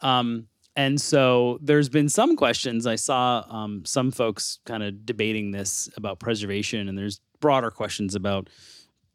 Um, 0.00 0.48
and 0.74 1.00
so 1.00 1.58
there's 1.60 1.88
been 1.88 2.08
some 2.08 2.36
questions. 2.36 2.86
I 2.86 2.94
saw 2.94 3.44
um, 3.50 3.84
some 3.84 4.10
folks 4.10 4.60
kind 4.64 4.82
of 4.82 5.04
debating 5.04 5.50
this 5.50 5.88
about 5.96 6.20
preservation, 6.20 6.88
and 6.88 6.96
there's 6.96 7.20
broader 7.40 7.70
questions 7.70 8.14
about 8.14 8.48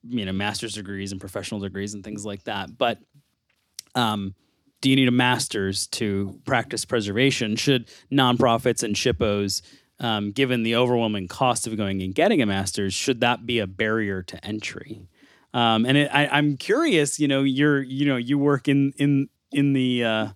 you 0.04 0.26
know 0.26 0.34
master's 0.34 0.74
degrees 0.74 1.12
and 1.12 1.22
professional 1.22 1.62
degrees 1.62 1.94
and 1.94 2.04
things 2.04 2.26
like 2.26 2.44
that. 2.44 2.78
But 2.78 3.00
um, 3.96 4.36
do 4.82 4.90
you 4.90 4.98
need 4.98 5.08
a 5.08 5.12
master's 5.12 5.88
to 5.88 6.38
practice 6.44 6.84
preservation? 6.84 7.56
Should 7.56 7.90
nonprofits 8.12 8.84
and 8.84 8.96
SHPOs, 8.96 9.62
um, 10.00 10.32
given 10.32 10.64
the 10.64 10.76
overwhelming 10.76 11.30
cost 11.30 11.66
of 11.66 11.78
going 11.78 12.02
and 12.02 12.14
getting 12.14 12.42
a 12.42 12.46
master's, 12.46 12.94
should 12.94 13.22
that 13.22 13.46
be 13.46 13.60
a 13.60 13.68
barrier 13.68 14.22
to 14.24 14.46
entry? 14.46 15.08
Um, 15.54 15.86
and 15.86 15.98
it, 15.98 16.10
I, 16.12 16.38
am 16.38 16.58
curious. 16.58 17.20
You 17.20 17.28
know, 17.28 17.44
you're 17.44 17.82
you 17.82 18.06
know 18.06 18.18
you 18.18 18.38
work 18.38 18.68
in 18.68 18.94
in 18.98 19.30
in 19.52 19.74
the 19.74 20.04
uh, 20.04 20.28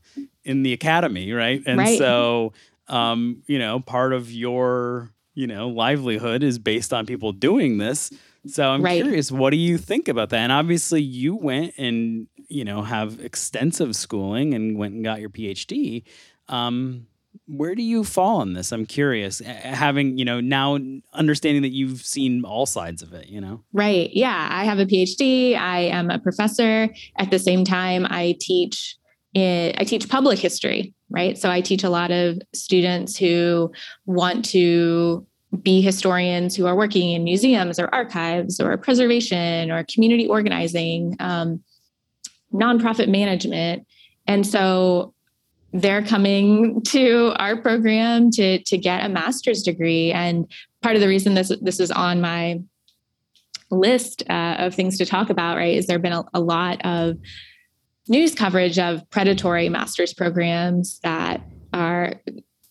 in 0.43 0.63
the 0.63 0.73
academy, 0.73 1.31
right? 1.33 1.61
And 1.65 1.79
right. 1.79 1.97
so 1.97 2.53
um, 2.87 3.43
you 3.47 3.59
know, 3.59 3.79
part 3.79 4.13
of 4.13 4.31
your 4.31 5.11
you 5.33 5.47
know 5.47 5.69
livelihood 5.69 6.43
is 6.43 6.59
based 6.59 6.93
on 6.93 7.05
people 7.05 7.31
doing 7.31 7.77
this. 7.77 8.11
So 8.45 8.69
I'm 8.69 8.81
right. 8.81 9.01
curious, 9.01 9.29
what 9.29 9.49
do 9.49 9.57
you 9.57 9.77
think 9.77 10.07
about 10.07 10.29
that? 10.29 10.39
And 10.39 10.51
obviously, 10.51 11.01
you 11.01 11.35
went 11.35 11.73
and 11.77 12.27
you 12.47 12.63
know 12.63 12.81
have 12.81 13.19
extensive 13.19 13.95
schooling 13.95 14.53
and 14.53 14.77
went 14.77 14.93
and 14.93 15.03
got 15.03 15.19
your 15.19 15.29
PhD. 15.29 16.03
Um, 16.47 17.06
where 17.47 17.75
do 17.75 17.81
you 17.81 18.03
fall 18.03 18.41
on 18.41 18.53
this? 18.53 18.71
I'm 18.71 18.85
curious, 18.85 19.39
having 19.39 20.17
you 20.17 20.25
know 20.25 20.39
now 20.39 20.77
understanding 21.13 21.61
that 21.63 21.71
you've 21.71 22.01
seen 22.05 22.43
all 22.43 22.65
sides 22.65 23.01
of 23.01 23.13
it. 23.13 23.27
You 23.27 23.41
know, 23.41 23.63
right? 23.73 24.09
Yeah, 24.13 24.47
I 24.51 24.65
have 24.65 24.79
a 24.79 24.85
PhD. 24.85 25.57
I 25.57 25.79
am 25.79 26.09
a 26.09 26.19
professor. 26.19 26.89
At 27.17 27.31
the 27.31 27.39
same 27.39 27.63
time, 27.63 28.05
I 28.09 28.35
teach. 28.39 28.95
I 29.35 29.85
teach 29.85 30.09
public 30.09 30.39
history, 30.39 30.95
right? 31.11 31.37
So 31.37 31.51
I 31.51 31.61
teach 31.61 31.83
a 31.83 31.91
lot 31.91 32.09
of 32.09 32.39
students 32.55 33.15
who 33.15 33.71
want 34.07 34.43
to 34.45 35.27
be 35.61 35.79
historians 35.79 36.55
who 36.55 36.65
are 36.65 36.75
working 36.75 37.11
in 37.11 37.23
museums 37.23 37.79
or 37.79 37.93
archives 37.93 38.59
or 38.59 38.75
preservation 38.77 39.69
or 39.69 39.85
community 39.93 40.27
organizing, 40.27 41.15
um, 41.19 41.61
nonprofit 42.51 43.09
management. 43.09 43.85
And 44.25 44.45
so 44.45 45.13
they're 45.81 46.03
coming 46.03 46.81
to 46.81 47.33
our 47.37 47.55
program 47.55 48.31
to, 48.31 48.61
to 48.63 48.77
get 48.77 49.05
a 49.05 49.09
master's 49.09 49.61
degree. 49.61 50.11
And 50.11 50.49
part 50.81 50.95
of 50.95 51.01
the 51.01 51.07
reason 51.07 51.35
this, 51.35 51.51
this 51.61 51.79
is 51.79 51.91
on 51.91 52.19
my 52.19 52.61
list 53.69 54.23
uh, 54.29 54.55
of 54.57 54.73
things 54.73 54.97
to 54.97 55.05
talk 55.05 55.29
about, 55.29 55.57
right, 55.57 55.75
is 55.75 55.85
there 55.85 55.99
been 55.99 56.13
a, 56.13 56.23
a 56.33 56.39
lot 56.39 56.83
of 56.83 57.17
news 58.07 58.33
coverage 58.33 58.79
of 58.79 59.07
predatory 59.11 59.69
master's 59.69 60.13
programs 60.13 60.99
that 61.03 61.41
are 61.73 62.13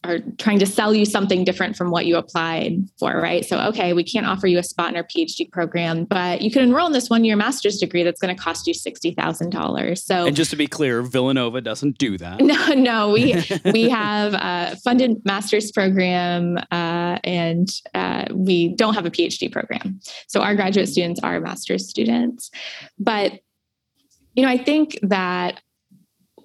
are 0.08 0.20
trying 0.38 0.58
to 0.58 0.66
sell 0.66 0.94
you 0.94 1.04
something 1.04 1.44
different 1.44 1.76
from 1.76 1.90
what 1.90 2.06
you 2.06 2.16
applied 2.16 2.88
for, 2.98 3.16
right? 3.20 3.44
So, 3.44 3.58
okay, 3.68 3.92
we 3.92 4.04
can't 4.04 4.26
offer 4.26 4.46
you 4.46 4.58
a 4.58 4.62
spot 4.62 4.90
in 4.90 4.96
our 4.96 5.04
PhD 5.04 5.50
program, 5.50 6.04
but 6.04 6.42
you 6.42 6.50
can 6.50 6.62
enroll 6.62 6.86
in 6.86 6.92
this 6.92 7.10
one 7.10 7.24
year 7.24 7.36
master's 7.36 7.78
degree 7.78 8.02
that's 8.02 8.20
going 8.20 8.34
to 8.34 8.40
cost 8.40 8.66
you 8.66 8.74
$60,000. 8.74 9.98
So, 9.98 10.26
and 10.26 10.36
just 10.36 10.50
to 10.50 10.56
be 10.56 10.66
clear, 10.66 11.02
Villanova 11.02 11.60
doesn't 11.60 11.98
do 11.98 12.16
that. 12.18 12.40
No, 12.46 12.74
no, 12.74 13.10
we, 13.10 13.44
we 13.72 13.88
have 13.88 14.34
a 14.34 14.76
funded 14.84 15.24
master's 15.24 15.72
program 15.72 16.58
uh, 16.70 17.18
and 17.24 17.68
uh, 17.92 18.26
we 18.32 18.68
don't 18.68 18.94
have 18.94 19.04
a 19.04 19.10
PhD 19.10 19.50
program. 19.50 20.00
So, 20.28 20.40
our 20.40 20.54
graduate 20.54 20.88
students 20.88 21.20
are 21.24 21.40
master's 21.40 21.88
students. 21.88 22.50
But, 22.98 23.40
you 24.34 24.44
know, 24.44 24.48
I 24.48 24.58
think 24.58 24.98
that 25.02 25.60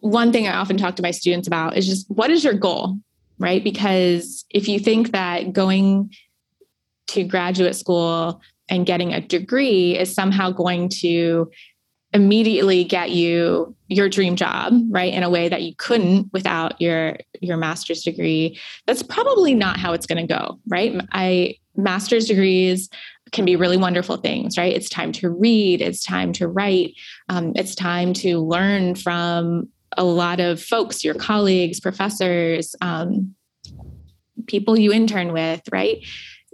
one 0.01 0.31
thing 0.31 0.47
I 0.47 0.55
often 0.55 0.77
talk 0.77 0.95
to 0.97 1.03
my 1.03 1.11
students 1.11 1.47
about 1.47 1.77
is 1.77 1.87
just 1.87 2.09
what 2.09 2.29
is 2.29 2.43
your 2.43 2.55
goal? 2.55 2.97
Right? 3.41 3.63
Because 3.63 4.45
if 4.49 4.67
you 4.67 4.79
think 4.79 5.11
that 5.11 5.51
going 5.51 6.11
to 7.07 7.23
graduate 7.23 7.75
school 7.75 8.41
and 8.69 8.85
getting 8.85 9.13
a 9.13 9.19
degree 9.19 9.97
is 9.97 10.13
somehow 10.13 10.51
going 10.51 10.87
to 10.87 11.51
immediately 12.13 12.83
get 12.83 13.11
you 13.11 13.75
your 13.87 14.09
dream 14.09 14.35
job 14.35 14.73
right 14.89 15.13
in 15.13 15.23
a 15.23 15.29
way 15.29 15.47
that 15.47 15.61
you 15.61 15.73
couldn't 15.77 16.31
without 16.33 16.79
your 16.81 17.17
your 17.39 17.55
master's 17.55 18.03
degree 18.03 18.59
that's 18.85 19.01
probably 19.01 19.55
not 19.55 19.77
how 19.77 19.93
it's 19.93 20.05
going 20.05 20.27
to 20.27 20.33
go 20.33 20.59
right 20.67 20.93
i 21.13 21.55
master's 21.77 22.25
degrees 22.25 22.89
can 23.31 23.45
be 23.45 23.55
really 23.55 23.77
wonderful 23.77 24.17
things 24.17 24.57
right 24.57 24.73
it's 24.73 24.89
time 24.89 25.13
to 25.13 25.29
read 25.29 25.81
it's 25.81 26.03
time 26.03 26.33
to 26.33 26.49
write 26.49 26.93
um, 27.29 27.53
it's 27.55 27.75
time 27.75 28.11
to 28.11 28.39
learn 28.39 28.93
from 28.93 29.69
a 29.97 30.03
lot 30.03 30.39
of 30.39 30.61
folks, 30.61 31.03
your 31.03 31.15
colleagues, 31.15 31.79
professors, 31.79 32.75
um, 32.81 33.35
people 34.47 34.77
you 34.77 34.91
intern 34.91 35.33
with, 35.33 35.61
right? 35.71 36.05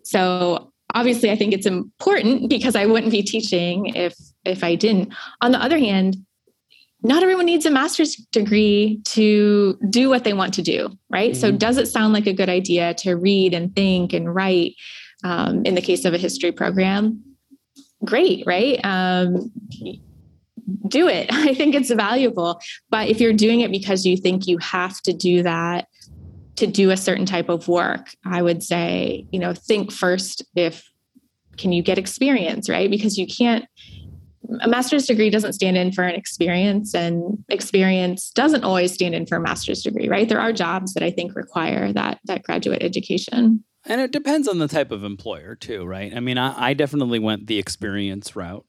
So 0.04 0.72
obviously, 0.94 1.32
I 1.32 1.36
think 1.36 1.54
it's 1.54 1.66
important 1.66 2.50
because 2.50 2.76
I 2.76 2.86
wouldn't 2.86 3.12
be 3.12 3.24
teaching 3.24 3.88
if 3.88 4.16
if 4.46 4.64
I 4.64 4.76
didn't. 4.76 5.14
On 5.42 5.52
the 5.52 5.62
other 5.62 5.78
hand, 5.78 6.18
not 7.04 7.24
everyone 7.24 7.46
needs 7.46 7.66
a 7.66 7.72
master's 7.72 8.16
degree 8.32 9.02
to 9.06 9.78
do 9.90 10.10
what 10.10 10.24
they 10.24 10.34
want 10.34 10.54
to 10.56 10.62
do, 10.62 10.98
right? 11.10 11.32
Mm-hmm. 11.32 11.40
So, 11.40 11.52
does 11.52 11.78
it 11.78 11.88
sound 11.88 12.14
like 12.14 12.28
a 12.28 12.34
good 12.34 12.50
idea 12.50 12.94
to 12.96 13.16
read 13.16 13.54
and 13.54 13.76
think 13.76 14.14
and 14.14 14.34
write? 14.34 14.76
Um, 15.24 15.66
in 15.66 15.74
the 15.74 15.82
case 15.82 16.06
of 16.06 16.14
a 16.14 16.18
history 16.20 16.52
program, 16.52 17.24
great, 18.06 18.44
right? 18.46 18.80
Um, 18.84 19.52
do 20.88 21.08
it. 21.08 21.28
I 21.32 21.54
think 21.54 21.76
it's 21.76 21.92
valuable. 21.92 22.60
But 22.90 23.10
if 23.10 23.20
you're 23.20 23.34
doing 23.34 23.62
it 23.62 23.72
because 23.72 24.06
you 24.06 24.18
think 24.18 24.48
you 24.48 24.58
have 24.60 25.02
to 25.02 25.14
do 25.14 25.44
that 25.44 25.88
to 26.58 26.68
do 26.68 26.90
a 26.90 26.98
certain 26.98 27.26
type 27.26 27.50
of 27.50 27.68
work, 27.68 28.10
I 28.26 28.42
would 28.42 28.64
say, 28.64 29.28
you 29.32 29.40
know, 29.40 29.54
think 29.54 29.92
first 29.92 30.44
if 30.56 30.90
can 31.58 31.72
you 31.72 31.82
get 31.82 31.98
experience, 31.98 32.70
right? 32.70 32.90
Because 32.90 33.18
you 33.18 33.28
can't 33.28 33.66
a 34.62 34.68
master's 34.68 35.06
degree 35.06 35.30
doesn't 35.30 35.54
stand 35.54 35.78
in 35.78 35.92
for 35.92 36.04
an 36.04 36.16
experience 36.16 36.94
and 36.96 37.44
experience 37.50 38.32
doesn't 38.32 38.64
always 38.64 38.94
stand 38.94 39.14
in 39.14 39.26
for 39.26 39.36
a 39.36 39.42
master's 39.42 39.84
degree 39.84 40.08
right 40.08 40.30
there 40.30 40.40
are 40.40 40.54
jobs 40.54 40.94
that 40.94 41.04
i 41.04 41.12
think 41.12 41.36
require 41.36 41.92
that 41.92 42.20
that 42.26 42.44
graduate 42.44 42.82
education 42.82 43.64
and 43.86 44.02
it 44.02 44.12
depends 44.12 44.48
on 44.48 44.60
the 44.60 44.68
type 44.68 44.92
of 44.92 45.04
employer 45.04 45.56
too 45.56 45.86
right 45.86 46.16
i 46.16 46.20
mean 46.20 46.38
i, 46.38 46.70
I 46.70 46.74
definitely 46.74 47.20
went 47.20 47.48
the 47.48 47.58
experience 47.58 48.36
route 48.36 48.66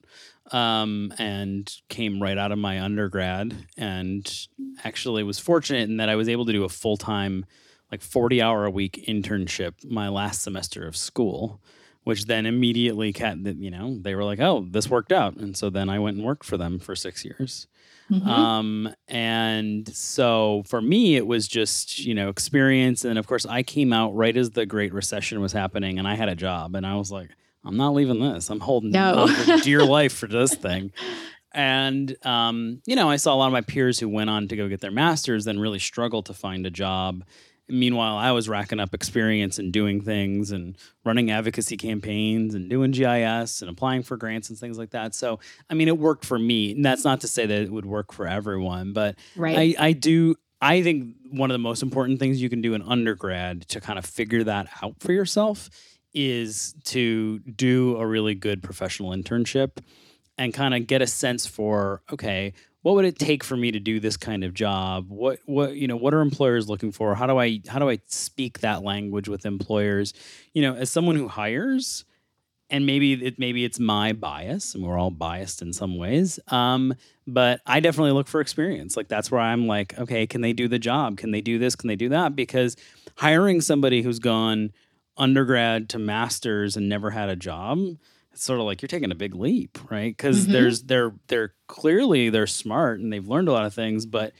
um, 0.52 1.12
and 1.18 1.72
came 1.88 2.22
right 2.22 2.38
out 2.38 2.52
of 2.52 2.58
my 2.58 2.80
undergrad 2.80 3.66
and 3.76 4.46
actually 4.84 5.22
was 5.22 5.38
fortunate 5.38 5.88
in 5.88 5.98
that 5.98 6.08
I 6.08 6.16
was 6.16 6.28
able 6.28 6.46
to 6.46 6.52
do 6.52 6.64
a 6.64 6.68
full 6.68 6.96
time, 6.96 7.44
like 7.90 8.02
40 8.02 8.40
hour 8.42 8.64
a 8.64 8.70
week 8.70 9.04
internship 9.08 9.84
my 9.90 10.08
last 10.08 10.42
semester 10.42 10.86
of 10.86 10.96
school, 10.96 11.60
which 12.04 12.26
then 12.26 12.46
immediately, 12.46 13.12
kept, 13.12 13.40
you 13.40 13.70
know, 13.70 13.98
they 14.00 14.14
were 14.14 14.24
like, 14.24 14.40
oh, 14.40 14.66
this 14.70 14.88
worked 14.88 15.12
out. 15.12 15.36
And 15.36 15.56
so 15.56 15.70
then 15.70 15.88
I 15.88 15.98
went 15.98 16.16
and 16.16 16.24
worked 16.24 16.44
for 16.44 16.56
them 16.56 16.78
for 16.78 16.96
six 16.96 17.24
years. 17.24 17.66
Mm-hmm. 18.10 18.28
Um, 18.28 18.94
and 19.06 19.86
so 19.94 20.62
for 20.66 20.80
me, 20.80 21.16
it 21.16 21.26
was 21.26 21.46
just, 21.46 21.98
you 22.04 22.14
know, 22.14 22.30
experience. 22.30 23.04
And 23.04 23.18
of 23.18 23.26
course, 23.26 23.44
I 23.44 23.62
came 23.62 23.92
out 23.92 24.14
right 24.14 24.36
as 24.36 24.52
the 24.52 24.64
Great 24.64 24.94
Recession 24.94 25.40
was 25.40 25.52
happening 25.52 25.98
and 25.98 26.08
I 26.08 26.14
had 26.14 26.28
a 26.28 26.34
job 26.34 26.74
and 26.74 26.86
I 26.86 26.94
was 26.94 27.12
like, 27.12 27.30
I'm 27.64 27.76
not 27.76 27.94
leaving 27.94 28.20
this. 28.20 28.50
I'm 28.50 28.60
holding 28.60 28.90
no. 28.90 29.14
on 29.14 29.28
for 29.28 29.56
dear 29.62 29.84
life 29.84 30.12
for 30.12 30.26
this 30.26 30.54
thing. 30.54 30.92
And 31.52 32.14
um, 32.26 32.82
you 32.86 32.94
know, 32.96 33.08
I 33.10 33.16
saw 33.16 33.34
a 33.34 33.36
lot 33.36 33.46
of 33.46 33.52
my 33.52 33.62
peers 33.62 33.98
who 33.98 34.08
went 34.08 34.30
on 34.30 34.48
to 34.48 34.56
go 34.56 34.68
get 34.68 34.80
their 34.80 34.90
masters, 34.90 35.44
then 35.44 35.58
really 35.58 35.78
struggled 35.78 36.26
to 36.26 36.34
find 36.34 36.66
a 36.66 36.70
job. 36.70 37.24
Meanwhile, 37.70 38.16
I 38.16 38.32
was 38.32 38.48
racking 38.48 38.80
up 38.80 38.94
experience 38.94 39.58
and 39.58 39.72
doing 39.72 40.00
things 40.00 40.52
and 40.52 40.76
running 41.04 41.30
advocacy 41.30 41.76
campaigns 41.76 42.54
and 42.54 42.70
doing 42.70 42.92
GIS 42.92 43.60
and 43.60 43.70
applying 43.70 44.02
for 44.02 44.16
grants 44.16 44.48
and 44.48 44.58
things 44.58 44.78
like 44.78 44.90
that. 44.90 45.14
So, 45.14 45.38
I 45.68 45.74
mean, 45.74 45.88
it 45.88 45.98
worked 45.98 46.24
for 46.24 46.38
me. 46.38 46.72
And 46.72 46.84
that's 46.84 47.04
not 47.04 47.20
to 47.22 47.28
say 47.28 47.44
that 47.44 47.62
it 47.62 47.70
would 47.70 47.84
work 47.84 48.12
for 48.12 48.26
everyone, 48.26 48.94
but 48.94 49.16
right. 49.36 49.76
I, 49.78 49.88
I 49.88 49.92
do. 49.92 50.36
I 50.60 50.82
think 50.82 51.14
one 51.30 51.50
of 51.50 51.54
the 51.54 51.58
most 51.58 51.82
important 51.82 52.18
things 52.18 52.40
you 52.40 52.48
can 52.48 52.62
do 52.62 52.74
in 52.74 52.82
undergrad 52.82 53.68
to 53.68 53.80
kind 53.80 53.98
of 53.98 54.04
figure 54.04 54.44
that 54.44 54.68
out 54.82 54.94
for 55.00 55.12
yourself 55.12 55.70
is 56.14 56.74
to 56.84 57.38
do 57.40 57.96
a 57.96 58.06
really 58.06 58.34
good 58.34 58.62
professional 58.62 59.10
internship 59.10 59.78
and 60.36 60.54
kind 60.54 60.74
of 60.74 60.86
get 60.86 61.02
a 61.02 61.06
sense 61.06 61.46
for 61.46 62.02
okay 62.12 62.52
what 62.82 62.94
would 62.94 63.04
it 63.04 63.18
take 63.18 63.42
for 63.42 63.56
me 63.56 63.70
to 63.72 63.80
do 63.80 64.00
this 64.00 64.16
kind 64.16 64.44
of 64.44 64.54
job? 64.54 65.10
What 65.10 65.40
what 65.46 65.76
you 65.76 65.86
know 65.86 65.96
what 65.96 66.14
are 66.14 66.20
employers 66.20 66.68
looking 66.68 66.92
for? 66.92 67.14
How 67.14 67.26
do 67.26 67.38
i 67.38 67.60
how 67.68 67.78
do 67.78 67.90
i 67.90 67.98
speak 68.06 68.60
that 68.60 68.82
language 68.82 69.28
with 69.28 69.44
employers? 69.44 70.14
You 70.54 70.62
know 70.62 70.74
as 70.74 70.90
someone 70.90 71.16
who 71.16 71.28
hires 71.28 72.04
and 72.70 72.86
maybe 72.86 73.12
it 73.12 73.38
maybe 73.38 73.64
it's 73.64 73.78
my 73.78 74.12
bias 74.12 74.74
and 74.74 74.84
we're 74.84 74.98
all 74.98 75.10
biased 75.10 75.62
in 75.62 75.72
some 75.72 75.96
ways 75.96 76.38
um, 76.48 76.94
but 77.26 77.60
i 77.66 77.80
definitely 77.80 78.12
look 78.12 78.28
for 78.28 78.40
experience. 78.40 78.96
Like 78.96 79.08
that's 79.08 79.30
where 79.30 79.40
i'm 79.40 79.66
like 79.66 79.98
okay 79.98 80.26
can 80.26 80.40
they 80.40 80.52
do 80.52 80.68
the 80.68 80.78
job? 80.78 81.18
Can 81.18 81.30
they 81.32 81.40
do 81.40 81.58
this? 81.58 81.74
Can 81.74 81.88
they 81.88 81.96
do 81.96 82.08
that? 82.10 82.36
Because 82.36 82.76
hiring 83.16 83.60
somebody 83.60 84.02
who's 84.02 84.18
gone 84.18 84.72
undergrad 85.18 85.88
to 85.88 85.98
masters 85.98 86.76
and 86.76 86.88
never 86.88 87.10
had 87.10 87.28
a 87.28 87.36
job 87.36 87.78
it's 88.32 88.44
sort 88.44 88.60
of 88.60 88.66
like 88.66 88.80
you're 88.80 88.88
taking 88.88 89.10
a 89.10 89.16
big 89.16 89.34
leap 89.34 89.78
right 89.90 90.16
because 90.16 90.42
mm-hmm. 90.42 90.52
there's 90.52 90.82
they're 90.84 91.12
they're 91.26 91.54
clearly 91.66 92.30
they're 92.30 92.46
smart 92.46 93.00
and 93.00 93.12
they've 93.12 93.28
learned 93.28 93.48
a 93.48 93.52
lot 93.52 93.64
of 93.64 93.74
things 93.74 94.06
but 94.06 94.32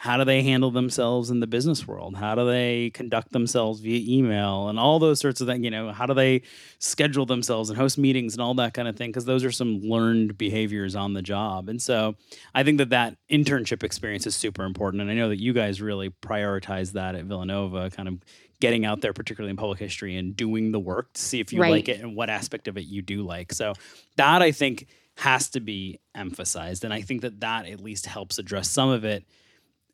how 0.00 0.16
do 0.16 0.24
they 0.24 0.42
handle 0.42 0.70
themselves 0.70 1.28
in 1.28 1.40
the 1.40 1.46
business 1.46 1.86
world? 1.86 2.16
How 2.16 2.34
do 2.34 2.46
they 2.46 2.88
conduct 2.94 3.32
themselves 3.32 3.80
via 3.80 4.00
email 4.02 4.70
and 4.70 4.78
all 4.78 4.98
those 4.98 5.20
sorts 5.20 5.42
of 5.42 5.46
things? 5.46 5.62
You 5.62 5.70
know, 5.70 5.92
how 5.92 6.06
do 6.06 6.14
they 6.14 6.40
schedule 6.78 7.26
themselves 7.26 7.68
and 7.68 7.78
host 7.78 7.98
meetings 7.98 8.32
and 8.32 8.40
all 8.40 8.54
that 8.54 8.72
kind 8.72 8.88
of 8.88 8.96
thing? 8.96 9.10
Because 9.10 9.26
those 9.26 9.44
are 9.44 9.52
some 9.52 9.82
learned 9.82 10.38
behaviors 10.38 10.96
on 10.96 11.12
the 11.12 11.20
job. 11.20 11.68
And 11.68 11.82
so 11.82 12.14
I 12.54 12.62
think 12.62 12.78
that 12.78 12.88
that 12.88 13.18
internship 13.30 13.82
experience 13.82 14.26
is 14.26 14.34
super 14.34 14.64
important. 14.64 15.02
And 15.02 15.10
I 15.10 15.14
know 15.14 15.28
that 15.28 15.38
you 15.38 15.52
guys 15.52 15.82
really 15.82 16.08
prioritize 16.08 16.92
that 16.92 17.14
at 17.14 17.26
Villanova, 17.26 17.90
kind 17.90 18.08
of 18.08 18.20
getting 18.60 18.84
out 18.84 19.00
there, 19.00 19.12
particularly 19.12 19.50
in 19.50 19.56
public 19.56 19.78
history, 19.78 20.16
and 20.16 20.36
doing 20.36 20.70
the 20.72 20.80
work 20.80 21.12
to 21.14 21.20
see 21.20 21.40
if 21.40 21.52
you 21.52 21.60
right. 21.60 21.70
like 21.72 21.88
it 21.88 22.00
and 22.00 22.14
what 22.14 22.30
aspect 22.30 22.68
of 22.68 22.76
it 22.76 22.84
you 22.84 23.02
do 23.02 23.22
like. 23.22 23.52
So 23.52 23.72
that 24.16 24.42
I 24.42 24.52
think 24.52 24.86
has 25.16 25.50
to 25.50 25.60
be 25.60 25.98
emphasized. 26.14 26.84
And 26.84 26.94
I 26.94 27.02
think 27.02 27.22
that 27.22 27.40
that 27.40 27.66
at 27.66 27.80
least 27.80 28.06
helps 28.06 28.38
address 28.38 28.70
some 28.70 28.88
of 28.88 29.04
it 29.04 29.24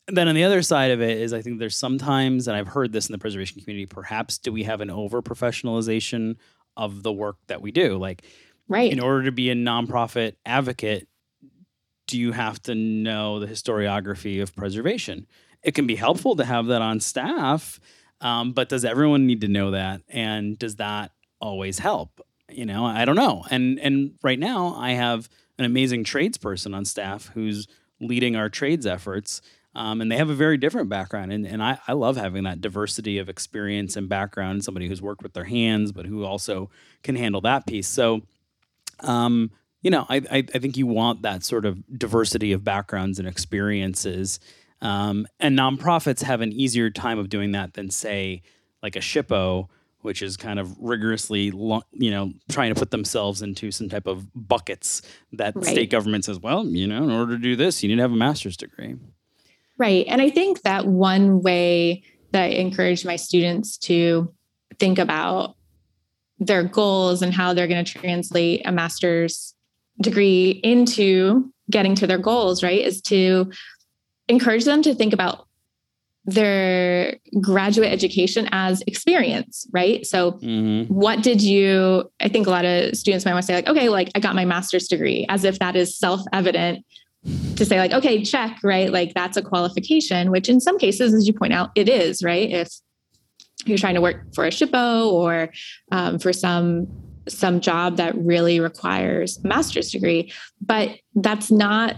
And 0.07 0.15
then 0.15 0.27
on 0.27 0.35
the 0.35 0.43
other 0.45 0.61
side 0.61 0.91
of 0.91 1.01
it 1.01 1.17
is 1.17 1.33
I 1.33 1.41
think 1.41 1.59
there's 1.59 1.75
sometimes, 1.75 2.47
and 2.47 2.55
I've 2.55 2.67
heard 2.67 2.93
this 2.93 3.07
in 3.07 3.11
the 3.11 3.19
preservation 3.19 3.61
community, 3.61 3.85
perhaps 3.85 4.37
do 4.37 4.51
we 4.53 4.63
have 4.63 4.79
an 4.79 4.89
over 4.89 5.21
professionalization 5.21 6.37
of 6.77 7.03
the 7.03 7.11
work 7.11 7.37
that 7.47 7.61
we 7.61 7.71
do? 7.71 7.97
Like, 7.97 8.23
right. 8.69 8.91
in 8.91 8.99
order 8.99 9.25
to 9.25 9.31
be 9.31 9.49
a 9.49 9.55
nonprofit 9.55 10.35
advocate, 10.45 11.07
do 12.07 12.17
you 12.17 12.31
have 12.31 12.61
to 12.63 12.75
know 12.75 13.39
the 13.39 13.47
historiography 13.47 14.41
of 14.41 14.55
preservation? 14.55 15.27
It 15.61 15.73
can 15.75 15.87
be 15.87 15.95
helpful 15.95 16.37
to 16.37 16.45
have 16.45 16.67
that 16.67 16.81
on 16.81 17.01
staff, 17.01 17.79
um, 18.21 18.53
but 18.53 18.69
does 18.69 18.85
everyone 18.85 19.27
need 19.27 19.41
to 19.41 19.47
know 19.47 19.71
that? 19.71 20.01
And 20.09 20.57
does 20.57 20.75
that 20.75 21.11
always 21.39 21.79
help? 21.79 22.21
You 22.49 22.65
know, 22.65 22.85
I 22.85 23.05
don't 23.05 23.15
know. 23.15 23.43
And 23.49 23.79
and 23.79 24.13
right 24.23 24.39
now, 24.39 24.75
I 24.75 24.91
have 24.91 25.29
an 25.59 25.65
amazing 25.65 26.03
tradesperson 26.03 26.75
on 26.75 26.85
staff 26.85 27.31
who's 27.33 27.67
leading 27.99 28.35
our 28.35 28.47
trades 28.47 28.85
efforts 28.85 29.41
um, 29.77 30.01
and 30.01 30.11
they 30.11 30.17
have 30.17 30.31
a 30.31 30.35
very 30.35 30.57
different 30.57 30.89
background. 30.89 31.31
And, 31.31 31.45
and 31.45 31.61
I, 31.61 31.77
I 31.87 31.93
love 31.93 32.17
having 32.17 32.45
that 32.45 32.61
diversity 32.61 33.19
of 33.19 33.29
experience 33.29 33.95
and 33.95 34.09
background, 34.09 34.63
somebody 34.63 34.87
who's 34.87 35.03
worked 35.03 35.21
with 35.21 35.33
their 35.33 35.43
hands, 35.43 35.91
but 35.91 36.07
who 36.07 36.25
also 36.25 36.71
can 37.03 37.15
handle 37.15 37.41
that 37.41 37.67
piece. 37.67 37.87
So, 37.87 38.21
um, 39.01 39.51
you 39.83 39.91
know, 39.91 40.07
I, 40.09 40.15
I, 40.31 40.37
I, 40.37 40.57
think 40.57 40.77
you 40.77 40.87
want 40.87 41.21
that 41.21 41.43
sort 41.43 41.63
of 41.63 41.77
diversity 41.95 42.53
of 42.53 42.63
backgrounds 42.63 43.19
and 43.19 43.27
experiences. 43.27 44.39
Um, 44.81 45.27
and 45.39 45.57
nonprofits 45.57 46.21
have 46.21 46.41
an 46.41 46.51
easier 46.51 46.89
time 46.89 47.19
of 47.19 47.29
doing 47.29 47.51
that 47.53 47.73
than, 47.73 47.89
say, 47.89 48.43
like 48.83 48.95
a 48.95 48.99
SHPO, 48.99 49.67
which 50.01 50.21
is 50.21 50.37
kind 50.37 50.59
of 50.59 50.77
rigorously, 50.79 51.45
you 51.45 52.11
know, 52.11 52.31
trying 52.49 52.73
to 52.73 52.79
put 52.79 52.91
themselves 52.91 53.41
into 53.41 53.71
some 53.71 53.89
type 53.89 54.07
of 54.07 54.27
buckets 54.35 55.01
that 55.33 55.55
right. 55.55 55.65
state 55.65 55.89
government 55.89 56.25
says, 56.25 56.39
well, 56.39 56.65
you 56.65 56.87
know, 56.87 57.03
in 57.03 57.11
order 57.11 57.35
to 57.35 57.41
do 57.41 57.55
this, 57.55 57.81
you 57.81 57.89
need 57.89 57.95
to 57.95 58.01
have 58.01 58.11
a 58.11 58.15
master's 58.15 58.55
degree. 58.55 58.95
Right. 59.77 60.05
And 60.07 60.21
I 60.21 60.29
think 60.29 60.61
that 60.61 60.87
one 60.87 61.41
way 61.41 62.03
that 62.31 62.43
I 62.43 62.47
encourage 62.47 63.05
my 63.05 63.15
students 63.15 63.77
to 63.79 64.33
think 64.79 64.99
about 64.99 65.55
their 66.39 66.63
goals 66.63 67.21
and 67.21 67.33
how 67.33 67.53
they're 67.53 67.67
going 67.67 67.83
to 67.83 67.99
translate 67.99 68.61
a 68.65 68.71
master's 68.71 69.55
degree 70.01 70.59
into 70.63 71.51
getting 71.69 71.95
to 71.95 72.07
their 72.07 72.19
goals, 72.19 72.63
right, 72.63 72.81
is 72.81 73.01
to 73.01 73.51
encourage 74.27 74.65
them 74.65 74.81
to 74.83 74.93
think 74.93 75.13
about 75.13 75.47
their 76.25 77.15
graduate 77.39 77.91
education 77.91 78.49
as 78.51 78.83
experience, 78.85 79.65
right? 79.71 80.05
So, 80.05 80.33
mm-hmm. 80.33 80.93
what 80.93 81.23
did 81.23 81.41
you? 81.41 82.11
I 82.19 82.27
think 82.27 82.47
a 82.47 82.49
lot 82.49 82.65
of 82.65 82.95
students 82.97 83.23
might 83.23 83.33
want 83.33 83.43
to 83.43 83.47
say, 83.47 83.55
like, 83.55 83.67
okay, 83.67 83.89
like 83.89 84.11
I 84.13 84.19
got 84.19 84.35
my 84.35 84.43
master's 84.43 84.87
degree, 84.87 85.25
as 85.29 85.45
if 85.45 85.59
that 85.59 85.75
is 85.75 85.97
self 85.97 86.21
evident 86.33 86.85
to 87.55 87.65
say 87.65 87.77
like 87.77 87.91
okay 87.91 88.23
check 88.23 88.57
right 88.63 88.91
like 88.91 89.13
that's 89.13 89.35
a 89.35 89.41
qualification 89.41 90.31
which 90.31 90.47
in 90.47 90.59
some 90.59 90.77
cases 90.77 91.13
as 91.13 91.27
you 91.27 91.33
point 91.33 91.51
out 91.51 91.71
it 91.75 91.89
is 91.89 92.23
right 92.23 92.51
if 92.51 92.69
you're 93.65 93.77
trying 93.77 93.95
to 93.95 94.01
work 94.01 94.33
for 94.33 94.45
a 94.45 94.49
SHPO 94.49 95.11
or 95.11 95.49
um, 95.91 96.19
for 96.19 96.31
some 96.31 96.87
some 97.27 97.59
job 97.59 97.97
that 97.97 98.15
really 98.15 98.59
requires 98.59 99.39
a 99.43 99.47
master's 99.47 99.91
degree 99.91 100.31
but 100.61 100.91
that's 101.15 101.51
not 101.51 101.95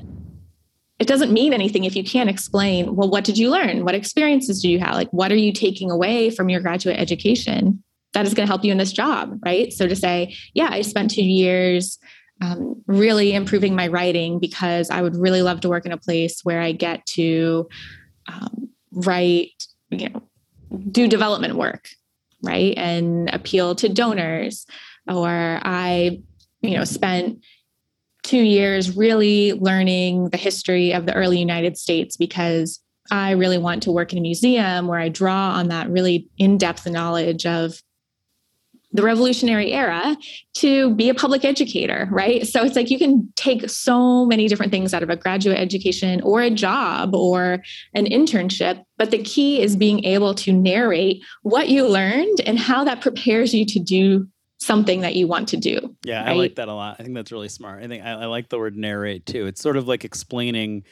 it 1.00 1.08
doesn't 1.08 1.32
mean 1.32 1.54
anything 1.54 1.86
if 1.86 1.95
you 1.95 2.04
can't 2.04 2.30
explain 2.30 2.95
well 2.95 3.10
what 3.10 3.24
did 3.24 3.38
you 3.38 3.50
learn? 3.50 3.86
What 3.86 3.95
experiences 3.95 4.62
do 4.62 4.70
you 4.70 4.80
have? 4.80 4.95
Like 4.95 5.10
what 5.12 5.32
are 5.32 5.38
you 5.38 5.54
taking 5.54 5.89
away 5.89 6.30
from 6.30 6.50
your 6.50 6.62
graduate 6.62 7.00
education 7.00 7.84
that 8.14 8.26
is 8.26 8.34
going 8.34 8.47
to 8.47 8.52
help 8.52 8.64
you 8.64 8.72
in 8.72 8.78
this 8.78 8.91
job 8.91 9.39
right? 9.45 9.72
So 9.74 9.88
to 9.88 9.95
say 9.95 10.36
yeah 10.54 10.70
i 10.72 10.82
spent 10.82 11.12
two 11.12 11.24
years 11.24 12.00
um, 12.41 12.82
really 12.88 13.34
improving 13.34 13.76
my 13.76 13.88
writing 13.88 14.39
because 14.39 14.89
I 14.89 15.02
would 15.02 15.16
really 15.16 15.41
love 15.41 15.62
to 15.62 15.70
work 15.70 15.86
in 15.86 15.91
a 15.91 15.97
place 15.97 16.41
where 16.43 16.62
I 16.62 16.72
get 16.72 17.06
to 17.08 17.68
um, 18.28 18.70
write, 18.91 19.66
you 19.89 20.10
know, 20.10 20.24
do 20.91 21.08
development 21.08 21.56
work, 21.56 21.89
right, 22.41 22.74
and 22.78 23.30
appeal 23.34 23.76
to 23.76 23.89
donors. 23.89 24.66
Or 25.08 25.60
I, 25.64 26.22
you 26.62 26.78
know, 26.78 26.84
spent 26.84 27.43
two 28.24 28.41
years 28.41 28.95
really 28.95 29.53
learning 29.53 30.30
the 30.30 30.38
history 30.38 30.93
of 30.93 31.05
the 31.05 31.13
early 31.15 31.39
United 31.39 31.78
States 31.78 32.17
because 32.17 32.80
I 33.11 33.32
really 33.32 33.57
want 33.57 33.84
to 33.84 33.91
work 33.91 34.11
in 34.11 34.20
a 34.20 34.22
museum 34.22 34.88
where 34.88 34.99
I 34.99 35.09
draw 35.09 35.51
on 35.51 35.70
that 35.70 35.89
really 35.89 36.28
in 36.38 36.57
depth 36.57 36.86
knowledge 36.88 37.45
of 37.45 37.82
the 38.91 39.03
revolutionary 39.03 39.72
era 39.72 40.17
to 40.55 40.95
be 40.95 41.09
a 41.09 41.13
public 41.13 41.45
educator, 41.45 42.07
right? 42.11 42.47
So 42.47 42.63
it's 42.63 42.76
like 42.76 42.89
you 42.89 42.97
can 42.97 43.32
take 43.36 43.70
so 43.70 44.26
many 44.26 44.47
different 44.47 44.72
things 44.72 44.93
out 44.93 45.03
of 45.03 45.11
a 45.11 45.15
graduate 45.15 45.59
education 45.59 46.22
or 46.22 46.41
a 46.41 46.49
job 46.49 47.13
or 47.13 47.61
an 47.93 48.05
internship, 48.05 48.84
but 48.97 49.11
the 49.11 49.22
key 49.22 49.61
is 49.61 49.76
being 49.76 50.03
able 50.05 50.34
to 50.36 50.51
narrate 50.51 51.24
what 51.43 51.70
you 51.70 51.88
learned 51.88 52.39
and 52.45 52.57
how 52.57 52.84
that 52.84 53.01
prepares 53.01 53.53
you 53.53 53.63
to 53.65 53.80
do 53.80 54.28
something 54.60 55.01
that 55.01 55.16
you 55.16 55.28
want 55.28 55.47
to 55.49 55.57
do. 55.57 55.95
Yeah, 56.03 56.24
right? 56.24 56.32
I 56.32 56.34
like 56.34 56.55
that 56.55 56.68
a 56.68 56.74
lot. 56.74 56.97
I 56.99 57.03
think 57.03 57.16
that's 57.16 57.32
really 57.32 57.49
smart. 57.49 57.84
I 57.84 57.88
think 57.88 58.03
I, 58.03 58.12
I 58.12 58.26
like 58.26 58.49
the 58.49 58.57
word 58.60 58.76
narrate 58.76 59.26
too. 59.26 59.47
It's 59.47 59.62
sort 59.62 59.78
of 59.78 59.88
like 59.88 60.05
explaining 60.05 60.84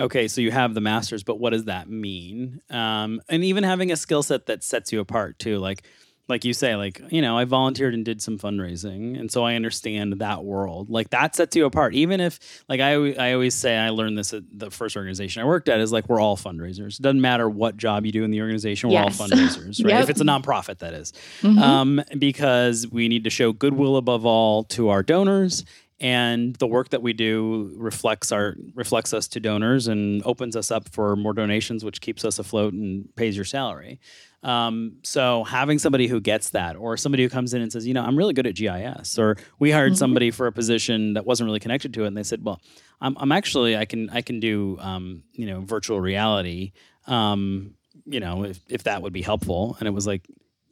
okay, 0.00 0.28
so 0.28 0.40
you 0.40 0.50
have 0.52 0.74
the 0.74 0.80
masters, 0.80 1.24
but 1.24 1.40
what 1.40 1.50
does 1.50 1.64
that 1.64 1.90
mean? 1.90 2.60
Um, 2.70 3.20
and 3.28 3.42
even 3.42 3.64
having 3.64 3.90
a 3.90 3.96
skill 3.96 4.22
set 4.22 4.46
that 4.46 4.62
sets 4.62 4.92
you 4.92 5.00
apart 5.00 5.38
too. 5.38 5.58
Like 5.58 5.82
like 6.28 6.44
you 6.44 6.52
say, 6.52 6.76
like, 6.76 7.00
you 7.10 7.22
know, 7.22 7.38
I 7.38 7.44
volunteered 7.44 7.94
and 7.94 8.04
did 8.04 8.20
some 8.20 8.38
fundraising. 8.38 9.18
And 9.18 9.30
so 9.30 9.44
I 9.44 9.54
understand 9.54 10.14
that 10.18 10.44
world. 10.44 10.90
Like 10.90 11.10
that 11.10 11.34
sets 11.34 11.56
you 11.56 11.64
apart. 11.64 11.94
Even 11.94 12.20
if, 12.20 12.62
like, 12.68 12.80
I, 12.80 12.92
I 13.14 13.32
always 13.32 13.54
say, 13.54 13.76
I 13.76 13.90
learned 13.90 14.18
this 14.18 14.34
at 14.34 14.42
the 14.52 14.70
first 14.70 14.96
organization 14.96 15.42
I 15.42 15.46
worked 15.46 15.68
at 15.68 15.80
is 15.80 15.90
like, 15.90 16.08
we're 16.08 16.20
all 16.20 16.36
fundraisers. 16.36 16.98
It 16.98 17.02
doesn't 17.02 17.20
matter 17.20 17.48
what 17.48 17.76
job 17.76 18.04
you 18.04 18.12
do 18.12 18.24
in 18.24 18.30
the 18.30 18.42
organization, 18.42 18.90
we're 18.90 18.94
yes. 18.94 19.18
all 19.18 19.26
fundraisers, 19.28 19.82
right? 19.82 19.94
yep. 19.94 20.02
If 20.04 20.10
it's 20.10 20.20
a 20.20 20.24
nonprofit, 20.24 20.78
that 20.78 20.94
is. 20.94 21.12
Mm-hmm. 21.40 21.58
Um, 21.58 22.02
because 22.18 22.86
we 22.86 23.08
need 23.08 23.24
to 23.24 23.30
show 23.30 23.52
goodwill 23.52 23.96
above 23.96 24.26
all 24.26 24.64
to 24.64 24.90
our 24.90 25.02
donors 25.02 25.64
and 26.00 26.54
the 26.56 26.66
work 26.66 26.90
that 26.90 27.02
we 27.02 27.12
do 27.12 27.72
reflects 27.76 28.30
our 28.30 28.56
reflects 28.74 29.12
us 29.12 29.26
to 29.28 29.40
donors 29.40 29.88
and 29.88 30.22
opens 30.24 30.54
us 30.56 30.70
up 30.70 30.88
for 30.88 31.16
more 31.16 31.32
donations 31.32 31.84
which 31.84 32.00
keeps 32.00 32.24
us 32.24 32.38
afloat 32.38 32.72
and 32.72 33.14
pays 33.16 33.36
your 33.36 33.44
salary 33.44 34.00
um, 34.42 34.98
so 35.02 35.44
having 35.44 35.78
somebody 35.78 36.06
who 36.06 36.20
gets 36.20 36.50
that, 36.50 36.76
or 36.76 36.96
somebody 36.96 37.24
who 37.24 37.28
comes 37.28 37.54
in 37.54 37.62
and 37.62 37.72
says, 37.72 37.86
you 37.86 37.94
know, 37.94 38.04
I'm 38.04 38.16
really 38.16 38.34
good 38.34 38.46
at 38.46 38.54
GIS, 38.54 39.18
or 39.18 39.36
we 39.58 39.72
hired 39.72 39.92
mm-hmm. 39.92 39.98
somebody 39.98 40.30
for 40.30 40.46
a 40.46 40.52
position 40.52 41.14
that 41.14 41.26
wasn't 41.26 41.46
really 41.46 41.60
connected 41.60 41.92
to 41.94 42.04
it, 42.04 42.06
and 42.06 42.16
they 42.16 42.22
said, 42.22 42.44
well, 42.44 42.60
I'm, 43.00 43.16
I'm 43.18 43.32
actually 43.32 43.76
I 43.76 43.84
can 43.84 44.10
I 44.10 44.22
can 44.22 44.38
do 44.38 44.78
um, 44.80 45.24
you 45.32 45.46
know 45.46 45.60
virtual 45.62 46.00
reality, 46.00 46.72
um, 47.06 47.74
you 48.04 48.20
know, 48.20 48.44
if 48.44 48.60
if 48.68 48.84
that 48.84 49.02
would 49.02 49.12
be 49.12 49.22
helpful, 49.22 49.76
and 49.80 49.88
it 49.88 49.92
was 49.92 50.06
like. 50.06 50.26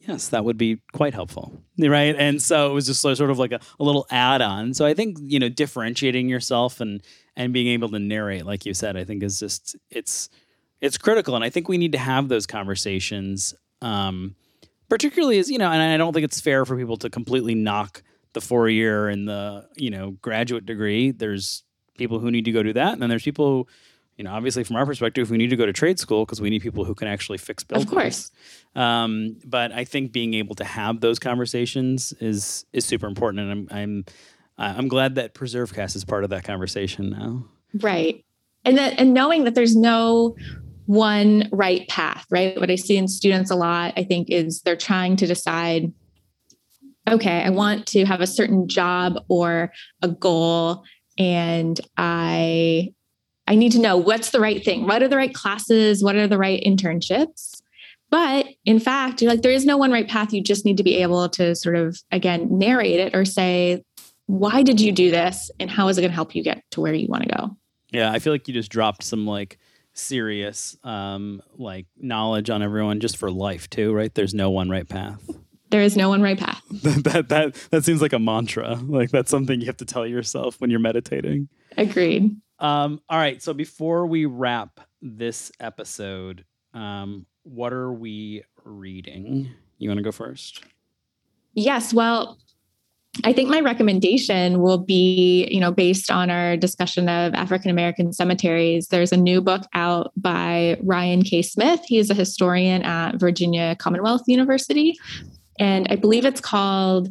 Yes, 0.07 0.28
that 0.28 0.44
would 0.44 0.57
be 0.57 0.78
quite 0.92 1.14
helpful, 1.14 1.52
right? 1.78 2.14
And 2.16 2.40
so 2.40 2.70
it 2.70 2.74
was 2.74 2.86
just 2.86 3.00
sort 3.00 3.18
of 3.18 3.38
like 3.38 3.52
a, 3.52 3.61
a 3.80 3.84
little 3.84 4.07
add-on. 4.11 4.72
So 4.72 4.86
I 4.86 4.94
think 4.94 5.18
you 5.20 5.38
know 5.38 5.48
differentiating 5.48 6.28
yourself 6.28 6.80
and 6.80 7.02
and 7.34 7.52
being 7.52 7.66
able 7.68 7.88
to 7.90 7.98
narrate, 7.98 8.46
like 8.46 8.64
you 8.64 8.72
said, 8.72 8.96
I 8.96 9.04
think 9.04 9.22
is 9.22 9.40
just 9.40 9.76
it's 9.90 10.28
it's 10.80 10.98
critical 10.98 11.34
and 11.34 11.44
i 11.44 11.50
think 11.50 11.68
we 11.68 11.78
need 11.78 11.92
to 11.92 11.98
have 11.98 12.28
those 12.28 12.46
conversations 12.46 13.54
um, 13.82 14.34
particularly 14.88 15.38
as 15.38 15.50
you 15.50 15.59
know 15.59 15.70
and 15.70 15.82
i 15.82 15.96
don't 15.96 16.12
think 16.12 16.24
it's 16.24 16.40
fair 16.40 16.64
for 16.64 16.76
people 16.76 16.96
to 16.96 17.11
completely 17.11 17.54
knock 17.54 18.02
the 18.32 18.40
four 18.40 18.68
year 18.68 19.09
and 19.09 19.28
the 19.28 19.66
you 19.76 19.90
know 19.90 20.12
graduate 20.22 20.66
degree 20.66 21.11
there's 21.11 21.64
people 21.98 22.18
who 22.18 22.30
need 22.30 22.44
to 22.44 22.52
go 22.52 22.62
do 22.62 22.72
that 22.72 22.92
and 22.92 23.02
then 23.02 23.09
there's 23.09 23.22
people 23.24 23.46
who 23.46 23.66
you 24.16 24.24
know 24.24 24.32
obviously 24.32 24.64
from 24.64 24.76
our 24.76 24.86
perspective 24.86 25.30
we 25.30 25.36
need 25.36 25.50
to 25.50 25.56
go 25.56 25.66
to 25.66 25.72
trade 25.72 25.98
school 25.98 26.24
because 26.24 26.40
we 26.40 26.50
need 26.50 26.62
people 26.62 26.84
who 26.84 26.94
can 26.94 27.08
actually 27.08 27.38
fix 27.38 27.64
buildings. 27.64 27.90
of 27.90 27.92
course. 27.92 28.30
Um, 28.74 29.36
but 29.44 29.72
i 29.72 29.84
think 29.84 30.12
being 30.12 30.34
able 30.34 30.54
to 30.56 30.64
have 30.64 31.00
those 31.00 31.18
conversations 31.18 32.12
is 32.20 32.64
is 32.72 32.84
super 32.84 33.06
important 33.06 33.50
and 33.50 33.68
i'm 33.70 33.78
i'm 33.78 34.04
i'm 34.58 34.88
glad 34.88 35.14
that 35.16 35.34
preservecast 35.34 35.96
is 35.96 36.04
part 36.04 36.24
of 36.24 36.30
that 36.30 36.44
conversation 36.44 37.10
now. 37.10 37.44
Right. 37.80 38.24
And 38.64 38.78
that 38.78 38.98
and 38.98 39.14
knowing 39.14 39.44
that 39.44 39.54
there's 39.54 39.76
no 39.76 40.36
one 40.86 41.48
right 41.52 41.86
path, 41.88 42.26
right? 42.30 42.58
What 42.58 42.70
I 42.70 42.76
see 42.76 42.96
in 42.96 43.08
students 43.08 43.50
a 43.50 43.56
lot, 43.56 43.92
I 43.96 44.04
think, 44.04 44.30
is 44.30 44.62
they're 44.62 44.76
trying 44.76 45.16
to 45.16 45.26
decide 45.26 45.92
okay, 47.08 47.42
I 47.42 47.50
want 47.50 47.86
to 47.88 48.04
have 48.04 48.20
a 48.20 48.26
certain 48.26 48.66
job 48.66 49.14
or 49.28 49.72
a 50.02 50.08
goal, 50.08 50.82
and 51.16 51.80
I 51.96 52.92
I 53.47 53.55
need 53.55 53.72
to 53.72 53.78
know 53.78 53.97
what's 53.97 54.30
the 54.30 54.40
right 54.40 54.64
thing. 54.64 54.86
What 54.86 55.03
are 55.03 55.09
the 55.09 55.16
right 55.16 55.32
classes? 55.32 56.03
What 56.03 56.16
are 56.16 56.26
the 56.26 56.38
right 56.38 56.62
internships? 56.64 57.61
But 58.11 58.47
in 58.64 58.78
fact, 58.78 59.20
you're 59.20 59.30
like, 59.30 59.42
there 59.42 59.53
is 59.53 59.66
no 59.66 59.76
one 59.76 59.90
right 59.90 60.09
path. 60.09 60.32
You 60.32 60.42
just 60.42 60.64
need 60.64 60.76
to 60.76 60.84
be 60.84 60.97
able 60.97 61.28
to 61.30 61.55
sort 61.55 61.76
of, 61.76 61.99
again, 62.12 62.59
narrate 62.59 63.01
it 63.01 63.14
or 63.14 63.24
say, 63.24 63.82
why 64.26 64.62
did 64.62 64.80
you 64.80 64.92
do 64.92 65.11
this? 65.11 65.51
And 65.59 65.70
how 65.70 65.88
is 65.88 65.99
it 65.99 66.03
going 66.03 66.11
to 66.11 66.14
help 66.14 66.34
you 66.34 66.42
get 66.42 66.62
to 66.72 66.80
where 66.80 66.94
you 66.94 67.09
want 67.09 67.24
to 67.24 67.28
go? 67.28 67.57
Yeah, 67.90 68.12
I 68.12 68.18
feel 68.18 68.32
like 68.32 68.49
you 68.49 68.55
just 68.55 68.70
dropped 68.70 69.03
some 69.03 69.26
like 69.26 69.59
serious 69.99 70.76
um 70.84 71.40
like 71.57 71.86
knowledge 71.97 72.51
on 72.51 72.62
everyone 72.62 73.01
just 73.01 73.16
for 73.16 73.30
life 73.30 73.70
too, 73.70 73.94
right? 73.94 74.14
There's 74.14 74.34
no 74.34 74.51
one 74.51 74.68
right 74.68 74.88
path. 74.88 75.22
There 75.70 75.80
is 75.80 75.97
no 75.97 76.09
one 76.09 76.22
right 76.22 76.38
path. 76.38 76.62
that, 76.70 77.05
that 77.05 77.28
that 77.28 77.68
that 77.70 77.84
seems 77.84 78.03
like 78.03 78.12
a 78.12 78.18
mantra. 78.18 78.74
Like 78.74 79.11
that's 79.11 79.30
something 79.30 79.61
you 79.61 79.66
have 79.66 79.78
to 79.78 79.84
tell 79.84 80.07
yourself 80.07 80.61
when 80.61 80.70
you're 80.70 80.80
meditating. 80.80 81.49
Agreed. 81.76 82.36
Um 82.59 83.00
all 83.09 83.18
right, 83.18 83.42
so 83.42 83.52
before 83.52 84.07
we 84.07 84.26
wrap 84.26 84.80
this 85.02 85.52
episode, 85.61 86.44
um 86.74 87.26
what 87.42 87.72
are 87.72 87.92
we 87.92 88.42
reading? 88.64 89.50
You 89.78 89.88
want 89.88 89.98
to 89.98 90.04
go 90.04 90.12
first? 90.12 90.64
Yes, 91.54 91.94
well, 91.94 92.38
I 93.24 93.32
think 93.32 93.48
my 93.48 93.61
recommendation 93.61 94.61
will 94.61 94.78
be, 94.78 95.48
you 95.50 95.61
know, 95.61 95.72
based 95.72 96.11
on 96.11 96.28
our 96.28 96.57
discussion 96.57 97.09
of 97.09 97.34
African 97.34 97.70
American 97.70 98.12
cemeteries. 98.12 98.88
There's 98.88 99.12
a 99.12 99.16
new 99.16 99.40
book 99.40 99.62
out 99.74 100.12
by 100.16 100.76
Ryan 100.82 101.22
K. 101.22 101.42
Smith. 101.42 101.80
He 101.86 101.98
is 101.98 102.11
a 102.11 102.14
historian 102.14 102.82
at 102.82 103.16
Virginia 103.16 103.74
Commonwealth 103.78 104.22
University. 104.26 104.94
And 105.59 105.86
I 105.88 105.96
believe 105.96 106.26
it's 106.26 106.40
called 106.40 107.09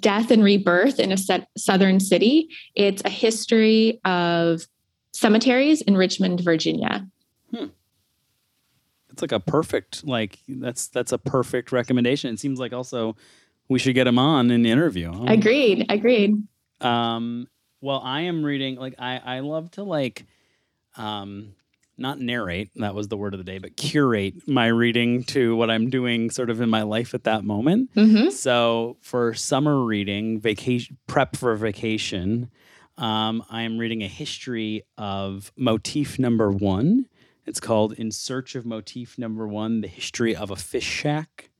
Death 0.00 0.30
and 0.30 0.44
Rebirth 0.44 0.98
in 0.98 1.12
a 1.12 1.16
Southern 1.56 2.00
City. 2.00 2.48
It's 2.74 3.02
a 3.04 3.10
history 3.10 4.00
of 4.04 4.66
cemeteries 5.12 5.80
in 5.82 5.96
Richmond, 5.96 6.40
Virginia. 6.40 7.06
Hmm. 7.54 7.66
It's 9.10 9.22
like 9.22 9.32
a 9.32 9.40
perfect, 9.40 10.06
like 10.06 10.38
that's 10.46 10.88
that's 10.88 11.12
a 11.12 11.18
perfect 11.18 11.72
recommendation. 11.72 12.32
It 12.32 12.40
seems 12.40 12.60
like 12.60 12.72
also 12.72 13.16
we 13.68 13.78
should 13.78 13.94
get 13.94 14.06
him 14.06 14.18
on 14.18 14.50
an 14.50 14.66
interview. 14.66 15.12
Huh? 15.12 15.24
Agreed. 15.28 15.86
Agreed. 15.88 16.46
Um, 16.80 17.48
well, 17.80 18.00
I 18.04 18.22
am 18.22 18.44
reading 18.44 18.76
like 18.76 18.94
I 18.98 19.18
I 19.18 19.40
love 19.40 19.70
to 19.72 19.82
like 19.82 20.26
um 20.96 21.54
not 22.00 22.18
narrate, 22.18 22.70
that 22.76 22.94
was 22.94 23.08
the 23.08 23.16
word 23.16 23.34
of 23.34 23.38
the 23.38 23.44
day, 23.44 23.58
but 23.58 23.76
curate 23.76 24.48
my 24.48 24.66
reading 24.66 25.24
to 25.24 25.54
what 25.56 25.70
I'm 25.70 25.90
doing 25.90 26.30
sort 26.30 26.50
of 26.50 26.60
in 26.60 26.70
my 26.70 26.82
life 26.82 27.14
at 27.14 27.24
that 27.24 27.44
moment. 27.44 27.94
Mm-hmm. 27.94 28.30
So 28.30 28.96
for 29.00 29.34
summer 29.34 29.84
reading, 29.84 30.40
vacation 30.40 30.96
prep 31.06 31.36
for 31.36 31.54
vacation, 31.56 32.50
um, 32.98 33.44
I 33.50 33.62
am 33.62 33.78
reading 33.78 34.02
a 34.02 34.08
history 34.08 34.82
of 34.98 35.52
motif 35.56 36.18
number 36.18 36.50
one. 36.50 37.06
It's 37.46 37.60
called 37.60 37.94
In 37.94 38.10
Search 38.10 38.54
of 38.54 38.66
Motif 38.66 39.18
Number 39.18 39.48
One: 39.48 39.80
The 39.80 39.88
History 39.88 40.36
of 40.36 40.50
a 40.50 40.56
Fish 40.56 40.84
Shack. 40.84 41.50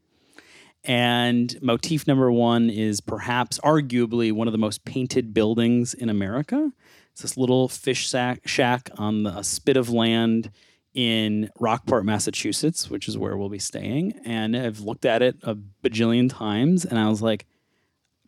And 0.85 1.61
motif 1.61 2.07
number 2.07 2.33
one 2.33 2.71
is 2.71 3.01
perhaps 3.01 3.59
arguably 3.61 4.33
one 4.33 4.49
of 4.49 4.53
the 4.53 4.59
most 4.59 4.85
painted 4.85 5.35
buildings 5.35 5.93
in 5.93 6.09
America. 6.09 6.73
It's 7.13 7.23
this 7.23 7.37
little 7.37 7.69
fish 7.69 8.09
sack, 8.09 8.47
shack 8.47 8.91
on 8.97 9.25
the, 9.25 9.39
a 9.39 9.45
spit 9.45 9.77
of 9.77 9.91
land 9.91 10.51
in 10.95 11.51
Rockport, 11.59 12.05
Massachusetts, 12.05 12.91
which 12.91 13.09
is 13.09 13.17
where 13.17 13.37
we'll 13.37 13.49
be 13.49 13.59
staying. 13.59 14.21
And 14.25 14.57
I've 14.57 14.81
looked 14.81 15.05
at 15.05 15.23
it 15.23 15.37
a 15.43 15.57
bajillion 15.85 16.29
times 16.31 16.85
and 16.85 16.99
I 16.99 17.09
was 17.09 17.23
like, 17.23 17.47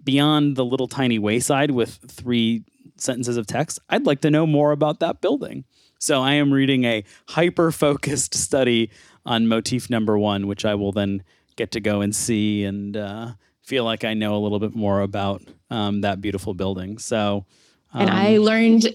beyond 0.02 0.56
the 0.56 0.64
little 0.64 0.88
tiny 0.88 1.18
wayside 1.18 1.70
with 1.70 1.98
three 2.08 2.64
sentences 2.96 3.36
of 3.36 3.46
text, 3.46 3.78
I'd 3.88 4.06
like 4.06 4.20
to 4.22 4.30
know 4.30 4.46
more 4.46 4.72
about 4.72 5.00
that 5.00 5.20
building. 5.20 5.64
So 5.98 6.20
I 6.20 6.32
am 6.32 6.52
reading 6.52 6.84
a 6.84 7.04
hyper 7.28 7.70
focused 7.70 8.34
study 8.34 8.90
on 9.24 9.48
motif 9.48 9.88
number 9.88 10.18
one, 10.18 10.46
which 10.46 10.64
I 10.64 10.74
will 10.74 10.92
then 10.92 11.22
get 11.56 11.70
to 11.72 11.80
go 11.80 12.00
and 12.00 12.14
see 12.14 12.64
and 12.64 12.96
uh, 12.96 13.32
feel 13.62 13.84
like 13.84 14.04
I 14.04 14.14
know 14.14 14.34
a 14.34 14.40
little 14.40 14.58
bit 14.58 14.74
more 14.74 15.00
about 15.00 15.42
um, 15.70 16.00
that 16.00 16.20
beautiful 16.20 16.54
building. 16.54 16.98
So, 16.98 17.46
um, 17.92 18.02
and 18.02 18.10
I 18.10 18.36
um, 18.36 18.42
learned 18.42 18.88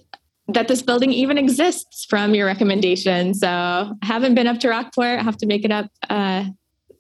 that 0.50 0.68
this 0.68 0.82
building 0.82 1.12
even 1.12 1.38
exists 1.38 2.06
from 2.06 2.34
your 2.34 2.46
recommendation. 2.46 3.34
So, 3.34 3.48
I 3.48 4.06
haven't 4.06 4.36
been 4.36 4.48
up 4.48 4.60
to 4.62 4.70
Rockport. 4.70 5.20
I 5.20 5.24
have 5.24 5.38
to 5.38 5.46
make 5.46 5.66
it 5.66 5.72
up. 5.72 5.90
Uh, 6.10 6.46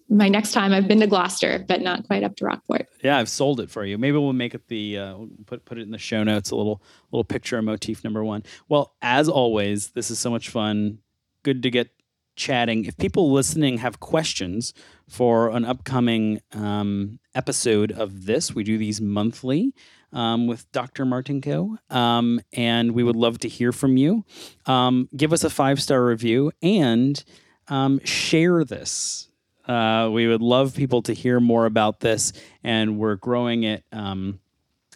my 0.10 0.30
next 0.30 0.52
time 0.54 0.72
I've 0.72 0.88
been 0.88 1.00
to 1.02 1.08
Gloucester, 1.08 1.64
but 1.68 1.82
not 1.82 2.08
quite 2.08 2.24
up 2.24 2.36
to 2.38 2.45
Rockport. 2.45 2.88
Yeah, 3.04 3.18
I've 3.18 3.30
sold 3.30 3.60
it 3.60 3.70
for 3.70 3.84
you. 3.84 3.98
Maybe 3.98 4.18
we'll 4.18 4.34
make 4.34 4.56
it 4.56 4.68
the 4.68 4.98
uh, 4.98 5.18
put 5.45 5.66
put 5.66 5.78
it 5.78 5.82
in 5.82 5.91
the 5.91 5.98
show 5.98 6.24
notes. 6.24 6.52
A 6.52 6.56
little 6.56 6.82
little 7.12 7.24
picture 7.26 7.58
of 7.58 7.66
motif 7.66 8.04
number 8.04 8.24
one. 8.24 8.43
Well, 8.70 8.95
as 9.02 9.28
always, 9.28 9.89
this 9.89 10.10
is 10.10 10.20
so 10.20 10.30
much 10.30 10.50
fun. 10.50 11.00
Good 11.43 11.64
to 11.64 11.70
get 11.70 11.89
chatting. 12.38 12.86
If 12.86 12.96
people 12.96 13.32
listening 13.32 13.80
have 13.80 14.00
questions 14.00 14.74
for 15.10 15.50
an 15.50 15.66
upcoming 15.66 16.42
um, 16.54 17.20
episode 17.36 17.92
of 17.92 18.26
this, 18.26 18.56
we 18.56 18.64
do 18.64 18.78
these 18.78 19.02
monthly 19.02 19.74
um, 20.14 20.48
with 20.48 20.72
Dr. 20.72 21.06
Martinko, 21.06 21.78
um, 21.94 22.40
and 22.54 22.94
we 22.94 23.04
would 23.04 23.16
love 23.16 23.40
to 23.40 23.50
hear 23.50 23.72
from 23.72 23.98
you. 23.98 24.24
Um, 24.66 25.10
give 25.16 25.34
us 25.34 25.44
a 25.44 25.50
five 25.50 25.82
star 25.82 26.06
review 26.06 26.52
and 26.62 27.22
um, 27.68 28.00
share 28.06 28.64
this. 28.64 29.30
Uh, 29.68 30.10
we 30.14 30.28
would 30.28 30.42
love 30.42 30.74
people 30.74 31.02
to 31.02 31.14
hear 31.14 31.42
more 31.42 31.66
about 31.66 32.00
this, 32.00 32.32
and 32.64 32.98
we're 32.98 33.16
growing 33.16 33.64
it 33.64 33.84
um, 33.92 34.40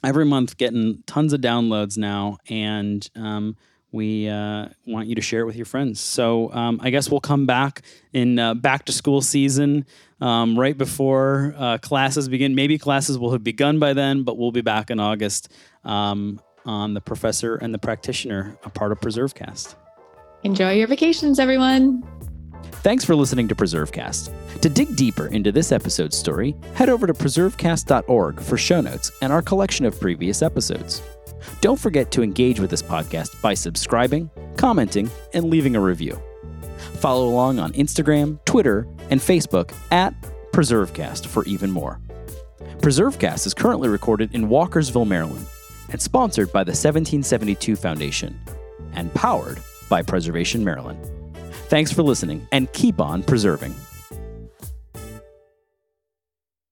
every 0.01 0.23
month, 0.23 0.55
getting 0.57 1.03
tons 1.05 1.33
of 1.33 1.41
downloads 1.41 1.97
now, 1.97 2.37
and 2.47 3.09
we 3.91 4.29
uh, 4.29 4.67
want 4.87 5.07
you 5.07 5.15
to 5.15 5.21
share 5.21 5.41
it 5.41 5.45
with 5.45 5.55
your 5.55 5.65
friends. 5.65 5.99
So 5.99 6.51
um, 6.53 6.79
I 6.81 6.89
guess 6.89 7.09
we'll 7.09 7.19
come 7.19 7.45
back 7.45 7.81
in 8.13 8.39
uh, 8.39 8.53
back 8.53 8.85
to 8.85 8.91
school 8.91 9.21
season 9.21 9.85
um, 10.21 10.57
right 10.57 10.77
before 10.77 11.53
uh, 11.57 11.77
classes 11.79 12.29
begin. 12.29 12.55
Maybe 12.55 12.77
classes 12.77 13.17
will 13.17 13.31
have 13.31 13.43
begun 13.43 13.79
by 13.79 13.93
then, 13.93 14.23
but 14.23 14.37
we'll 14.37 14.51
be 14.51 14.61
back 14.61 14.91
in 14.91 14.99
August 14.99 15.49
um, 15.83 16.39
on 16.65 16.93
the 16.93 17.01
professor 17.01 17.55
and 17.55 17.73
the 17.73 17.79
practitioner, 17.79 18.57
a 18.63 18.69
part 18.69 18.91
of 18.91 18.99
PreserveCast. 18.99 19.75
Enjoy 20.43 20.73
your 20.73 20.87
vacations, 20.87 21.39
everyone. 21.39 22.03
Thanks 22.83 23.03
for 23.03 23.15
listening 23.15 23.47
to 23.47 23.55
PreserveCast. 23.55 24.61
To 24.61 24.69
dig 24.69 24.95
deeper 24.95 25.27
into 25.27 25.51
this 25.51 25.71
episode's 25.71 26.17
story, 26.17 26.55
head 26.73 26.89
over 26.89 27.05
to 27.05 27.13
preservecast.org 27.13 28.39
for 28.39 28.57
show 28.57 28.81
notes 28.81 29.11
and 29.21 29.31
our 29.31 29.41
collection 29.41 29.85
of 29.85 29.99
previous 29.99 30.41
episodes. 30.41 31.01
Don't 31.61 31.79
forget 31.79 32.11
to 32.11 32.23
engage 32.23 32.59
with 32.59 32.69
this 32.69 32.81
podcast 32.81 33.41
by 33.41 33.53
subscribing, 33.53 34.29
commenting, 34.57 35.09
and 35.33 35.45
leaving 35.49 35.75
a 35.75 35.81
review. 35.81 36.21
Follow 36.99 37.27
along 37.27 37.59
on 37.59 37.73
Instagram, 37.73 38.43
Twitter, 38.45 38.87
and 39.09 39.19
Facebook 39.19 39.73
at 39.91 40.13
PreserveCast 40.51 41.25
for 41.25 41.45
even 41.45 41.71
more. 41.71 41.99
PreserveCast 42.79 43.45
is 43.45 43.53
currently 43.53 43.89
recorded 43.89 44.33
in 44.33 44.49
Walkersville, 44.49 45.07
Maryland, 45.07 45.45
and 45.91 46.01
sponsored 46.01 46.51
by 46.51 46.63
the 46.63 46.71
1772 46.71 47.75
Foundation 47.75 48.39
and 48.93 49.13
powered 49.13 49.59
by 49.89 50.01
Preservation 50.01 50.63
Maryland. 50.63 50.99
Thanks 51.67 51.91
for 51.91 52.03
listening 52.03 52.47
and 52.51 52.71
keep 52.73 52.99
on 52.99 53.23
preserving. 53.23 53.75